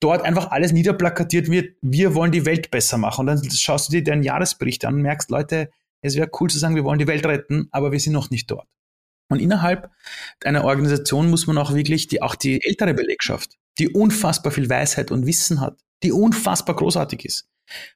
dort 0.00 0.22
einfach 0.22 0.50
alles 0.50 0.72
niederplakatiert 0.72 1.50
wird, 1.50 1.76
wir 1.80 2.14
wollen 2.14 2.32
die 2.32 2.44
Welt 2.44 2.70
besser 2.70 2.98
machen. 2.98 3.20
Und 3.20 3.26
dann 3.26 3.50
schaust 3.50 3.88
du 3.88 3.92
dir 3.92 4.04
deren 4.04 4.22
Jahresbericht 4.22 4.84
an 4.84 4.94
und 4.94 5.02
merkst, 5.02 5.30
Leute, 5.30 5.70
es 6.02 6.16
wäre 6.16 6.30
cool 6.38 6.50
zu 6.50 6.58
sagen, 6.58 6.74
wir 6.74 6.84
wollen 6.84 6.98
die 6.98 7.06
Welt 7.06 7.24
retten, 7.24 7.68
aber 7.70 7.90
wir 7.90 8.00
sind 8.00 8.12
noch 8.12 8.30
nicht 8.30 8.50
dort. 8.50 8.68
Und 9.30 9.40
innerhalb 9.40 9.90
einer 10.44 10.64
Organisation 10.64 11.30
muss 11.30 11.46
man 11.46 11.56
auch 11.56 11.74
wirklich 11.74 12.08
die, 12.08 12.20
auch 12.20 12.34
die 12.34 12.62
ältere 12.62 12.92
Belegschaft, 12.92 13.56
die 13.78 13.88
unfassbar 13.88 14.52
viel 14.52 14.68
Weisheit 14.68 15.10
und 15.10 15.26
Wissen 15.26 15.62
hat, 15.62 15.78
die 16.04 16.12
unfassbar 16.12 16.76
großartig 16.76 17.24
ist, 17.24 17.48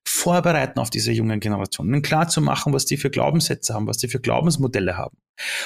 vorbereiten 0.04 0.78
auf 0.80 0.90
diese 0.90 1.12
jungen 1.12 1.40
Generationen, 1.40 2.02
klar 2.02 2.28
zu 2.28 2.40
machen, 2.40 2.72
was 2.72 2.86
die 2.86 2.96
für 2.96 3.10
Glaubenssätze 3.10 3.74
haben, 3.74 3.86
was 3.86 3.98
die 3.98 4.08
für 4.08 4.20
Glaubensmodelle 4.20 4.96
haben. 4.96 5.18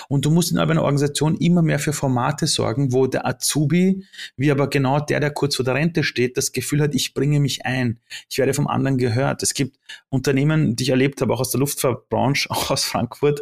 Und 0.08 0.24
du 0.24 0.30
musst 0.30 0.50
in 0.50 0.58
einer 0.58 0.82
Organisation 0.82 1.36
immer 1.36 1.62
mehr 1.62 1.78
für 1.78 1.92
Formate 1.92 2.46
sorgen, 2.46 2.92
wo 2.92 3.06
der 3.06 3.26
Azubi, 3.26 4.04
wie 4.36 4.50
aber 4.50 4.68
genau 4.68 5.00
der, 5.00 5.20
der 5.20 5.30
kurz 5.30 5.56
vor 5.56 5.64
der 5.64 5.74
Rente 5.74 6.04
steht, 6.04 6.36
das 6.36 6.52
Gefühl 6.52 6.82
hat, 6.82 6.94
ich 6.94 7.14
bringe 7.14 7.40
mich 7.40 7.64
ein, 7.64 8.00
ich 8.28 8.38
werde 8.38 8.54
vom 8.54 8.66
anderen 8.66 8.98
gehört. 8.98 9.42
Es 9.42 9.54
gibt 9.54 9.78
Unternehmen, 10.10 10.76
die 10.76 10.84
ich 10.84 10.90
erlebt 10.90 11.20
habe, 11.20 11.32
auch 11.32 11.40
aus 11.40 11.50
der 11.50 11.60
Luftfahrtbranche, 11.60 12.50
auch 12.50 12.70
aus 12.70 12.84
Frankfurt, 12.84 13.40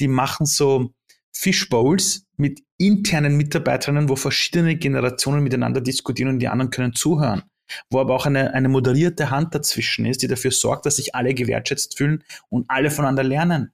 die 0.00 0.08
machen 0.08 0.44
so 0.44 0.92
Fishbowls 1.32 2.26
mit 2.36 2.60
internen 2.76 3.36
Mitarbeiterinnen, 3.36 4.08
wo 4.08 4.16
verschiedene 4.16 4.76
Generationen 4.76 5.42
miteinander 5.42 5.80
diskutieren 5.80 6.30
und 6.30 6.38
die 6.40 6.48
anderen 6.48 6.70
können 6.70 6.94
zuhören 6.94 7.42
wo 7.90 8.00
aber 8.00 8.14
auch 8.14 8.26
eine, 8.26 8.54
eine 8.54 8.68
moderierte 8.68 9.30
Hand 9.30 9.54
dazwischen 9.54 10.06
ist, 10.06 10.22
die 10.22 10.28
dafür 10.28 10.50
sorgt, 10.50 10.86
dass 10.86 10.96
sich 10.96 11.14
alle 11.14 11.34
gewertschätzt 11.34 11.96
fühlen 11.96 12.24
und 12.48 12.66
alle 12.68 12.90
voneinander 12.90 13.24
lernen. 13.24 13.72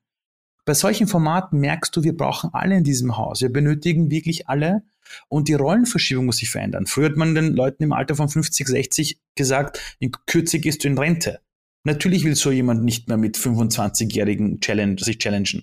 Bei 0.65 0.75
solchen 0.75 1.07
Formaten 1.07 1.61
merkst 1.61 1.95
du, 1.97 2.03
wir 2.03 2.17
brauchen 2.17 2.51
alle 2.53 2.77
in 2.77 2.85
diesem 2.85 3.17
Haus. 3.17 3.41
Wir 3.41 3.53
benötigen 3.53 4.11
wirklich 4.11 4.49
alle 4.49 4.83
und 5.29 5.49
die 5.49 5.55
Rollenverschiebung 5.55 6.27
muss 6.27 6.39
sich 6.39 6.51
verändern. 6.51 6.87
Früher 6.87 7.11
hat 7.11 7.17
man 7.17 7.35
den 7.35 7.55
Leuten 7.55 7.85
im 7.85 7.93
Alter 7.93 8.17
von 8.17 8.29
50, 8.29 8.67
60 8.67 9.21
gesagt, 9.37 9.97
in 10.01 10.11
Kürze 10.27 10.59
gehst 10.59 10.83
du 10.83 10.89
in 10.89 10.99
Rente. 10.99 11.41
Natürlich 11.85 12.25
will 12.25 12.35
so 12.35 12.51
jemand 12.51 12.83
nicht 12.83 13.07
mehr 13.07 13.17
mit 13.17 13.37
25-jährigen 13.37 14.61
Challenge, 14.61 14.97
sich 14.99 15.19
challengen 15.19 15.63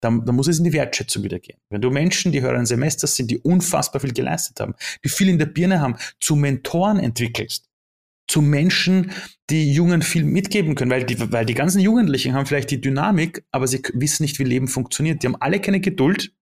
dann, 0.00 0.24
dann 0.24 0.34
muss 0.34 0.48
es 0.48 0.58
in 0.58 0.64
die 0.64 0.72
Wertschätzung 0.72 1.22
wieder 1.22 1.38
gehen. 1.38 1.58
Wenn 1.68 1.80
du 1.80 1.90
Menschen, 1.90 2.32
die 2.32 2.40
höheren 2.40 2.66
Semesters 2.66 3.16
sind, 3.16 3.30
die 3.30 3.38
unfassbar 3.38 4.00
viel 4.00 4.12
geleistet 4.12 4.60
haben, 4.60 4.74
die 5.04 5.08
viel 5.08 5.28
in 5.28 5.38
der 5.38 5.46
Birne 5.46 5.80
haben, 5.80 5.96
zu 6.20 6.36
Mentoren 6.36 6.98
entwickelst, 6.98 7.68
zu 8.26 8.40
Menschen, 8.40 9.12
die 9.50 9.72
Jungen 9.72 10.02
viel 10.02 10.24
mitgeben 10.24 10.76
können, 10.76 10.90
weil 10.90 11.04
die, 11.04 11.32
weil 11.32 11.44
die 11.44 11.54
ganzen 11.54 11.80
Jugendlichen 11.80 12.32
haben 12.32 12.46
vielleicht 12.46 12.70
die 12.70 12.80
Dynamik, 12.80 13.44
aber 13.50 13.66
sie 13.66 13.82
wissen 13.94 14.22
nicht, 14.22 14.38
wie 14.38 14.44
Leben 14.44 14.68
funktioniert. 14.68 15.22
Die 15.22 15.26
haben 15.26 15.40
alle 15.40 15.60
keine 15.60 15.80
Geduld 15.80 16.32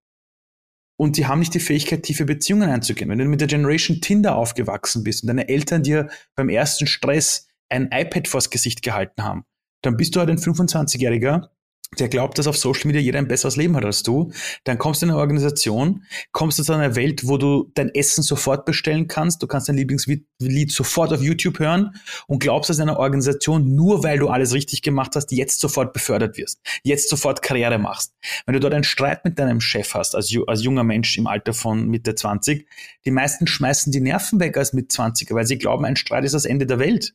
und 0.98 1.16
die 1.16 1.26
haben 1.26 1.38
nicht 1.38 1.54
die 1.54 1.60
Fähigkeit, 1.60 2.02
tiefe 2.02 2.26
Beziehungen 2.26 2.68
einzugehen. 2.68 3.08
Wenn 3.08 3.18
du 3.18 3.24
mit 3.24 3.40
der 3.40 3.48
Generation 3.48 4.00
Tinder 4.00 4.36
aufgewachsen 4.36 5.02
bist 5.02 5.22
und 5.22 5.28
deine 5.28 5.48
Eltern 5.48 5.82
dir 5.82 6.08
beim 6.34 6.50
ersten 6.50 6.86
Stress 6.86 7.48
ein 7.70 7.88
iPad 7.92 8.28
vors 8.28 8.50
Gesicht 8.50 8.82
gehalten 8.82 9.24
haben, 9.24 9.44
dann 9.82 9.96
bist 9.96 10.14
du 10.14 10.20
halt 10.20 10.28
ein 10.28 10.38
25-Jähriger, 10.38 11.48
der 11.96 12.08
glaubt, 12.08 12.38
dass 12.38 12.46
auf 12.46 12.56
Social 12.56 12.86
Media 12.86 13.00
jeder 13.00 13.18
ein 13.18 13.28
besseres 13.28 13.56
Leben 13.56 13.74
hat 13.74 13.84
als 13.84 14.02
du, 14.02 14.30
dann 14.64 14.78
kommst 14.78 15.02
du 15.02 15.06
in 15.06 15.10
eine 15.10 15.18
Organisation, 15.18 16.04
kommst 16.32 16.58
du 16.58 16.62
zu 16.62 16.72
einer 16.72 16.96
Welt, 16.96 17.26
wo 17.26 17.38
du 17.38 17.70
dein 17.74 17.88
Essen 17.94 18.22
sofort 18.22 18.66
bestellen 18.66 19.08
kannst, 19.08 19.42
du 19.42 19.46
kannst 19.46 19.68
dein 19.68 19.76
Lieblingslied 19.76 20.72
sofort 20.72 21.12
auf 21.12 21.22
YouTube 21.22 21.58
hören 21.58 21.94
und 22.26 22.40
glaubst, 22.40 22.70
dass 22.70 22.78
in 22.78 22.88
einer 22.88 22.98
Organisation, 22.98 23.74
nur 23.74 24.02
weil 24.04 24.18
du 24.18 24.28
alles 24.28 24.52
richtig 24.52 24.82
gemacht 24.82 25.16
hast, 25.16 25.32
jetzt 25.32 25.60
sofort 25.60 25.92
befördert 25.92 26.36
wirst, 26.36 26.60
jetzt 26.82 27.08
sofort 27.08 27.42
Karriere 27.42 27.78
machst. 27.78 28.14
Wenn 28.44 28.52
du 28.52 28.60
dort 28.60 28.74
einen 28.74 28.84
Streit 28.84 29.24
mit 29.24 29.38
deinem 29.38 29.60
Chef 29.60 29.94
hast, 29.94 30.14
als, 30.14 30.34
als 30.46 30.62
junger 30.62 30.84
Mensch 30.84 31.16
im 31.16 31.26
Alter 31.26 31.54
von 31.54 31.88
Mitte 31.88 32.14
20, 32.14 32.68
die 33.04 33.10
meisten 33.10 33.46
schmeißen 33.46 33.92
die 33.92 34.00
Nerven 34.00 34.40
weg 34.40 34.56
als 34.56 34.72
mit 34.72 34.92
20, 34.92 35.30
weil 35.32 35.46
sie 35.46 35.58
glauben, 35.58 35.84
ein 35.84 35.96
Streit 35.96 36.24
ist 36.24 36.34
das 36.34 36.44
Ende 36.44 36.66
der 36.66 36.78
Welt 36.78 37.14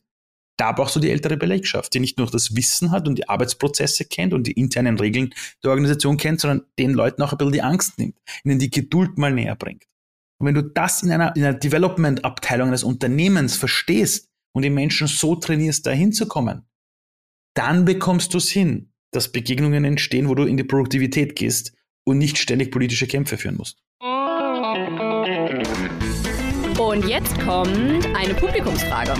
da 0.56 0.72
brauchst 0.72 0.94
du 0.94 1.00
die 1.00 1.10
ältere 1.10 1.36
Belegschaft, 1.36 1.94
die 1.94 2.00
nicht 2.00 2.18
nur 2.18 2.30
das 2.30 2.54
Wissen 2.56 2.90
hat 2.90 3.08
und 3.08 3.16
die 3.16 3.28
Arbeitsprozesse 3.28 4.04
kennt 4.04 4.32
und 4.32 4.46
die 4.46 4.52
internen 4.52 4.98
Regeln 4.98 5.34
der 5.62 5.70
Organisation 5.70 6.16
kennt, 6.16 6.40
sondern 6.40 6.66
den 6.78 6.92
Leuten 6.92 7.22
auch 7.22 7.32
ein 7.32 7.38
bisschen 7.38 7.52
die 7.52 7.62
Angst 7.62 7.98
nimmt, 7.98 8.16
ihnen 8.44 8.58
die 8.58 8.70
Geduld 8.70 9.18
mal 9.18 9.32
näher 9.32 9.56
bringt. 9.56 9.84
Und 10.38 10.46
wenn 10.46 10.54
du 10.54 10.62
das 10.62 11.02
in 11.02 11.10
einer, 11.10 11.34
in 11.36 11.44
einer 11.44 11.58
Development-Abteilung 11.58 12.68
eines 12.68 12.84
Unternehmens 12.84 13.56
verstehst 13.56 14.28
und 14.52 14.62
die 14.62 14.70
Menschen 14.70 15.06
so 15.06 15.36
trainierst, 15.36 15.86
da 15.86 15.90
hinzukommen, 15.90 16.62
dann 17.54 17.84
bekommst 17.84 18.34
du 18.34 18.38
es 18.38 18.48
hin, 18.48 18.92
dass 19.12 19.30
Begegnungen 19.30 19.84
entstehen, 19.84 20.28
wo 20.28 20.34
du 20.34 20.44
in 20.44 20.56
die 20.56 20.64
Produktivität 20.64 21.36
gehst 21.36 21.72
und 22.04 22.18
nicht 22.18 22.38
ständig 22.38 22.70
politische 22.70 23.06
Kämpfe 23.06 23.36
führen 23.38 23.56
musst. 23.56 23.78
Und 26.78 27.08
jetzt 27.08 27.38
kommt 27.40 28.06
eine 28.16 28.34
Publikumsfrage. 28.34 29.14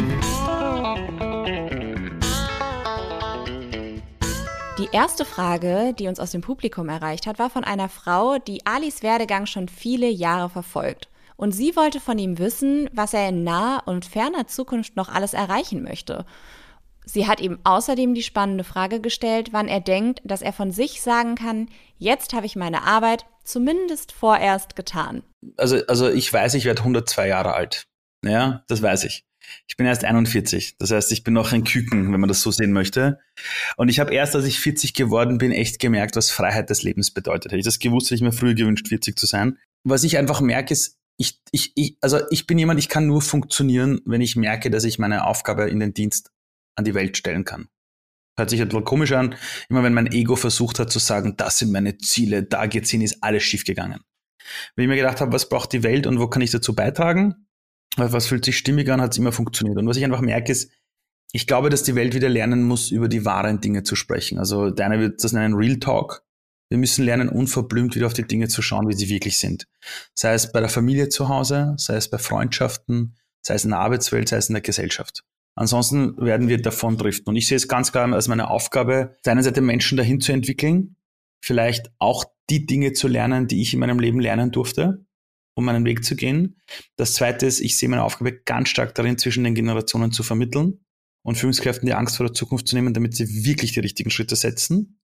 Die 4.77 4.89
erste 4.91 5.25
Frage, 5.25 5.95
die 5.97 6.09
uns 6.09 6.19
aus 6.19 6.33
dem 6.33 6.41
Publikum 6.41 6.89
erreicht 6.89 7.29
hat, 7.29 7.39
war 7.39 7.49
von 7.49 7.63
einer 7.63 7.89
Frau, 7.89 8.39
die 8.39 8.67
Alis 8.67 9.05
Werdegang 9.05 9.47
schon 9.47 9.69
viele 9.69 10.09
Jahre 10.09 10.51
verfolgt. 10.51 11.09
Und 11.37 11.53
sie 11.53 11.77
wollte 11.77 12.01
von 12.01 12.19
ihm 12.19 12.39
wissen, 12.39 12.91
was 12.93 13.15
er 13.15 13.29
in 13.29 13.45
naher 13.45 13.85
und 13.87 14.05
ferner 14.05 14.49
Zukunft 14.49 14.97
noch 14.97 15.09
alles 15.09 15.33
erreichen 15.33 15.85
möchte. 15.85 16.27
Sie 17.05 17.29
hat 17.29 17.41
ihm 17.41 17.61
außerdem 17.63 18.15
die 18.15 18.23
spannende 18.25 18.65
Frage 18.65 19.01
gestellt, 19.01 19.53
wann 19.53 19.69
er 19.69 19.81
denkt, 19.81 20.21
dass 20.25 20.43
er 20.43 20.53
von 20.53 20.73
sich 20.73 21.03
sagen 21.03 21.37
kann, 21.37 21.69
jetzt 21.99 22.33
habe 22.33 22.47
ich 22.47 22.57
meine 22.57 22.83
Arbeit 22.83 23.27
zumindest 23.45 24.11
vorerst 24.11 24.75
getan. 24.75 25.23
Also, 25.57 25.87
also 25.87 26.11
ich 26.11 26.33
weiß, 26.33 26.55
ich 26.55 26.65
werde 26.65 26.81
102 26.81 27.29
Jahre 27.29 27.53
alt. 27.53 27.85
Ja, 28.25 28.65
das 28.67 28.83
weiß 28.83 29.05
ich. 29.05 29.25
Ich 29.67 29.77
bin 29.77 29.87
erst 29.87 30.05
41. 30.05 30.77
Das 30.79 30.91
heißt, 30.91 31.13
ich 31.13 31.25
bin 31.25 31.35
noch 31.35 31.53
ein 31.53 31.65
Küken, 31.65 32.13
wenn 32.13 32.21
man 32.21 32.29
das 32.29 32.43
so 32.43 32.51
sehen 32.51 32.73
möchte. 32.73 33.19
Und 33.77 33.89
ich 33.89 34.01
habe 34.01 34.13
erst, 34.15 34.35
als 34.35 34.45
ich 34.45 34.61
40 34.61 34.95
geworden 34.95 35.39
bin, 35.39 35.53
echt 35.53 35.79
gemerkt, 35.79 36.17
was 36.17 36.31
Freiheit 36.31 36.71
des 36.71 36.83
Lebens 36.83 37.11
bedeutet. 37.13 37.53
Hätte 37.53 37.59
ich 37.59 37.65
das 37.65 37.79
gewusst, 37.79 38.07
hätte 38.07 38.17
ich 38.17 38.23
mir 38.23 38.33
früher 38.33 38.55
gewünscht, 38.55 38.89
40 38.89 39.19
zu 39.19 39.27
sein. 39.27 39.59
Was 39.85 40.05
ich 40.05 40.19
einfach 40.19 40.41
merke, 40.41 40.73
ist, 40.73 40.99
ich, 41.17 41.41
ich, 41.53 41.73
ich, 41.77 41.97
also 42.01 42.21
ich 42.31 42.47
bin 42.47 42.59
jemand, 42.59 42.79
ich 42.81 42.89
kann 42.89 43.07
nur 43.07 43.23
funktionieren, 43.23 44.01
wenn 44.05 44.21
ich 44.21 44.37
merke, 44.37 44.71
dass 44.71 44.85
ich 44.85 44.99
meine 44.99 45.27
Aufgabe 45.27 45.69
in 45.69 45.81
den 45.81 45.95
Dienst 45.95 46.31
an 46.77 46.85
die 46.85 46.95
Welt 46.95 47.17
stellen 47.17 47.45
kann. 47.45 47.69
Hört 48.37 48.51
sich 48.51 48.61
bisschen 48.61 48.85
komisch 48.85 49.13
an. 49.13 49.37
Immer 49.69 49.85
wenn 49.85 49.95
mein 49.95 50.11
Ego 50.11 50.35
versucht 50.35 50.81
hat 50.81 50.91
zu 50.91 50.99
sagen, 50.99 51.37
das 51.37 51.59
sind 51.59 51.71
meine 51.71 51.99
Ziele, 51.99 52.43
da 52.43 52.67
geht's 52.67 52.91
hin, 52.91 53.01
ist 53.01 53.23
alles 53.23 53.45
schiefgegangen. 53.45 54.01
Wenn 54.75 54.85
ich 54.85 54.89
mir 54.89 54.97
gedacht 54.97 55.21
habe, 55.21 55.33
was 55.33 55.49
braucht 55.49 55.73
die 55.73 55.85
Welt 55.85 56.07
und 56.07 56.19
wo 56.19 56.27
kann 56.27 56.43
ich 56.43 56.51
dazu 56.51 56.75
beitragen, 56.75 57.47
was 57.97 58.27
fühlt 58.27 58.45
sich 58.45 58.59
stimmig 58.59 58.91
an, 58.91 59.01
hat 59.01 59.13
es 59.13 59.19
immer 59.19 59.33
funktioniert. 59.33 59.79
Und 59.79 59.87
was 59.87 59.97
ich 59.97 60.05
einfach 60.05 60.21
merke, 60.21 60.53
ist, 60.53 60.71
ich 61.33 61.47
glaube, 61.47 61.69
dass 61.69 61.83
die 61.83 61.95
Welt 61.95 62.15
wieder 62.15 62.29
lernen 62.29 62.63
muss, 62.63 62.91
über 62.91 63.09
die 63.09 63.25
wahren 63.25 63.61
Dinge 63.61 63.83
zu 63.83 63.97
sprechen. 63.97 64.39
Also 64.39 64.71
der 64.71 65.01
wird 65.01 65.23
das 65.25 65.33
nennen 65.33 65.55
Real 65.55 65.79
Talk. 65.79 66.23
Wir 66.69 66.79
müssen 66.79 67.05
lernen, 67.05 67.29
unverblümt 67.29 67.95
wieder 67.95 68.07
auf 68.07 68.13
die 68.13 68.27
Dinge 68.27 68.49
zu 68.49 68.63
schauen, 68.63 68.89
wie 68.89 68.95
sie 68.95 69.09
wirklich 69.09 69.39
sind. 69.39 69.67
Sei 70.15 70.33
es 70.33 70.53
bei 70.53 70.61
der 70.61 70.69
Familie 70.69 71.09
zu 71.09 71.29
Hause, 71.29 71.75
sei 71.77 71.97
es 71.97 72.09
bei 72.09 72.19
Freundschaften, 72.19 73.17
sei 73.43 73.55
es 73.55 73.65
in 73.65 73.71
der 73.71 73.81
Arbeitswelt, 73.81 74.29
sei 74.29 74.37
es 74.37 74.49
in 74.49 74.55
der 74.55 74.63
Gesellschaft. 74.63 75.25
Ansonsten 75.57 76.17
werden 76.19 76.49
wir 76.49 76.61
davon 76.61 76.97
driften. 76.97 77.31
Und 77.31 77.37
ich 77.37 77.47
sehe 77.47 77.57
es 77.57 77.69
ganz 77.69 77.93
klar 77.93 78.13
als 78.13 78.29
meine 78.29 78.49
Aufgabe, 78.49 79.17
auf 79.25 79.43
Seite 79.43 79.61
Menschen 79.61 79.97
dahin 79.97 80.21
zu 80.21 80.33
entwickeln, 80.33 80.97
vielleicht 81.41 81.93
auch 81.99 82.25
die 82.51 82.67
Dinge 82.67 82.93
zu 82.93 83.09
lernen, 83.09 83.47
die 83.47 83.61
ich 83.61 83.75
in 83.75 83.81
meinem 83.81 83.99
Leben 83.99 84.21
lernen 84.21 84.51
durfte, 84.51 85.04
um 85.55 85.65
meinen 85.65 85.85
Weg 85.85 86.05
zu 86.05 86.17
gehen. 86.17 86.61
Das 86.97 87.15
zweite 87.15 87.47
ist, 87.47 87.61
ich 87.61 87.77
sehe 87.77 87.89
meine 87.89 88.05
Aufgabe 88.05 88.33
ganz 88.33 88.69
stark 88.69 88.95
darin, 88.95 89.19
zwischen 89.19 89.45
den 89.45 89.55
Generationen 89.55 90.13
zu 90.13 90.23
vermitteln 90.23 90.85
und 91.23 91.37
Führungskräften 91.37 91.87
die 91.87 91.95
Angst 91.95 92.17
vor 92.17 92.27
der 92.27 92.35
Zukunft 92.35 92.69
zu 92.69 92.77
nehmen, 92.77 92.95
damit 92.95 93.15
sie 93.15 93.45
wirklich 93.45 93.73
die 93.73 93.81
richtigen 93.81 94.11
Schritte 94.11 94.37
setzen. 94.37 95.01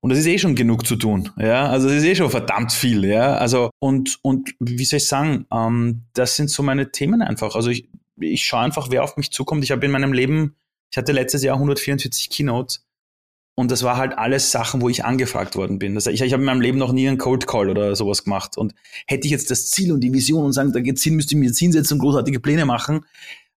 Und 0.00 0.10
das 0.10 0.18
ist 0.18 0.26
eh 0.26 0.38
schon 0.38 0.54
genug 0.54 0.86
zu 0.86 0.96
tun, 0.96 1.30
ja. 1.36 1.68
Also 1.68 1.88
das 1.88 1.98
ist 1.98 2.04
eh 2.04 2.14
schon 2.14 2.30
verdammt 2.30 2.72
viel, 2.72 3.04
ja. 3.04 3.36
Also 3.36 3.70
und 3.78 4.18
und 4.22 4.54
wie 4.58 4.84
soll 4.86 4.98
ich 4.98 5.06
sagen, 5.06 5.46
ähm, 5.52 6.06
das 6.14 6.36
sind 6.36 6.48
so 6.48 6.62
meine 6.62 6.92
Themen 6.92 7.20
einfach. 7.20 7.54
Also 7.54 7.68
ich 7.68 7.90
ich 8.18 8.44
schaue 8.44 8.60
einfach, 8.60 8.90
wer 8.90 9.04
auf 9.04 9.16
mich 9.16 9.30
zukommt. 9.30 9.64
Ich 9.64 9.70
habe 9.70 9.84
in 9.84 9.92
meinem 9.92 10.12
Leben, 10.12 10.56
ich 10.90 10.96
hatte 10.96 11.12
letztes 11.12 11.42
Jahr 11.42 11.56
144 11.56 12.30
Keynotes 12.30 12.86
und 13.60 13.70
das 13.70 13.82
war 13.82 13.98
halt 13.98 14.16
alles 14.16 14.50
Sachen, 14.50 14.80
wo 14.80 14.88
ich 14.88 15.04
angefragt 15.04 15.54
worden 15.54 15.78
bin. 15.78 15.94
Das, 15.94 16.06
ich, 16.06 16.22
ich 16.22 16.32
habe 16.32 16.40
in 16.40 16.46
meinem 16.46 16.62
Leben 16.62 16.78
noch 16.78 16.92
nie 16.92 17.06
einen 17.06 17.18
Cold 17.18 17.46
Call 17.46 17.68
oder 17.68 17.94
sowas 17.94 18.24
gemacht. 18.24 18.56
Und 18.56 18.74
hätte 19.06 19.26
ich 19.26 19.30
jetzt 19.30 19.50
das 19.50 19.66
Ziel 19.66 19.92
und 19.92 20.00
die 20.00 20.14
Vision 20.14 20.46
und 20.46 20.54
sagen, 20.54 20.72
da 20.72 20.80
geht's 20.80 21.02
hin, 21.02 21.14
müsste 21.14 21.34
ich 21.34 21.40
mir 21.40 21.48
jetzt 21.48 21.58
hinsetzen 21.58 21.96
und 21.96 22.00
großartige 22.00 22.40
Pläne 22.40 22.64
machen. 22.64 23.04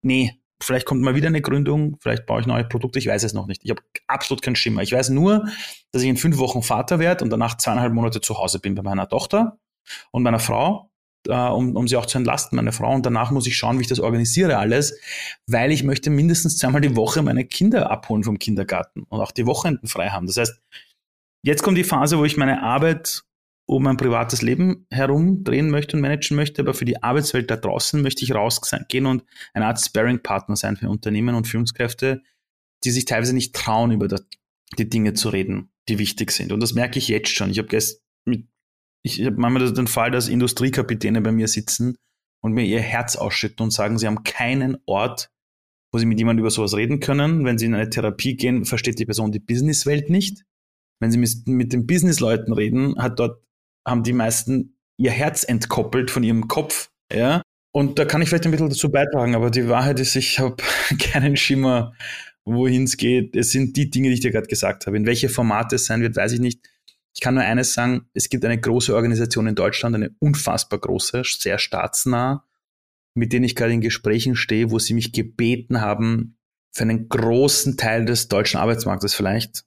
Nee, 0.01 0.39
vielleicht 0.59 0.87
kommt 0.87 1.03
mal 1.03 1.13
wieder 1.13 1.27
eine 1.27 1.39
Gründung, 1.39 1.97
vielleicht 1.99 2.25
baue 2.25 2.41
ich 2.41 2.47
neue 2.47 2.63
Produkte, 2.63 2.97
ich 2.97 3.05
weiß 3.05 3.23
es 3.23 3.33
noch 3.33 3.45
nicht. 3.45 3.61
Ich 3.63 3.69
habe 3.69 3.83
absolut 4.07 4.41
keinen 4.41 4.55
Schimmer. 4.55 4.81
Ich 4.81 4.91
weiß 4.91 5.09
nur, 5.09 5.45
dass 5.91 6.01
ich 6.01 6.09
in 6.09 6.17
fünf 6.17 6.39
Wochen 6.39 6.63
Vater 6.63 6.97
werde 6.97 7.23
und 7.23 7.29
danach 7.29 7.57
zweieinhalb 7.57 7.93
Monate 7.93 8.21
zu 8.21 8.39
Hause 8.39 8.57
bin 8.57 8.73
bei 8.73 8.81
meiner 8.81 9.07
Tochter 9.07 9.59
und 10.09 10.23
meiner 10.23 10.39
Frau 10.39 10.90
äh, 11.28 11.34
um, 11.34 11.76
um 11.76 11.88
sie 11.88 11.95
auch 11.97 12.05
zu 12.05 12.17
entlasten, 12.17 12.55
meine 12.55 12.72
Frau. 12.72 12.93
Und 12.93 13.05
danach 13.05 13.32
muss 13.32 13.47
ich 13.47 13.55
schauen, 13.55 13.78
wie 13.78 13.84
ich 13.84 13.88
das 13.88 13.99
organisiere 13.99 14.57
alles, 14.57 14.97
weil 15.47 15.72
ich 15.72 15.84
möchte 15.84 16.09
mindestens 16.09 16.57
zweimal 16.57 16.82
die 16.82 16.95
Woche 16.95 17.22
meine 17.22 17.45
Kinder 17.45 17.91
abholen 17.91 18.24
vom 18.24 18.39
Kindergarten 18.39 19.03
und 19.03 19.19
auch 19.19 19.32
die 19.32 19.45
Wochenenden 19.45 19.88
frei 19.88 20.09
haben. 20.09 20.28
Das 20.28 20.38
heißt, 20.38 20.61
jetzt 21.43 21.63
kommt 21.63 21.78
die 21.78 21.84
Phase, 21.84 22.17
wo 22.17 22.26
ich 22.26 22.38
meine 22.38 22.63
Arbeit 22.63 23.24
um 23.65 23.84
mein 23.84 23.97
privates 23.97 24.41
Leben 24.41 24.86
herumdrehen 24.89 25.69
möchte 25.69 25.95
und 25.95 26.01
managen 26.01 26.36
möchte, 26.36 26.61
aber 26.61 26.74
für 26.74 26.84
die 26.84 27.01
Arbeitswelt 27.01 27.49
da 27.49 27.55
draußen 27.55 28.01
möchte 28.01 28.24
ich 28.26 28.34
rausgehen 28.34 29.05
und 29.05 29.24
eine 29.53 29.67
Art 29.67 29.80
Sparing-Partner 29.80 30.57
sein 30.57 30.76
für 30.76 30.89
Unternehmen 30.89 31.36
und 31.36 31.47
Führungskräfte, 31.47 32.22
die 32.84 32.91
sich 32.91 33.05
teilweise 33.05 33.34
nicht 33.34 33.55
trauen, 33.55 33.91
über 33.91 34.07
die 34.78 34.89
Dinge 34.89 35.13
zu 35.13 35.30
reden, 35.30 35.72
die 35.88 35.99
wichtig 35.99 36.32
sind. 36.32 36.51
Und 36.51 36.61
das 36.61 36.74
merke 36.74 36.99
ich 36.99 37.07
jetzt 37.07 37.30
schon. 37.30 37.49
Ich 37.49 37.59
habe 37.59 37.67
gestern 37.69 38.01
mit 38.26 38.47
ich 39.03 39.25
habe 39.25 39.37
manchmal 39.37 39.73
den 39.73 39.87
Fall, 39.87 40.11
dass 40.11 40.27
Industriekapitäne 40.27 41.21
bei 41.21 41.31
mir 41.31 41.47
sitzen 41.47 41.97
und 42.41 42.53
mir 42.53 42.65
ihr 42.65 42.81
Herz 42.81 43.15
ausschütten 43.15 43.63
und 43.63 43.71
sagen, 43.71 43.97
sie 43.97 44.07
haben 44.07 44.23
keinen 44.23 44.77
Ort, 44.85 45.29
wo 45.91 45.99
sie 45.99 46.05
mit 46.05 46.19
jemandem 46.19 46.43
über 46.43 46.51
sowas 46.51 46.75
reden 46.75 46.99
können. 46.99 47.45
Wenn 47.45 47.57
sie 47.57 47.65
in 47.65 47.75
eine 47.75 47.89
Therapie 47.89 48.35
gehen, 48.35 48.65
versteht 48.65 48.99
die 48.99 49.05
Person 49.05 49.31
die 49.31 49.39
Businesswelt 49.39 50.09
nicht. 50.09 50.43
Wenn 50.99 51.11
sie 51.11 51.17
mit, 51.17 51.47
mit 51.47 51.73
den 51.73 51.87
Businessleuten 51.87 52.53
reden, 52.53 52.95
hat 52.97 53.19
dort, 53.19 53.43
haben 53.85 54.03
die 54.03 54.13
meisten 54.13 54.77
ihr 54.97 55.11
Herz 55.11 55.43
entkoppelt 55.43 56.11
von 56.11 56.23
ihrem 56.23 56.47
Kopf. 56.47 56.91
Ja? 57.11 57.41
Und 57.73 57.97
da 57.97 58.05
kann 58.05 58.21
ich 58.21 58.29
vielleicht 58.29 58.45
ein 58.45 58.51
bisschen 58.51 58.69
dazu 58.69 58.91
beitragen, 58.91 59.33
aber 59.33 59.49
die 59.49 59.67
Wahrheit 59.67 59.99
ist, 59.99 60.15
ich 60.15 60.39
habe 60.39 60.57
keinen 60.99 61.35
Schimmer, 61.37 61.93
wohin 62.45 62.83
es 62.83 62.97
geht. 62.97 63.35
Es 63.35 63.51
sind 63.51 63.75
die 63.77 63.89
Dinge, 63.89 64.09
die 64.09 64.15
ich 64.15 64.19
dir 64.19 64.31
gerade 64.31 64.47
gesagt 64.47 64.85
habe. 64.85 64.97
In 64.97 65.05
welche 65.05 65.29
Formate 65.29 65.75
es 65.75 65.85
sein 65.85 66.01
wird, 66.01 66.15
weiß 66.15 66.33
ich 66.33 66.39
nicht. 66.39 66.70
Ich 67.14 67.22
kann 67.22 67.36
nur 67.36 67.43
eines 67.43 67.74
sagen, 67.74 68.09
es 68.14 68.30
gibt 68.30 68.45
eine 68.45 68.59
große 68.59 68.95
Organisation 68.95 69.47
in 69.47 69.55
Deutschland, 69.55 69.95
eine 69.95 70.16
unfassbar 70.20 70.80
große, 70.80 71.24
sehr 71.26 71.59
staatsnah, 71.59 72.45
mit 73.14 73.34
denen 73.34 73.43
ich 73.43 73.55
gerade 73.55 73.74
in 73.74 73.82
Gesprächen 73.82 74.36
stehe, 74.36 74.72
wo 74.72 74.80
sie 74.80 74.93
mich 74.93 75.12
gebeten 75.12 75.82
haben, 75.82 76.38
für 76.74 76.84
einen 76.84 77.09
großen 77.09 77.76
Teil 77.76 78.05
des 78.05 78.30
deutschen 78.30 78.59
Arbeitsmarktes 78.59 79.14
vielleicht, 79.14 79.66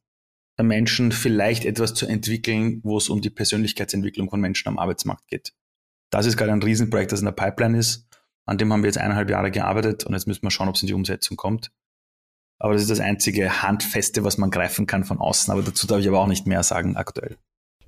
der 0.56 0.64
Menschen 0.64 1.12
vielleicht 1.12 1.64
etwas 1.64 1.92
zu 1.94 2.06
entwickeln, 2.06 2.80
wo 2.82 2.96
es 2.96 3.08
um 3.08 3.20
die 3.20 3.30
Persönlichkeitsentwicklung 3.30 4.30
von 4.30 4.40
Menschen 4.40 4.68
am 4.68 4.78
Arbeitsmarkt 4.78 5.26
geht. 5.28 5.52
Das 6.10 6.26
ist 6.26 6.36
gerade 6.36 6.52
ein 6.52 6.62
Riesenprojekt, 6.62 7.12
das 7.12 7.20
in 7.20 7.26
der 7.26 7.32
Pipeline 7.32 7.78
ist. 7.78 8.06
An 8.46 8.56
dem 8.56 8.72
haben 8.72 8.82
wir 8.82 8.88
jetzt 8.88 8.98
eineinhalb 8.98 9.30
Jahre 9.30 9.50
gearbeitet 9.50 10.04
und 10.04 10.14
jetzt 10.14 10.26
müssen 10.26 10.42
wir 10.42 10.50
schauen, 10.50 10.68
ob 10.68 10.76
es 10.76 10.82
in 10.82 10.86
die 10.86 10.94
Umsetzung 10.94 11.36
kommt. 11.36 11.72
Aber 12.58 12.72
das 12.72 12.82
ist 12.82 12.90
das 12.90 13.00
einzige 13.00 13.62
Handfeste, 13.62 14.24
was 14.24 14.38
man 14.38 14.50
greifen 14.50 14.86
kann 14.86 15.04
von 15.04 15.18
außen. 15.18 15.52
Aber 15.52 15.62
dazu 15.62 15.86
darf 15.86 16.00
ich 16.00 16.08
aber 16.08 16.20
auch 16.20 16.26
nicht 16.26 16.46
mehr 16.46 16.62
sagen 16.62 16.96
aktuell. 16.96 17.36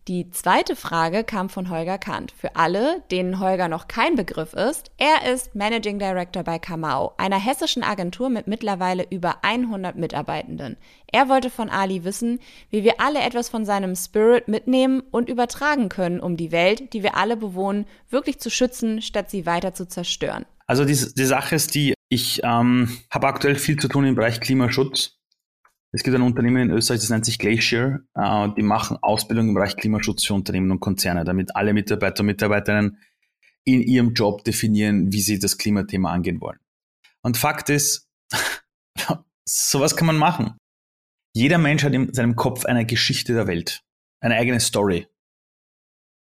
Die 0.09 0.31
zweite 0.31 0.77
Frage 0.77 1.25
kam 1.25 1.49
von 1.49 1.69
Holger 1.69 1.99
Kant. 1.99 2.31
Für 2.31 2.55
alle, 2.55 3.03
denen 3.11 3.41
Holger 3.41 3.67
noch 3.67 3.89
kein 3.89 4.15
Begriff 4.15 4.53
ist, 4.53 4.93
er 4.99 5.33
ist 5.33 5.57
Managing 5.57 5.99
Director 5.99 6.45
bei 6.45 6.61
Kamau, 6.61 7.15
einer 7.17 7.41
hessischen 7.41 7.83
Agentur 7.83 8.29
mit 8.29 8.47
mittlerweile 8.47 9.05
über 9.11 9.39
100 9.43 9.97
Mitarbeitenden. 9.97 10.77
Er 11.11 11.29
wollte 11.29 11.51
von 11.51 11.71
Ali 11.71 12.05
wissen, 12.05 12.39
wie 12.71 12.85
wir 12.85 13.01
alle 13.01 13.19
etwas 13.19 13.49
von 13.49 13.65
seinem 13.65 13.97
Spirit 13.97 14.47
mitnehmen 14.47 15.03
und 15.11 15.29
übertragen 15.29 15.89
können, 15.89 16.21
um 16.21 16.37
die 16.37 16.53
Welt, 16.53 16.93
die 16.93 17.03
wir 17.03 17.17
alle 17.17 17.37
bewohnen, 17.37 17.85
wirklich 18.09 18.39
zu 18.39 18.49
schützen, 18.49 19.03
statt 19.03 19.29
sie 19.29 19.45
weiter 19.45 19.75
zu 19.75 19.89
zerstören. 19.89 20.47
Also 20.69 20.85
die, 20.85 20.95
die 20.95 21.25
Sache 21.25 21.57
ist 21.57 21.75
die, 21.75 21.95
ich 22.09 22.41
ähm, 22.45 22.99
habe 23.11 23.27
aktuell 23.27 23.57
viel 23.57 23.79
zu 23.79 23.89
tun 23.89 24.05
im 24.05 24.15
Bereich 24.15 24.41
Klimaschutz. 24.41 25.19
Es 25.93 26.03
gibt 26.03 26.15
ein 26.15 26.23
Unternehmen 26.23 26.63
in 26.63 26.71
Österreich, 26.71 27.01
das 27.01 27.11
nennt 27.11 27.25
sich 27.25 27.39
Glacier. 27.39 28.01
Äh, 28.15 28.49
die 28.57 28.63
machen 28.63 28.99
Ausbildung 29.01 29.49
im 29.49 29.55
Bereich 29.55 29.77
Klimaschutz 29.77 30.25
für 30.25 30.35
Unternehmen 30.35 30.71
und 30.71 30.81
Konzerne, 30.81 31.25
damit 31.25 31.57
alle 31.57 31.73
Mitarbeiter 31.73 32.21
und 32.21 32.27
Mitarbeiterinnen 32.27 32.99
in 33.65 33.83
ihrem 33.83 34.15
Job 34.15 34.45
definieren, 34.45 35.13
wie 35.13 35.21
sie 35.21 35.39
das 35.39 35.59
Klimathema 35.59 36.13
angehen 36.13 36.41
wollen. 36.41 36.59
Und 37.23 37.37
Fakt 37.37 37.71
ist, 37.71 38.09
sowas 39.49 39.97
kann 39.97 40.07
man 40.07 40.19
machen. 40.19 40.57
Jeder 41.35 41.59
Mensch 41.59 41.83
hat 41.83 41.93
in 41.93 42.15
seinem 42.15 42.37
Kopf 42.37 42.65
eine 42.65 42.87
Geschichte 42.87 43.35
der 43.35 43.47
Welt, 43.47 43.83
eine 44.21 44.37
eigene 44.37 44.61
Story 44.61 45.09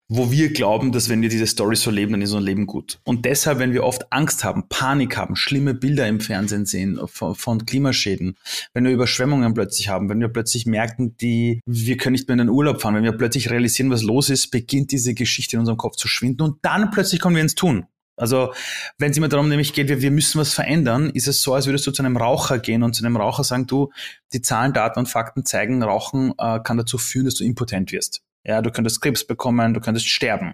wo 0.07 0.31
wir 0.31 0.53
glauben, 0.53 0.91
dass 0.91 1.09
wenn 1.09 1.21
wir 1.21 1.29
diese 1.29 1.47
Story 1.47 1.75
so 1.75 1.89
leben, 1.89 2.11
dann 2.11 2.21
ist 2.21 2.31
unser 2.31 2.45
Leben 2.45 2.67
gut. 2.67 2.99
Und 3.05 3.25
deshalb, 3.25 3.57
wenn 3.57 3.73
wir 3.73 3.83
oft 3.83 4.11
Angst 4.11 4.43
haben, 4.43 4.67
Panik 4.69 5.17
haben, 5.17 5.35
schlimme 5.35 5.73
Bilder 5.73 6.07
im 6.07 6.19
Fernsehen 6.19 6.65
sehen 6.65 6.99
von, 7.07 7.33
von, 7.33 7.65
Klimaschäden, 7.65 8.37
wenn 8.73 8.83
wir 8.83 8.91
Überschwemmungen 8.91 9.53
plötzlich 9.55 9.89
haben, 9.89 10.09
wenn 10.09 10.19
wir 10.19 10.27
plötzlich 10.27 10.67
merken, 10.67 11.17
die, 11.17 11.61
wir 11.65 11.97
können 11.97 12.13
nicht 12.13 12.27
mehr 12.27 12.33
in 12.33 12.39
den 12.39 12.49
Urlaub 12.49 12.81
fahren, 12.81 12.95
wenn 12.95 13.03
wir 13.03 13.13
plötzlich 13.13 13.49
realisieren, 13.49 13.89
was 13.89 14.03
los 14.03 14.29
ist, 14.29 14.51
beginnt 14.51 14.91
diese 14.91 15.15
Geschichte 15.15 15.55
in 15.55 15.61
unserem 15.61 15.77
Kopf 15.77 15.95
zu 15.95 16.07
schwinden 16.07 16.43
und 16.43 16.57
dann 16.61 16.91
plötzlich 16.91 17.19
kommen 17.19 17.35
wir 17.35 17.41
ins 17.41 17.55
Tun. 17.55 17.87
Also, 18.17 18.53
wenn 18.97 19.11
es 19.11 19.17
immer 19.17 19.27
darum 19.27 19.49
nämlich 19.49 19.73
geht, 19.73 19.89
wir, 19.89 20.01
wir 20.01 20.11
müssen 20.11 20.39
was 20.39 20.53
verändern, 20.53 21.09
ist 21.09 21.27
es 21.27 21.41
so, 21.41 21.53
als 21.53 21.65
würdest 21.65 21.85
du 21.85 21.91
zu 21.91 22.01
einem 22.01 22.15
Raucher 22.15 22.59
gehen 22.59 22.81
und 22.81 22.93
zu 22.93 23.03
einem 23.03 23.17
Raucher 23.17 23.43
sagen, 23.43 23.67
du, 23.67 23.91
die 24.31 24.41
Zahlen, 24.41 24.71
Daten 24.71 24.99
und 24.99 25.07
Fakten 25.07 25.43
zeigen, 25.43 25.83
Rauchen 25.83 26.33
äh, 26.37 26.59
kann 26.63 26.77
dazu 26.77 26.97
führen, 26.97 27.25
dass 27.25 27.35
du 27.35 27.43
impotent 27.43 27.91
wirst. 27.91 28.21
Ja, 28.45 28.61
du 28.61 28.71
könntest 28.71 29.01
Krebs 29.01 29.25
bekommen, 29.25 29.73
du 29.73 29.81
könntest 29.81 30.07
sterben. 30.07 30.53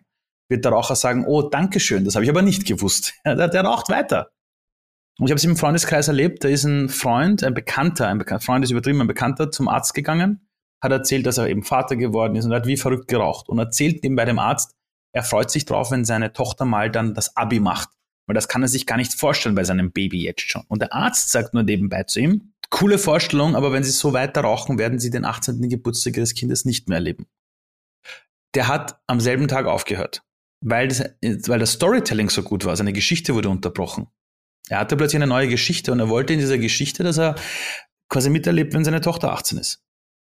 Wird 0.50 0.64
der 0.66 0.72
Raucher 0.72 0.96
sagen, 0.96 1.26
oh, 1.28 1.42
Dankeschön, 1.42 2.06
das 2.06 2.16
habe 2.16 2.24
ich 2.24 2.32
aber 2.32 2.42
nicht 2.42 2.66
gewusst. 2.66 3.14
Der, 3.26 3.48
der 3.48 3.64
raucht 3.64 3.90
weiter. 3.90 4.32
Und 5.20 5.28
ich 5.28 5.32
habe 5.32 5.38
es 5.38 5.44
im 5.44 5.58
Freundeskreis 5.58 6.08
erlebt, 6.08 6.44
da 6.44 6.48
ist 6.48 6.64
ein 6.64 6.90
Freund, 6.90 7.44
ein 7.44 7.54
Bekannter, 7.54 8.08
ein 8.08 8.18
Bekannter, 8.18 8.44
Freund 8.44 8.64
ist 8.64 8.72
übertrieben, 8.72 9.02
ein 9.02 9.08
Bekannter 9.08 9.52
zum 9.52 9.68
Arzt 9.68 9.94
gegangen, 9.94 10.48
hat 10.82 10.92
erzählt, 10.92 11.26
dass 11.26 11.38
er 11.38 11.48
eben 11.48 11.64
Vater 11.64 11.96
geworden 11.96 12.36
ist 12.36 12.46
und 12.46 12.54
hat 12.54 12.66
wie 12.66 12.78
verrückt 12.78 13.08
geraucht 13.08 13.50
und 13.50 13.60
erzählt 13.60 14.04
ihm 14.04 14.16
bei 14.16 14.26
dem 14.26 14.40
Arzt, 14.40 14.74
er 15.14 15.24
freut 15.24 15.52
sich 15.52 15.66
drauf, 15.66 15.92
wenn 15.92 16.06
seine 16.06 16.34
Tochter 16.34 16.66
mal 16.66 16.90
dann 16.90 17.14
das 17.14 17.36
Abi 17.36 17.60
macht. 17.60 17.90
Weil 18.26 18.34
das 18.34 18.48
kann 18.48 18.62
er 18.62 18.70
sich 18.70 18.88
gar 18.88 18.98
nicht 18.98 19.14
vorstellen 19.14 19.56
bei 19.56 19.66
seinem 19.66 19.92
Baby 19.92 20.24
jetzt 20.24 20.50
schon. 20.50 20.64
Und 20.70 20.82
der 20.82 20.94
Arzt 20.94 21.30
sagt 21.30 21.54
nur 21.54 21.64
nebenbei 21.64 22.04
zu 22.04 22.22
ihm, 22.22 22.54
coole 22.70 22.98
Vorstellung, 22.98 23.56
aber 23.56 23.74
wenn 23.74 23.84
Sie 23.84 23.92
so 23.92 24.14
weiter 24.14 24.42
rauchen, 24.42 24.80
werden 24.80 25.00
Sie 25.00 25.10
den 25.10 25.26
18. 25.26 25.68
Geburtstag 25.70 26.16
Ihres 26.16 26.34
Kindes 26.34 26.64
nicht 26.64 26.88
mehr 26.88 26.98
erleben 27.00 27.28
der 28.56 28.68
hat 28.68 29.02
am 29.08 29.20
selben 29.20 29.48
Tag 29.48 29.66
aufgehört, 29.66 30.24
weil 30.62 30.88
das, 30.88 31.00
weil 31.22 31.60
das 31.60 31.74
Storytelling 31.74 32.30
so 32.30 32.44
gut 32.44 32.66
war. 32.66 32.76
Seine 32.76 32.94
Geschichte 32.94 33.34
wurde 33.34 33.50
unterbrochen. 33.50 34.08
Er 34.70 34.80
hatte 34.80 34.96
plötzlich 34.96 35.22
eine 35.22 35.28
neue 35.28 35.48
Geschichte 35.48 35.92
und 35.92 36.00
er 36.00 36.10
wollte 36.10 36.34
in 36.34 36.40
dieser 36.40 36.58
Geschichte, 36.58 37.04
dass 37.04 37.18
er 37.18 37.36
quasi 38.10 38.30
miterlebt, 38.30 38.74
wenn 38.74 38.86
seine 38.86 39.02
Tochter 39.02 39.32
18 39.32 39.58
ist. 39.58 39.84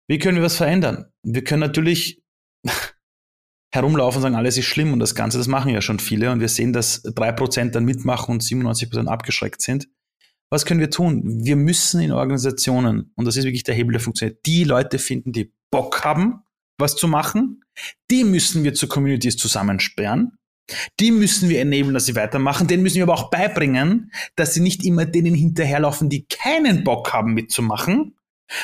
Wie 0.10 0.20
können 0.20 0.38
wir 0.38 0.44
was 0.44 0.56
verändern? 0.56 1.12
Wir 1.24 1.44
können 1.44 1.62
natürlich 1.62 2.24
herumlaufen 3.74 4.18
und 4.18 4.22
sagen, 4.24 4.36
alles 4.36 4.58
ist 4.58 4.66
schlimm 4.66 4.94
und 4.94 5.00
das 5.00 5.16
Ganze, 5.16 5.38
das 5.38 5.48
machen 5.48 5.72
ja 5.72 5.82
schon 5.82 6.00
viele 6.00 6.32
und 6.32 6.40
wir 6.40 6.50
sehen, 6.50 6.74
dass 6.74 7.04
3% 7.04 7.72
dann 7.72 7.86
mitmachen 7.86 8.34
und 8.34 8.44
97% 8.44 9.08
abgeschreckt 9.08 9.62
sind. 9.62 9.88
Was 10.50 10.66
können 10.66 10.80
wir 10.80 10.90
tun? 10.90 11.44
Wir 11.44 11.58
müssen 11.58 12.00
in 12.00 12.14
Organisationen, 12.14 13.12
und 13.16 13.26
das 13.26 13.36
ist 13.36 13.44
wirklich 13.44 13.64
der 13.64 13.76
Hebel, 13.76 13.92
der 13.92 14.02
funktioniert, 14.02 14.46
die 14.46 14.64
Leute 14.64 14.98
finden, 14.98 15.34
die 15.34 15.54
Bock 15.72 16.06
haben, 16.06 16.44
was 16.78 16.96
zu 16.96 17.08
machen. 17.10 17.62
Die 18.12 18.24
müssen 18.24 18.64
wir 18.64 18.74
zu 18.74 18.88
Communities 18.88 19.38
zusammensperren. 19.38 20.38
Die 21.00 21.12
müssen 21.12 21.50
wir 21.50 21.62
enablen, 21.62 21.94
dass 21.94 22.06
sie 22.06 22.16
weitermachen. 22.16 22.68
Den 22.68 22.82
müssen 22.82 22.98
wir 22.98 23.04
aber 23.04 23.14
auch 23.14 23.30
beibringen, 23.30 24.12
dass 24.36 24.54
sie 24.54 24.60
nicht 24.60 24.84
immer 24.84 25.06
denen 25.06 25.34
hinterherlaufen, 25.34 26.10
die 26.10 26.26
keinen 26.26 26.84
Bock 26.84 27.14
haben 27.14 27.34
mitzumachen, 27.34 28.16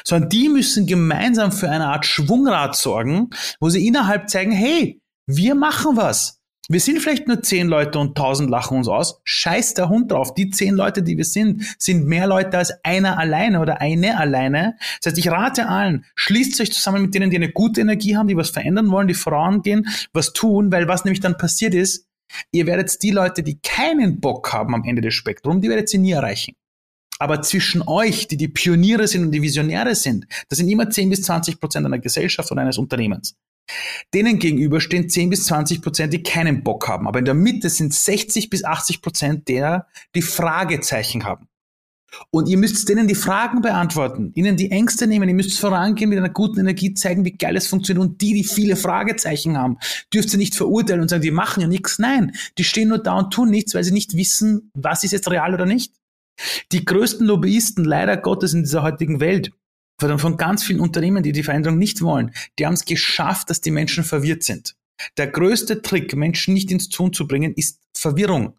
sondern 0.03 0.30
die 0.30 0.49
müssen 0.49 0.86
gemeinsam 0.86 1.51
für 1.51 1.70
eine 1.70 1.88
Art 1.88 2.05
Schwungrad 2.05 2.76
sorgen, 2.76 3.30
wo 3.59 3.70
sie 3.70 3.88
innerhalb 3.88 4.30
zeigen, 4.30 4.51
hey, 4.51 5.01
wir 5.28 5.55
machen 5.55 5.95
was. 5.95 6.43
Wir 6.70 6.80
sind 6.80 6.99
vielleicht 6.99 7.28
nur 7.28 7.43
zehn 7.43 7.68
Leute 7.68 7.99
und 7.99 8.18
tausend 8.18 8.49
lachen 8.49 8.78
uns 8.78 8.88
aus. 8.88 9.20
Scheiß 9.26 9.74
der 9.74 9.89
Hund 9.89 10.11
drauf. 10.11 10.34
Die 10.34 10.49
zehn 10.49 10.76
Leute, 10.76 11.03
die 11.03 11.18
wir 11.18 11.26
sind, 11.26 11.76
sind 11.78 12.05
mehr 12.05 12.26
Leute 12.26 12.57
als 12.57 12.72
einer 12.84 13.20
alleine 13.20 13.59
oder 13.59 13.82
eine 13.82 14.18
alleine. 14.18 14.78
Das 15.01 15.11
heißt, 15.11 15.18
ich 15.18 15.30
rate 15.30 15.68
allen, 15.68 16.05
schließt 16.16 16.61
euch 16.61 16.72
zusammen 16.72 17.01
mit 17.01 17.14
denen, 17.14 17.30
die 17.30 17.36
eine 17.36 17.51
gute 17.51 17.82
Energie 17.82 18.16
haben, 18.16 18.30
die 18.30 18.38
was 18.38 18.49
verändern 18.49 18.89
wollen, 18.91 19.09
die 19.09 19.14
vorangehen, 19.14 19.88
was 20.14 20.32
tun, 20.32 20.72
weil 20.72 20.88
was 20.88 21.03
nämlich 21.03 21.20
dann 21.20 21.38
passiert 21.38 21.74
ist, 21.74 22.07
ihr 22.51 22.66
werdet 22.66 23.03
die 23.03 23.11
Leute, 23.11 23.43
die 23.43 23.59
keinen 23.59 24.22
Bock 24.22 24.53
haben 24.53 24.74
am 24.74 24.86
Ende 24.86 25.01
des 25.01 25.14
Spektrums, 25.16 25.61
die 25.61 25.70
werdet 25.70 25.93
ihr 25.93 25.99
nie 25.99 26.11
erreichen. 26.11 26.55
Aber 27.20 27.41
zwischen 27.41 27.82
euch, 27.82 28.28
die 28.30 28.38
die 28.38 28.47
Pioniere 28.47 29.07
sind 29.07 29.26
und 29.26 29.32
die 29.32 29.41
Visionäre 29.41 29.95
sind, 29.95 30.28
das 30.47 30.59
sind 30.59 30.70
immer 30.70 30.89
10 30.89 31.09
bis 31.09 31.24
20 31.24 31.59
Prozent 31.59 31.86
einer 31.86 31.99
Gesellschaft 31.99 32.49
oder 32.51 32.61
eines 32.61 32.78
Unternehmens. 32.78 33.36
Denen 34.14 34.39
gegenüber 34.39 34.82
stehen 34.82 35.09
10 35.09 35.30
bis 35.30 35.45
20 35.45 35.82
Prozent, 35.82 36.14
die 36.14 36.24
keinen 36.24 36.64
Bock 36.64 36.88
haben. 36.88 37.07
Aber 37.07 37.20
in 37.20 37.26
der 37.26 37.34
Mitte 37.34 37.70
sind 37.70 37.93
60 37.93 38.49
bis 38.49 38.64
80 38.64 39.01
Prozent 39.01 39.47
der, 39.47 39.88
die 40.16 40.22
Fragezeichen 40.22 41.24
haben. 41.24 41.47
Und 42.30 42.47
ihr 42.47 42.57
müsst 42.57 42.88
denen 42.89 43.07
die 43.07 43.16
Fragen 43.16 43.61
beantworten, 43.61 44.32
ihnen 44.36 44.57
die 44.57 44.72
Ängste 44.72 45.07
nehmen, 45.07 45.28
ihr 45.28 45.36
müsst 45.36 45.59
vorangehen 45.59 46.09
mit 46.09 46.20
einer 46.20 46.30
guten 46.30 46.59
Energie, 46.59 46.93
zeigen, 46.93 47.26
wie 47.26 47.32
geil 47.32 47.55
es 47.55 47.68
funktioniert. 47.68 48.05
Und 48.05 48.22
die, 48.22 48.34
die 48.34 48.43
viele 48.43 48.76
Fragezeichen 48.76 49.57
haben, 49.57 49.78
dürft 50.14 50.32
ihr 50.34 50.38
nicht 50.38 50.55
verurteilen 50.55 51.01
und 51.01 51.09
sagen, 51.09 51.24
die 51.24 51.32
machen 51.32 51.61
ja 51.61 51.68
nichts. 51.68 51.99
Nein, 51.99 52.34
die 52.57 52.64
stehen 52.64 52.89
nur 52.89 52.99
da 52.99 53.18
und 53.18 53.34
tun 53.34 53.49
nichts, 53.49 53.74
weil 53.74 53.84
sie 53.84 53.93
nicht 53.93 54.16
wissen, 54.16 54.72
was 54.74 55.03
ist 55.03 55.11
jetzt 55.11 55.30
real 55.30 55.53
oder 55.53 55.66
nicht. 55.66 55.93
Die 56.72 56.84
größten 56.84 57.26
Lobbyisten, 57.26 57.86
leider 57.86 58.18
Gottes, 58.18 58.53
in 58.53 58.64
dieser 58.64 58.84
heutigen 58.84 59.20
Welt, 59.20 59.51
von 60.00 60.38
ganz 60.38 60.64
vielen 60.64 60.80
Unternehmen, 60.80 61.24
die 61.24 61.32
die 61.32 61.44
Veränderung 61.44 61.78
nicht 61.78 62.02
wollen, 62.02 62.32
die 62.60 62.66
haben 62.66 62.74
es 62.74 62.86
geschafft, 62.86 63.50
dass 63.50 63.62
die 63.62 63.72
Menschen 63.72 64.04
verwirrt 64.04 64.44
sind. 64.44 64.76
Der 65.18 65.28
größte 65.28 65.82
Trick, 65.82 66.16
Menschen 66.16 66.54
nicht 66.54 66.72
ins 66.72 66.89
Tun 66.89 67.14
zu 67.14 67.28
bringen, 67.28 67.54
ist 67.54 67.80
Verwirrung. 67.96 68.58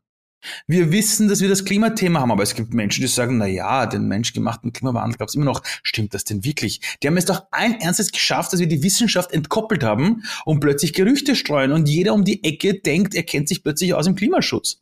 Wir 0.66 0.92
wissen, 0.92 1.28
dass 1.28 1.40
wir 1.40 1.48
das 1.48 1.64
Klimathema 1.64 2.20
haben, 2.20 2.30
aber 2.30 2.42
es 2.42 2.54
gibt 2.54 2.74
Menschen, 2.74 3.00
die 3.00 3.08
sagen, 3.08 3.38
na 3.38 3.46
ja, 3.46 3.86
den 3.86 4.06
menschgemachten 4.08 4.72
Klimawandel 4.72 5.16
gab 5.16 5.28
es 5.28 5.34
immer 5.34 5.46
noch. 5.46 5.62
Stimmt 5.82 6.12
das 6.12 6.24
denn 6.24 6.44
wirklich? 6.44 6.80
Die 7.02 7.06
haben 7.06 7.16
es 7.16 7.24
doch 7.24 7.44
ein 7.50 7.80
Ernstes 7.80 8.12
geschafft, 8.12 8.52
dass 8.52 8.60
wir 8.60 8.66
die 8.66 8.82
Wissenschaft 8.82 9.32
entkoppelt 9.32 9.82
haben 9.82 10.22
und 10.44 10.60
plötzlich 10.60 10.92
Gerüchte 10.92 11.34
streuen 11.34 11.72
und 11.72 11.88
jeder 11.88 12.12
um 12.12 12.24
die 12.24 12.44
Ecke 12.44 12.74
denkt, 12.74 13.14
er 13.14 13.22
kennt 13.22 13.48
sich 13.48 13.62
plötzlich 13.62 13.94
aus 13.94 14.06
im 14.06 14.14
Klimaschutz. 14.14 14.78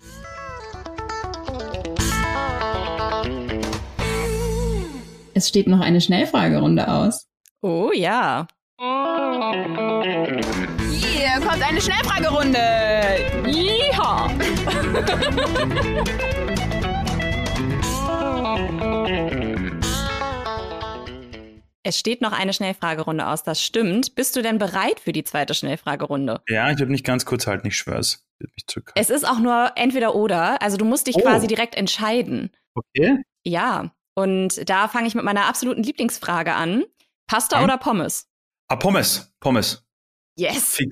Es 5.35 5.49
steht 5.49 5.67
noch 5.67 5.81
eine 5.81 6.03
Schnellfragerunde 6.03 6.89
aus. 6.89 7.27
Oh 7.63 7.91
ja. 7.95 8.47
Hier 10.91 11.41
kommt 11.41 11.63
eine 11.67 11.81
Schnellfragerunde. 11.81 12.59
Yeehaw. 13.47 14.31
Es 21.83 21.99
steht 21.99 22.21
noch 22.21 22.33
eine 22.33 22.53
Schnellfragerunde 22.53 23.27
aus, 23.27 23.43
das 23.43 23.63
stimmt. 23.63 24.15
Bist 24.15 24.37
du 24.37 24.43
denn 24.43 24.59
bereit 24.59 25.01
für 25.01 25.13
die 25.13 25.25
zweite 25.25 25.55
Schnellfragerunde? 25.55 26.43
Ja, 26.49 26.71
ich 26.71 26.79
würde 26.79 26.93
mich 26.93 27.05
ganz 27.05 27.25
kurz 27.25 27.47
halten, 27.47 27.67
ich 27.69 27.77
schwör's. 27.79 28.27
Es 28.95 29.09
ist 29.09 29.27
auch 29.27 29.39
nur 29.39 29.73
entweder 29.77 30.15
oder, 30.15 30.61
also 30.61 30.77
du 30.77 30.85
musst 30.85 31.07
dich 31.07 31.17
oh. 31.17 31.21
quasi 31.21 31.47
direkt 31.47 31.75
entscheiden. 31.75 32.51
Okay. 32.75 33.23
Ja, 33.45 33.93
und 34.15 34.69
da 34.69 34.89
fange 34.89 35.07
ich 35.07 35.15
mit 35.15 35.25
meiner 35.25 35.47
absoluten 35.47 35.83
Lieblingsfrage 35.83 36.55
an. 36.55 36.85
Pasta 37.27 37.59
hm? 37.59 37.65
oder 37.65 37.79
Pommes? 37.79 38.29
Ah, 38.69 38.77
Pommes. 38.77 39.33
Pommes. 39.41 39.85
Yes. 40.37 40.79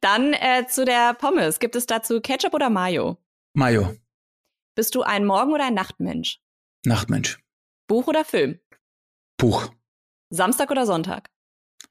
Dann 0.00 0.32
äh, 0.34 0.66
zu 0.68 0.84
der 0.84 1.14
Pommes. 1.14 1.58
Gibt 1.58 1.76
es 1.76 1.86
dazu 1.86 2.20
Ketchup 2.20 2.54
oder 2.54 2.70
Mayo? 2.70 3.18
Mayo. 3.54 3.96
Bist 4.74 4.94
du 4.94 5.02
ein 5.02 5.24
Morgen- 5.24 5.52
oder 5.52 5.66
ein 5.66 5.74
Nachtmensch? 5.74 6.40
Nachtmensch. 6.84 7.38
Buch 7.86 8.08
oder 8.08 8.24
Film? 8.24 8.58
Buch. 9.36 9.70
Samstag 10.30 10.70
oder 10.70 10.86
Sonntag? 10.86 11.30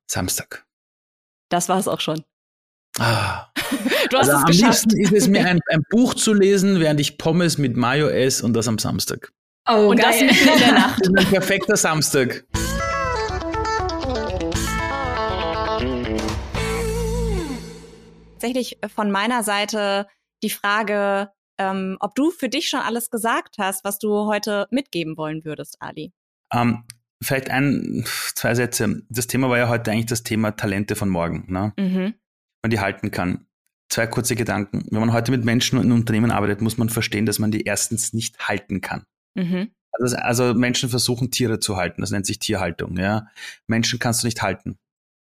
Samstag. 0.08 0.66
Das 1.50 1.70
war's 1.70 1.88
auch 1.88 2.02
schon. 2.02 2.26
Ah. 3.00 3.53
Du 4.10 4.18
hast 4.18 4.30
also 4.30 4.32
es 4.32 4.44
am 4.44 4.46
geschafft. 4.46 4.92
liebsten 4.92 5.02
ist 5.02 5.24
es 5.24 5.28
mir 5.28 5.46
ein, 5.48 5.60
ein, 5.70 5.82
Buch 5.90 6.14
zu 6.14 6.34
lesen, 6.34 6.80
während 6.80 7.00
ich 7.00 7.18
Pommes 7.18 7.58
mit 7.58 7.76
Mayo 7.76 8.08
esse 8.08 8.46
und 8.46 8.54
das 8.54 8.68
am 8.68 8.78
Samstag. 8.78 9.32
Oh, 9.70 9.90
und 9.90 9.98
geil. 9.98 10.12
das 10.12 10.22
mitten 10.22 10.54
in 10.54 10.60
der 10.60 10.72
Nacht. 10.80 11.00
Das 11.02 11.10
ist 11.10 11.20
ein 11.20 11.32
perfekter 11.32 11.78
Samstag. 11.78 12.46
Tatsächlich 18.34 18.78
von 18.94 19.10
meiner 19.10 19.42
Seite 19.44 20.08
die 20.44 20.50
Frage, 20.50 21.30
ähm, 21.58 21.98
ob 22.02 22.16
du 22.16 22.30
für 22.32 22.50
dich 22.50 22.68
schon 22.68 22.82
alles 22.82 23.10
gesagt 23.10 23.56
hast, 23.58 23.86
was 23.86 24.00
du 24.00 24.28
heute 24.28 24.68
mitgeben 24.70 25.16
wollen 25.16 25.46
würdest, 25.46 25.78
Ali. 25.80 26.12
Ähm, 26.52 26.84
vielleicht 27.24 27.50
ein, 27.50 28.04
zwei 28.36 28.54
Sätze. 28.54 29.02
Das 29.10 29.28
Thema 29.28 29.50
war 29.50 29.58
ja 29.58 29.70
heute 29.70 29.92
eigentlich 29.92 30.08
das 30.08 30.24
Thema 30.24 30.52
Talente 30.52 30.96
von 30.96 31.10
morgen, 31.10 31.46
ne? 31.48 31.74
Mhm. 31.78 32.16
Man 32.62 32.70
die 32.70 32.80
halten 32.80 33.12
kann. 33.12 33.48
Zwei 33.94 34.08
kurze 34.08 34.36
Gedanken. 34.36 34.88
Wenn 34.90 35.02
man 35.02 35.14
heute 35.14 35.30
mit 35.30 35.46
Menschen 35.46 35.80
in 35.80 35.92
Unternehmen 35.92 36.32
arbeitet, 36.32 36.62
muss 36.62 36.80
man 36.80 36.90
verstehen, 36.90 37.28
dass 37.28 37.38
man 37.38 37.52
die 37.52 37.62
erstens 37.62 38.12
nicht 38.12 38.48
halten 38.48 38.82
kann. 38.82 39.06
Mhm. 39.36 39.70
Also, 39.92 40.16
also, 40.16 40.56
Menschen 40.56 40.90
versuchen 40.90 41.30
Tiere 41.30 41.60
zu 41.60 41.78
halten. 41.78 42.02
Das 42.02 42.10
nennt 42.10 42.26
sich 42.26 42.40
Tierhaltung. 42.40 42.98
Ja? 42.98 43.28
Menschen 43.68 44.00
kannst 44.00 44.24
du 44.24 44.26
nicht 44.26 44.42
halten. 44.42 44.80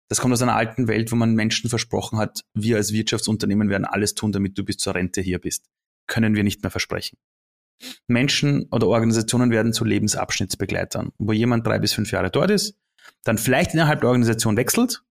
Das 0.07 0.21
kommt 0.21 0.33
aus 0.33 0.41
einer 0.41 0.55
alten 0.55 0.87
Welt, 0.87 1.11
wo 1.11 1.17
man 1.17 1.35
Menschen 1.35 1.69
versprochen 1.69 2.19
hat, 2.19 2.45
wir 2.53 2.77
als 2.77 2.93
Wirtschaftsunternehmen 2.93 3.67
werden 3.67 3.83
alles 3.83 4.15
tun, 4.15 4.31
damit 4.31 4.57
du 4.57 4.63
bis 4.63 4.77
zur 4.77 4.95
Rente 4.95 5.19
hier 5.19 5.39
bist. 5.39 5.65
Können 6.07 6.33
wir 6.33 6.45
nicht 6.45 6.63
mehr 6.63 6.71
versprechen. 6.71 7.17
Menschen 8.07 8.69
oder 8.71 8.87
Organisationen 8.87 9.51
werden 9.51 9.73
zu 9.73 9.83
Lebensabschnittsbegleitern, 9.83 11.11
wo 11.17 11.33
jemand 11.33 11.67
drei 11.67 11.79
bis 11.79 11.91
fünf 11.91 12.13
Jahre 12.13 12.31
dort 12.31 12.49
ist, 12.49 12.77
dann 13.25 13.37
vielleicht 13.37 13.73
innerhalb 13.73 13.99
der 13.99 14.07
Organisation 14.07 14.55
wechselt, 14.55 15.03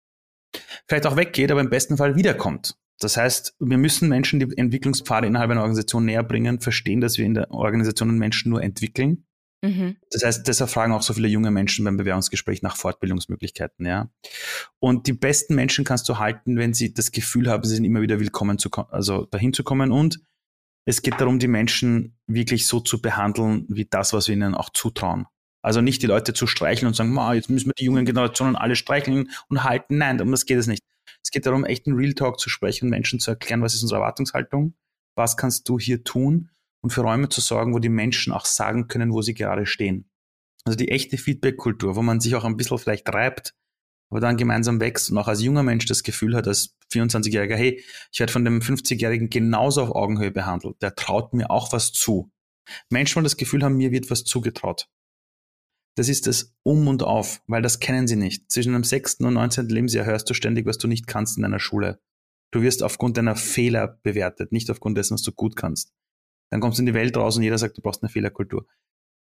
vielleicht 0.88 1.06
auch 1.06 1.16
weggeht, 1.16 1.50
aber 1.50 1.60
im 1.60 1.68
besten 1.68 1.98
Fall 1.98 2.16
wiederkommt. 2.16 2.78
Das 3.02 3.16
heißt, 3.16 3.56
wir 3.58 3.78
müssen 3.78 4.08
Menschen 4.08 4.40
die 4.40 4.56
Entwicklungspfade 4.56 5.26
innerhalb 5.26 5.50
einer 5.50 5.60
Organisation 5.60 6.04
näher 6.04 6.22
bringen, 6.22 6.60
verstehen, 6.60 7.00
dass 7.00 7.18
wir 7.18 7.24
in 7.24 7.34
der 7.34 7.50
Organisation 7.50 8.16
Menschen 8.18 8.50
nur 8.50 8.62
entwickeln. 8.62 9.26
Mhm. 9.64 9.96
Das 10.10 10.24
heißt, 10.24 10.46
deshalb 10.46 10.70
fragen 10.70 10.92
auch 10.92 11.02
so 11.02 11.14
viele 11.14 11.28
junge 11.28 11.50
Menschen 11.50 11.84
beim 11.84 11.96
Bewerbungsgespräch 11.96 12.62
nach 12.62 12.76
Fortbildungsmöglichkeiten, 12.76 13.86
ja. 13.86 14.10
Und 14.80 15.06
die 15.06 15.12
besten 15.12 15.54
Menschen 15.54 15.84
kannst 15.84 16.08
du 16.08 16.18
halten, 16.18 16.56
wenn 16.56 16.74
sie 16.74 16.92
das 16.92 17.12
Gefühl 17.12 17.48
haben, 17.48 17.62
sie 17.62 17.76
sind 17.76 17.84
immer 17.84 18.02
wieder 18.02 18.18
willkommen 18.18 18.58
zu, 18.58 18.70
also 18.90 19.26
dahin 19.26 19.52
zu 19.52 19.62
kommen 19.62 19.92
und 19.92 20.20
es 20.84 21.02
geht 21.02 21.20
darum, 21.20 21.38
die 21.38 21.46
Menschen 21.46 22.18
wirklich 22.26 22.66
so 22.66 22.80
zu 22.80 23.00
behandeln, 23.00 23.66
wie 23.68 23.84
das, 23.84 24.12
was 24.12 24.26
wir 24.26 24.34
ihnen 24.34 24.56
auch 24.56 24.70
zutrauen. 24.70 25.26
Also 25.64 25.80
nicht 25.80 26.02
die 26.02 26.08
Leute 26.08 26.34
zu 26.34 26.48
streicheln 26.48 26.88
und 26.88 26.94
sagen, 26.94 27.16
jetzt 27.34 27.48
müssen 27.48 27.68
wir 27.68 27.74
die 27.78 27.84
jungen 27.84 28.04
Generationen 28.04 28.56
alle 28.56 28.74
streicheln 28.74 29.30
und 29.48 29.62
halten. 29.62 29.98
Nein, 29.98 30.20
um 30.20 30.32
das 30.32 30.44
geht 30.44 30.58
es 30.58 30.66
nicht. 30.66 30.82
Es 31.32 31.36
geht 31.36 31.46
darum, 31.46 31.64
echt 31.64 31.86
einen 31.86 31.96
Real 31.96 32.12
Talk 32.12 32.38
zu 32.38 32.50
sprechen, 32.50 32.90
Menschen 32.90 33.18
zu 33.18 33.30
erklären, 33.30 33.62
was 33.62 33.72
ist 33.72 33.80
unsere 33.80 34.00
Erwartungshaltung, 34.00 34.74
was 35.16 35.38
kannst 35.38 35.66
du 35.66 35.78
hier 35.78 36.04
tun 36.04 36.50
und 36.82 36.90
für 36.90 37.00
Räume 37.00 37.30
zu 37.30 37.40
sorgen, 37.40 37.72
wo 37.72 37.78
die 37.78 37.88
Menschen 37.88 38.34
auch 38.34 38.44
sagen 38.44 38.86
können, 38.86 39.14
wo 39.14 39.22
sie 39.22 39.32
gerade 39.32 39.64
stehen. 39.64 40.10
Also 40.64 40.76
die 40.76 40.90
echte 40.90 41.16
Feedback-Kultur, 41.16 41.96
wo 41.96 42.02
man 42.02 42.20
sich 42.20 42.34
auch 42.34 42.44
ein 42.44 42.58
bisschen 42.58 42.76
vielleicht 42.76 43.08
reibt, 43.08 43.54
aber 44.10 44.20
dann 44.20 44.36
gemeinsam 44.36 44.78
wächst 44.78 45.10
und 45.10 45.16
auch 45.16 45.26
als 45.26 45.40
junger 45.40 45.62
Mensch 45.62 45.86
das 45.86 46.02
Gefühl 46.02 46.36
hat, 46.36 46.46
als 46.46 46.76
24-Jähriger, 46.92 47.56
hey, 47.56 47.82
ich 48.12 48.20
werde 48.20 48.30
von 48.30 48.44
dem 48.44 48.60
50-Jährigen 48.60 49.30
genauso 49.30 49.84
auf 49.84 49.90
Augenhöhe 49.92 50.32
behandelt. 50.32 50.82
Der 50.82 50.94
traut 50.96 51.32
mir 51.32 51.50
auch 51.50 51.72
was 51.72 51.92
zu. 51.92 52.30
Menschen 52.90 53.16
wollen 53.16 53.24
das 53.24 53.38
Gefühl 53.38 53.62
haben, 53.62 53.78
mir 53.78 53.90
wird 53.90 54.10
was 54.10 54.24
zugetraut. 54.24 54.86
Das 55.94 56.08
ist 56.08 56.26
das 56.26 56.54
Um 56.62 56.88
und 56.88 57.02
Auf, 57.02 57.42
weil 57.46 57.62
das 57.62 57.80
kennen 57.80 58.06
sie 58.06 58.16
nicht. 58.16 58.50
Zwischen 58.50 58.72
dem 58.72 58.84
6. 58.84 59.16
und 59.20 59.34
19. 59.34 59.68
Lebensjahr 59.68 60.06
hörst 60.06 60.28
du 60.30 60.34
ständig, 60.34 60.66
was 60.66 60.78
du 60.78 60.88
nicht 60.88 61.06
kannst 61.06 61.36
in 61.36 61.42
deiner 61.42 61.60
Schule. 61.60 62.00
Du 62.50 62.62
wirst 62.62 62.82
aufgrund 62.82 63.16
deiner 63.16 63.36
Fehler 63.36 63.98
bewertet, 64.02 64.52
nicht 64.52 64.70
aufgrund 64.70 64.96
dessen, 64.96 65.14
was 65.14 65.22
du 65.22 65.32
gut 65.32 65.56
kannst. 65.56 65.92
Dann 66.50 66.60
kommst 66.60 66.78
du 66.78 66.82
in 66.82 66.86
die 66.86 66.94
Welt 66.94 67.16
raus 67.16 67.36
und 67.36 67.42
jeder 67.42 67.58
sagt, 67.58 67.78
du 67.78 67.82
brauchst 67.82 68.02
eine 68.02 68.10
Fehlerkultur. 68.10 68.66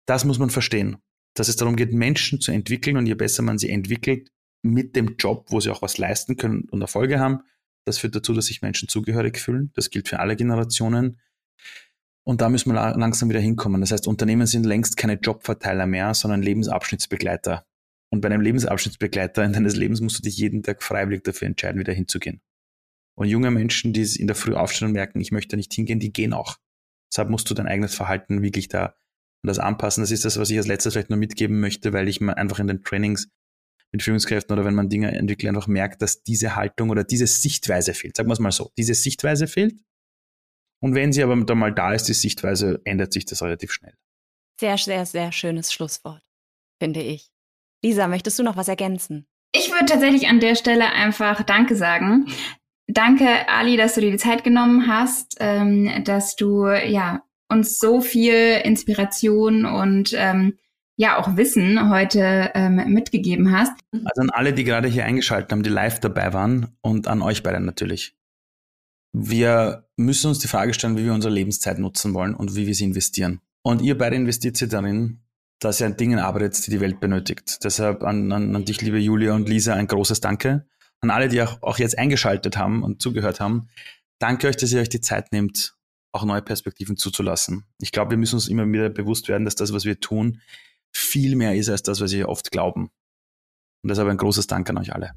Das 0.08 0.26
muss 0.26 0.40
man 0.40 0.50
verstehen, 0.50 0.98
dass 1.36 1.48
es 1.48 1.56
darum 1.56 1.76
geht, 1.76 1.94
Menschen 1.94 2.42
zu 2.42 2.52
entwickeln 2.52 2.98
und 2.98 3.06
je 3.06 3.14
besser 3.14 3.44
man 3.44 3.58
sie 3.58 3.70
entwickelt 3.70 4.32
mit 4.62 4.96
dem 4.96 5.16
Job, 5.18 5.46
wo 5.50 5.60
sie 5.60 5.70
auch 5.70 5.82
was 5.82 5.98
leisten 5.98 6.38
können 6.38 6.68
und 6.70 6.82
Erfolge 6.82 7.20
haben, 7.20 7.42
das 7.86 7.98
führt 7.98 8.16
dazu, 8.16 8.34
dass 8.34 8.48
sich 8.48 8.62
Menschen 8.62 8.88
zugehörig 8.88 9.40
fühlen. 9.40 9.72
Das 9.74 9.90
gilt 9.90 10.10
für 10.10 10.20
alle 10.20 10.36
Generationen. 10.36 11.20
Und 12.30 12.42
da 12.42 12.50
müssen 12.50 12.72
wir 12.72 12.96
langsam 12.96 13.28
wieder 13.30 13.40
hinkommen. 13.40 13.82
Das 13.82 13.92
heißt, 13.92 14.08
Unternehmen 14.08 14.46
sind 14.46 14.64
längst 14.64 14.98
keine 14.98 15.14
Jobverteiler 15.14 15.88
mehr, 15.88 16.14
sondern 16.14 16.44
Lebensabschnittsbegleiter. 16.44 17.66
Und 18.12 18.22
bei 18.22 18.28
einem 18.28 18.42
Lebensabschnittsbegleiter 18.42 19.44
in 19.44 19.54
deines 19.54 19.76
Lebens 19.76 20.00
musst 20.00 20.20
du 20.20 20.22
dich 20.22 20.38
jeden 20.38 20.62
Tag 20.62 20.84
freiwillig 20.84 21.24
dafür 21.24 21.48
entscheiden, 21.48 21.80
wieder 21.80 21.92
hinzugehen. 21.92 22.40
Und 23.16 23.30
junge 23.30 23.50
Menschen, 23.50 23.94
die 23.94 24.04
in 24.16 24.28
der 24.28 24.36
Früh 24.36 24.54
aufstehen 24.54 24.90
und 24.90 24.94
merken, 24.94 25.20
ich 25.20 25.32
möchte 25.32 25.58
nicht 25.58 25.74
hingehen, 25.74 26.00
die 26.00 26.14
gehen 26.14 26.34
auch. 26.34 26.58
Deshalb 27.12 27.32
musst 27.32 27.50
du 27.50 27.56
dein 27.56 27.66
eigenes 27.66 27.96
Verhalten 27.96 28.44
wirklich 28.44 28.68
da 28.68 28.86
an 28.86 28.94
das 29.48 29.58
anpassen. 29.58 30.04
Das 30.04 30.12
ist 30.12 30.24
das, 30.24 30.38
was 30.38 30.52
ich 30.52 30.58
als 30.60 30.68
letztes 30.68 30.94
vielleicht 30.94 31.10
nur 31.10 31.18
mitgeben 31.18 31.60
möchte, 31.60 31.94
weil 31.94 32.08
ich 32.08 32.22
mir 32.22 32.38
einfach 32.38 32.60
in 32.60 32.68
den 32.68 32.84
Trainings 32.84 33.28
mit 33.92 34.04
Führungskräften 34.04 34.54
oder 34.54 34.66
wenn 34.66 34.76
man 34.76 34.90
Dinge 34.90 35.12
entwickelt, 35.14 35.50
einfach 35.50 35.66
merkt, 35.66 36.04
dass 36.04 36.22
diese 36.22 36.56
Haltung 36.56 36.92
oder 36.92 37.04
diese 37.04 37.26
Sichtweise 37.26 37.96
fehlt. 37.96 38.18
Sagen 38.18 38.30
wir 38.30 38.34
es 38.34 38.40
mal 38.40 38.52
so. 38.52 38.72
Diese 38.78 38.94
Sichtweise 38.94 39.48
fehlt 39.48 39.82
und 40.82 40.96
wenn 40.96 41.12
sie 41.12 41.24
aber 41.24 41.36
dann 41.36 41.58
mal 41.58 41.74
da 41.74 41.94
ist, 41.94 42.08
die 42.08 42.14
Sichtweise, 42.14 42.82
ändert 42.86 43.14
sich 43.14 43.26
das 43.26 43.42
relativ 43.42 43.72
schnell. 43.72 43.94
Sehr, 44.60 44.78
sehr, 44.78 45.06
sehr 45.06 45.32
schönes 45.32 45.72
Schlusswort, 45.72 46.22
finde 46.82 47.02
ich. 47.02 47.32
Lisa, 47.84 48.08
möchtest 48.08 48.38
du 48.40 48.44
noch 48.44 48.58
was 48.58 48.68
ergänzen? 48.68 49.26
Ich 49.54 49.72
würde 49.72 49.86
tatsächlich 49.86 50.28
an 50.28 50.40
der 50.40 50.56
Stelle 50.56 50.92
einfach 50.92 51.44
Danke 51.44 51.76
sagen. 51.76 52.28
Danke, 52.88 53.48
Ali, 53.48 53.78
dass 53.78 53.96
du 53.96 54.02
dir 54.02 54.12
die 54.12 54.18
Zeit 54.18 54.44
genommen 54.44 54.88
hast, 54.88 55.38
ähm, 55.40 56.04
dass 56.04 56.36
du 56.36 56.68
ja 56.68 57.24
uns 57.48 57.80
so 57.80 58.02
viel 58.02 58.62
Inspiration 58.64 59.66
und 59.66 60.14
ähm, 60.16 60.58
ja 60.98 61.18
auch 61.18 61.38
Wissen 61.38 61.90
heute 61.90 62.52
ähm, 62.56 62.94
mitgegeben 62.94 63.52
hast. 63.58 63.74
Also 63.94 64.22
an 64.22 64.30
alle, 64.32 64.54
die 64.54 64.66
gerade 64.66 64.88
hier 64.88 65.06
eingeschaltet 65.06 65.52
haben, 65.52 65.64
die 65.64 65.70
live 65.70 66.00
dabei 66.00 66.34
waren 66.34 66.76
und 66.82 67.08
an 67.08 67.22
euch 67.22 67.42
beide 67.42 67.60
natürlich. 67.60 68.19
Wir 69.12 69.88
müssen 69.98 70.28
uns 70.28 70.40
die 70.40 70.48
Frage 70.48 70.74
stellen, 70.74 70.98
wie 70.98 71.06
wir 71.06 71.14
unsere 71.14 71.34
Lebenszeit 71.34 71.80
nutzen 71.80 72.14
wollen 72.14 72.36
und 72.36 72.56
wie 72.56 72.68
wir 72.68 72.76
sie 72.76 72.86
investieren. 72.86 73.42
Und 73.64 73.82
ihr 73.82 73.98
beide 73.98 74.16
investiert 74.16 74.58
sie 74.58 74.68
darin, 74.68 75.22
dass 75.60 75.82
ihr 75.82 75.88
an 75.88 75.98
Dingen 75.98 76.20
arbeitet, 76.20 76.66
die 76.66 76.72
die 76.72 76.80
Welt 76.80 77.00
benötigt. 77.00 77.60
Deshalb 77.64 78.04
an, 78.04 78.32
an, 78.32 78.56
an 78.56 78.66
dich, 78.66 78.82
liebe 78.82 78.98
Julia 78.98 79.34
und 79.34 79.50
Lisa, 79.50 79.74
ein 79.74 79.88
großes 79.88 80.22
Danke. 80.22 80.66
An 81.02 81.10
alle, 81.10 81.28
die 81.28 81.42
auch, 81.42 81.62
auch 81.62 81.80
jetzt 81.80 81.98
eingeschaltet 81.98 82.58
haben 82.58 82.84
und 82.84 83.02
zugehört 83.02 83.40
haben. 83.40 83.70
Danke 84.20 84.48
euch, 84.48 84.58
dass 84.58 84.72
ihr 84.72 84.82
euch 84.82 84.90
die 84.90 85.02
Zeit 85.02 85.32
nehmt, 85.32 85.76
auch 86.12 86.24
neue 86.24 86.42
Perspektiven 86.42 86.98
zuzulassen. 86.98 87.66
Ich 87.80 87.92
glaube, 87.92 88.12
wir 88.12 88.18
müssen 88.18 88.36
uns 88.36 88.48
immer 88.48 88.70
wieder 88.72 88.90
bewusst 88.90 89.28
werden, 89.28 89.46
dass 89.46 89.56
das, 89.56 89.74
was 89.74 89.86
wir 89.86 90.00
tun, 90.00 90.42
viel 90.92 91.36
mehr 91.36 91.56
ist 91.56 91.70
als 91.70 91.84
das, 91.84 92.02
was 92.02 92.12
wir 92.12 92.30
oft 92.30 92.52
glauben. 92.52 92.90
Und 93.84 93.90
deshalb 93.90 94.10
ein 94.10 94.18
großes 94.18 94.48
Dank 94.48 94.70
an 94.70 94.78
euch 94.78 94.94
alle. 94.94 95.14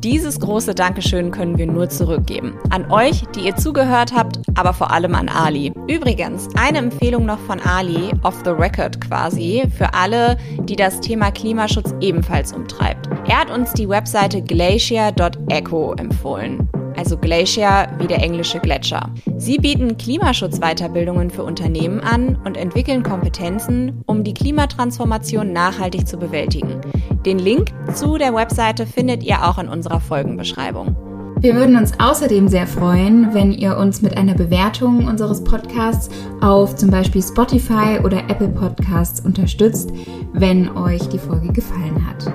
Dieses 0.00 0.38
große 0.38 0.74
Dankeschön 0.74 1.30
können 1.30 1.56
wir 1.56 1.66
nur 1.66 1.88
zurückgeben. 1.88 2.58
An 2.70 2.90
euch, 2.90 3.24
die 3.34 3.40
ihr 3.40 3.56
zugehört 3.56 4.12
habt, 4.14 4.40
aber 4.54 4.72
vor 4.72 4.90
allem 4.90 5.14
an 5.14 5.28
Ali. 5.28 5.72
Übrigens, 5.88 6.48
eine 6.56 6.78
Empfehlung 6.78 7.24
noch 7.24 7.38
von 7.40 7.60
Ali, 7.60 8.12
off 8.22 8.42
the 8.44 8.50
record 8.50 9.00
quasi, 9.00 9.64
für 9.76 9.94
alle, 9.94 10.36
die 10.60 10.76
das 10.76 11.00
Thema 11.00 11.30
Klimaschutz 11.30 11.94
ebenfalls 12.00 12.52
umtreibt. 12.52 13.08
Er 13.26 13.40
hat 13.40 13.50
uns 13.50 13.72
die 13.72 13.88
Webseite 13.88 14.42
glacier.echo 14.42 15.94
empfohlen 15.94 16.68
also 16.96 17.16
Glacier 17.16 17.88
wie 17.98 18.06
der 18.06 18.22
englische 18.22 18.60
Gletscher. 18.60 19.10
Sie 19.36 19.58
bieten 19.58 19.96
Klimaschutzweiterbildungen 19.96 21.30
für 21.30 21.44
Unternehmen 21.44 22.00
an 22.00 22.36
und 22.44 22.56
entwickeln 22.56 23.02
Kompetenzen, 23.02 24.02
um 24.06 24.24
die 24.24 24.34
Klimatransformation 24.34 25.52
nachhaltig 25.52 26.06
zu 26.06 26.16
bewältigen. 26.16 26.80
Den 27.24 27.38
Link 27.38 27.72
zu 27.94 28.18
der 28.18 28.34
Webseite 28.34 28.86
findet 28.86 29.22
ihr 29.22 29.46
auch 29.46 29.58
in 29.58 29.68
unserer 29.68 30.00
Folgenbeschreibung. 30.00 30.96
Wir 31.38 31.54
würden 31.54 31.76
uns 31.76 31.92
außerdem 32.00 32.48
sehr 32.48 32.66
freuen, 32.66 33.34
wenn 33.34 33.52
ihr 33.52 33.76
uns 33.76 34.00
mit 34.00 34.16
einer 34.16 34.34
Bewertung 34.34 35.06
unseres 35.06 35.44
Podcasts 35.44 36.08
auf 36.40 36.76
zum 36.76 36.90
Beispiel 36.90 37.22
Spotify 37.22 38.00
oder 38.02 38.20
Apple 38.30 38.48
Podcasts 38.48 39.20
unterstützt, 39.20 39.92
wenn 40.32 40.74
euch 40.74 41.06
die 41.08 41.18
Folge 41.18 41.52
gefallen 41.52 42.06
hat. 42.08 42.32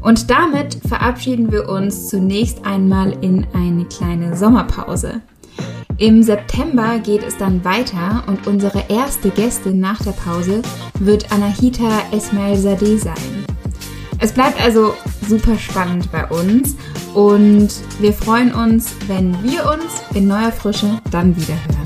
Und 0.00 0.30
damit 0.30 0.78
verabschieden 0.88 1.52
wir 1.52 1.68
uns 1.68 2.08
zunächst 2.08 2.64
einmal 2.64 3.12
in 3.20 3.46
eine 3.52 3.84
kleine 3.84 4.36
Sommerpause. 4.36 5.20
Im 5.98 6.22
September 6.22 6.98
geht 6.98 7.22
es 7.22 7.36
dann 7.36 7.62
weiter 7.62 8.24
und 8.26 8.46
unsere 8.46 8.84
erste 8.88 9.28
Gästin 9.28 9.80
nach 9.80 10.02
der 10.02 10.12
Pause 10.12 10.62
wird 10.98 11.30
Anahita 11.30 12.00
Esmail 12.10 12.56
Sadeh 12.56 12.96
sein. 12.96 13.44
Es 14.18 14.32
bleibt 14.32 14.58
also 14.62 14.94
super 15.28 15.58
spannend 15.58 16.10
bei 16.10 16.26
uns 16.26 16.76
und 17.14 17.68
wir 18.00 18.12
freuen 18.14 18.54
uns, 18.54 18.94
wenn 19.08 19.42
wir 19.42 19.70
uns 19.70 20.02
in 20.14 20.26
neuer 20.26 20.52
Frische 20.52 21.00
dann 21.10 21.36
wieder 21.36 21.54
hören. 21.68 21.79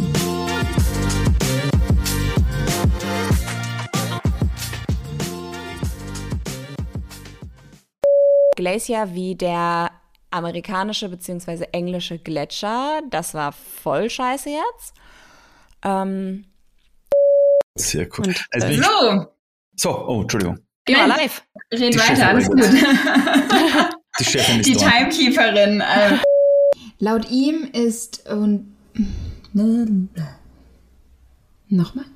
Glacier 8.65 9.09
wie 9.13 9.35
der 9.35 9.91
amerikanische 10.31 11.11
bzw. 11.11 11.67
englische 11.73 12.19
Gletscher. 12.19 13.03
Das 13.11 13.35
war 13.35 13.53
voll 13.53 14.09
scheiße 14.09 14.49
jetzt. 14.49 14.95
Ähm, 15.85 16.47
Sehr 17.77 18.09
cool. 18.17 18.29
Und, 18.29 18.47
Also 18.53 18.67
äh, 18.69 18.77
So, 18.77 19.27
so, 19.77 20.09
oh, 20.09 20.23
Entschuldigung. 20.23 20.61
geh 20.87 20.95
mal 20.97 21.09
live. 21.09 21.45
red 21.73 21.93
Die 21.93 21.99
weiter, 21.99 22.29
alles 22.29 22.49
gut. 22.49 22.63
Die 24.19 24.25
Chefin 24.25 24.61
ist 24.61 24.67
Die. 24.71 24.77
Timekeeperin. 24.77 25.83
Äh. 25.83 26.17
Laut 27.01 27.31
ihm 27.31 27.69
ist 27.71 28.27
und 28.31 28.75
nochmal. 31.69 32.07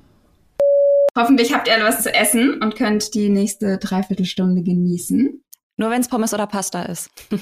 Hoffentlich 1.15 1.53
habt 1.53 1.67
ihr 1.67 1.75
was 1.83 2.01
zu 2.01 2.11
essen 2.11 2.59
und 2.63 2.75
könnt 2.75 3.13
die 3.13 3.29
nächste 3.29 3.77
Dreiviertelstunde 3.77 4.63
genießen. 4.63 5.43
Nur 5.79 5.89
wenn 5.91 6.01
es 6.01 6.09
Pommes 6.09 6.33
oder 6.33 6.45
Pasta 6.45 6.81
ist. 6.83 7.09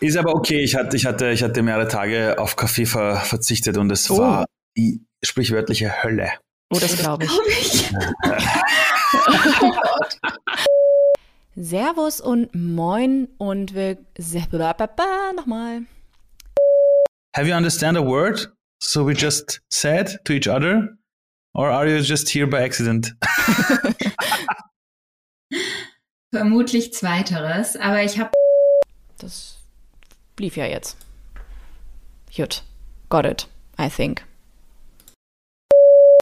Ist 0.00 0.16
aber 0.16 0.32
okay. 0.36 0.62
Ich 0.62 0.76
hatte, 0.76 0.96
ich 0.96 1.04
hatte, 1.04 1.30
ich 1.30 1.42
hatte 1.42 1.60
mehrere 1.62 1.88
Tage 1.88 2.36
auf 2.38 2.54
Kaffee 2.54 2.86
ver, 2.86 3.16
verzichtet 3.16 3.76
und 3.76 3.90
es 3.90 4.08
Oh. 4.12 4.18
war 4.18 4.44
die 4.76 5.04
sprichwörtliche 5.24 6.04
Hölle. 6.04 6.30
Oh, 6.72 6.78
das 6.78 6.98
glaube 6.98 7.24
ich. 7.24 7.30
Servus 11.56 12.20
und 12.20 12.54
Moin 12.54 13.26
und 13.38 13.74
wir. 13.74 13.98
Nochmal. 15.34 15.82
Have 17.36 17.48
you 17.48 17.54
understand 17.56 17.98
a 17.98 18.06
word? 18.06 18.52
So 18.80 19.04
we 19.04 19.14
just 19.14 19.60
said 19.68 20.20
to 20.24 20.32
each 20.32 20.46
other? 20.48 20.96
Or 21.58 21.70
are 21.72 21.88
you 21.88 22.00
just 22.02 22.30
here 22.30 22.46
by 22.46 22.62
accident? 22.62 23.08
Vermutlich 26.32 26.92
zweiteres, 26.92 27.74
aber 27.74 28.04
ich 28.04 28.20
habe 28.20 28.30
Das 29.16 29.58
lief 30.38 30.56
ja 30.56 30.66
jetzt. 30.66 30.96
Gut. 32.36 32.62
Got 33.08 33.26
it, 33.26 33.48
I 33.76 33.88
think. 33.88 34.22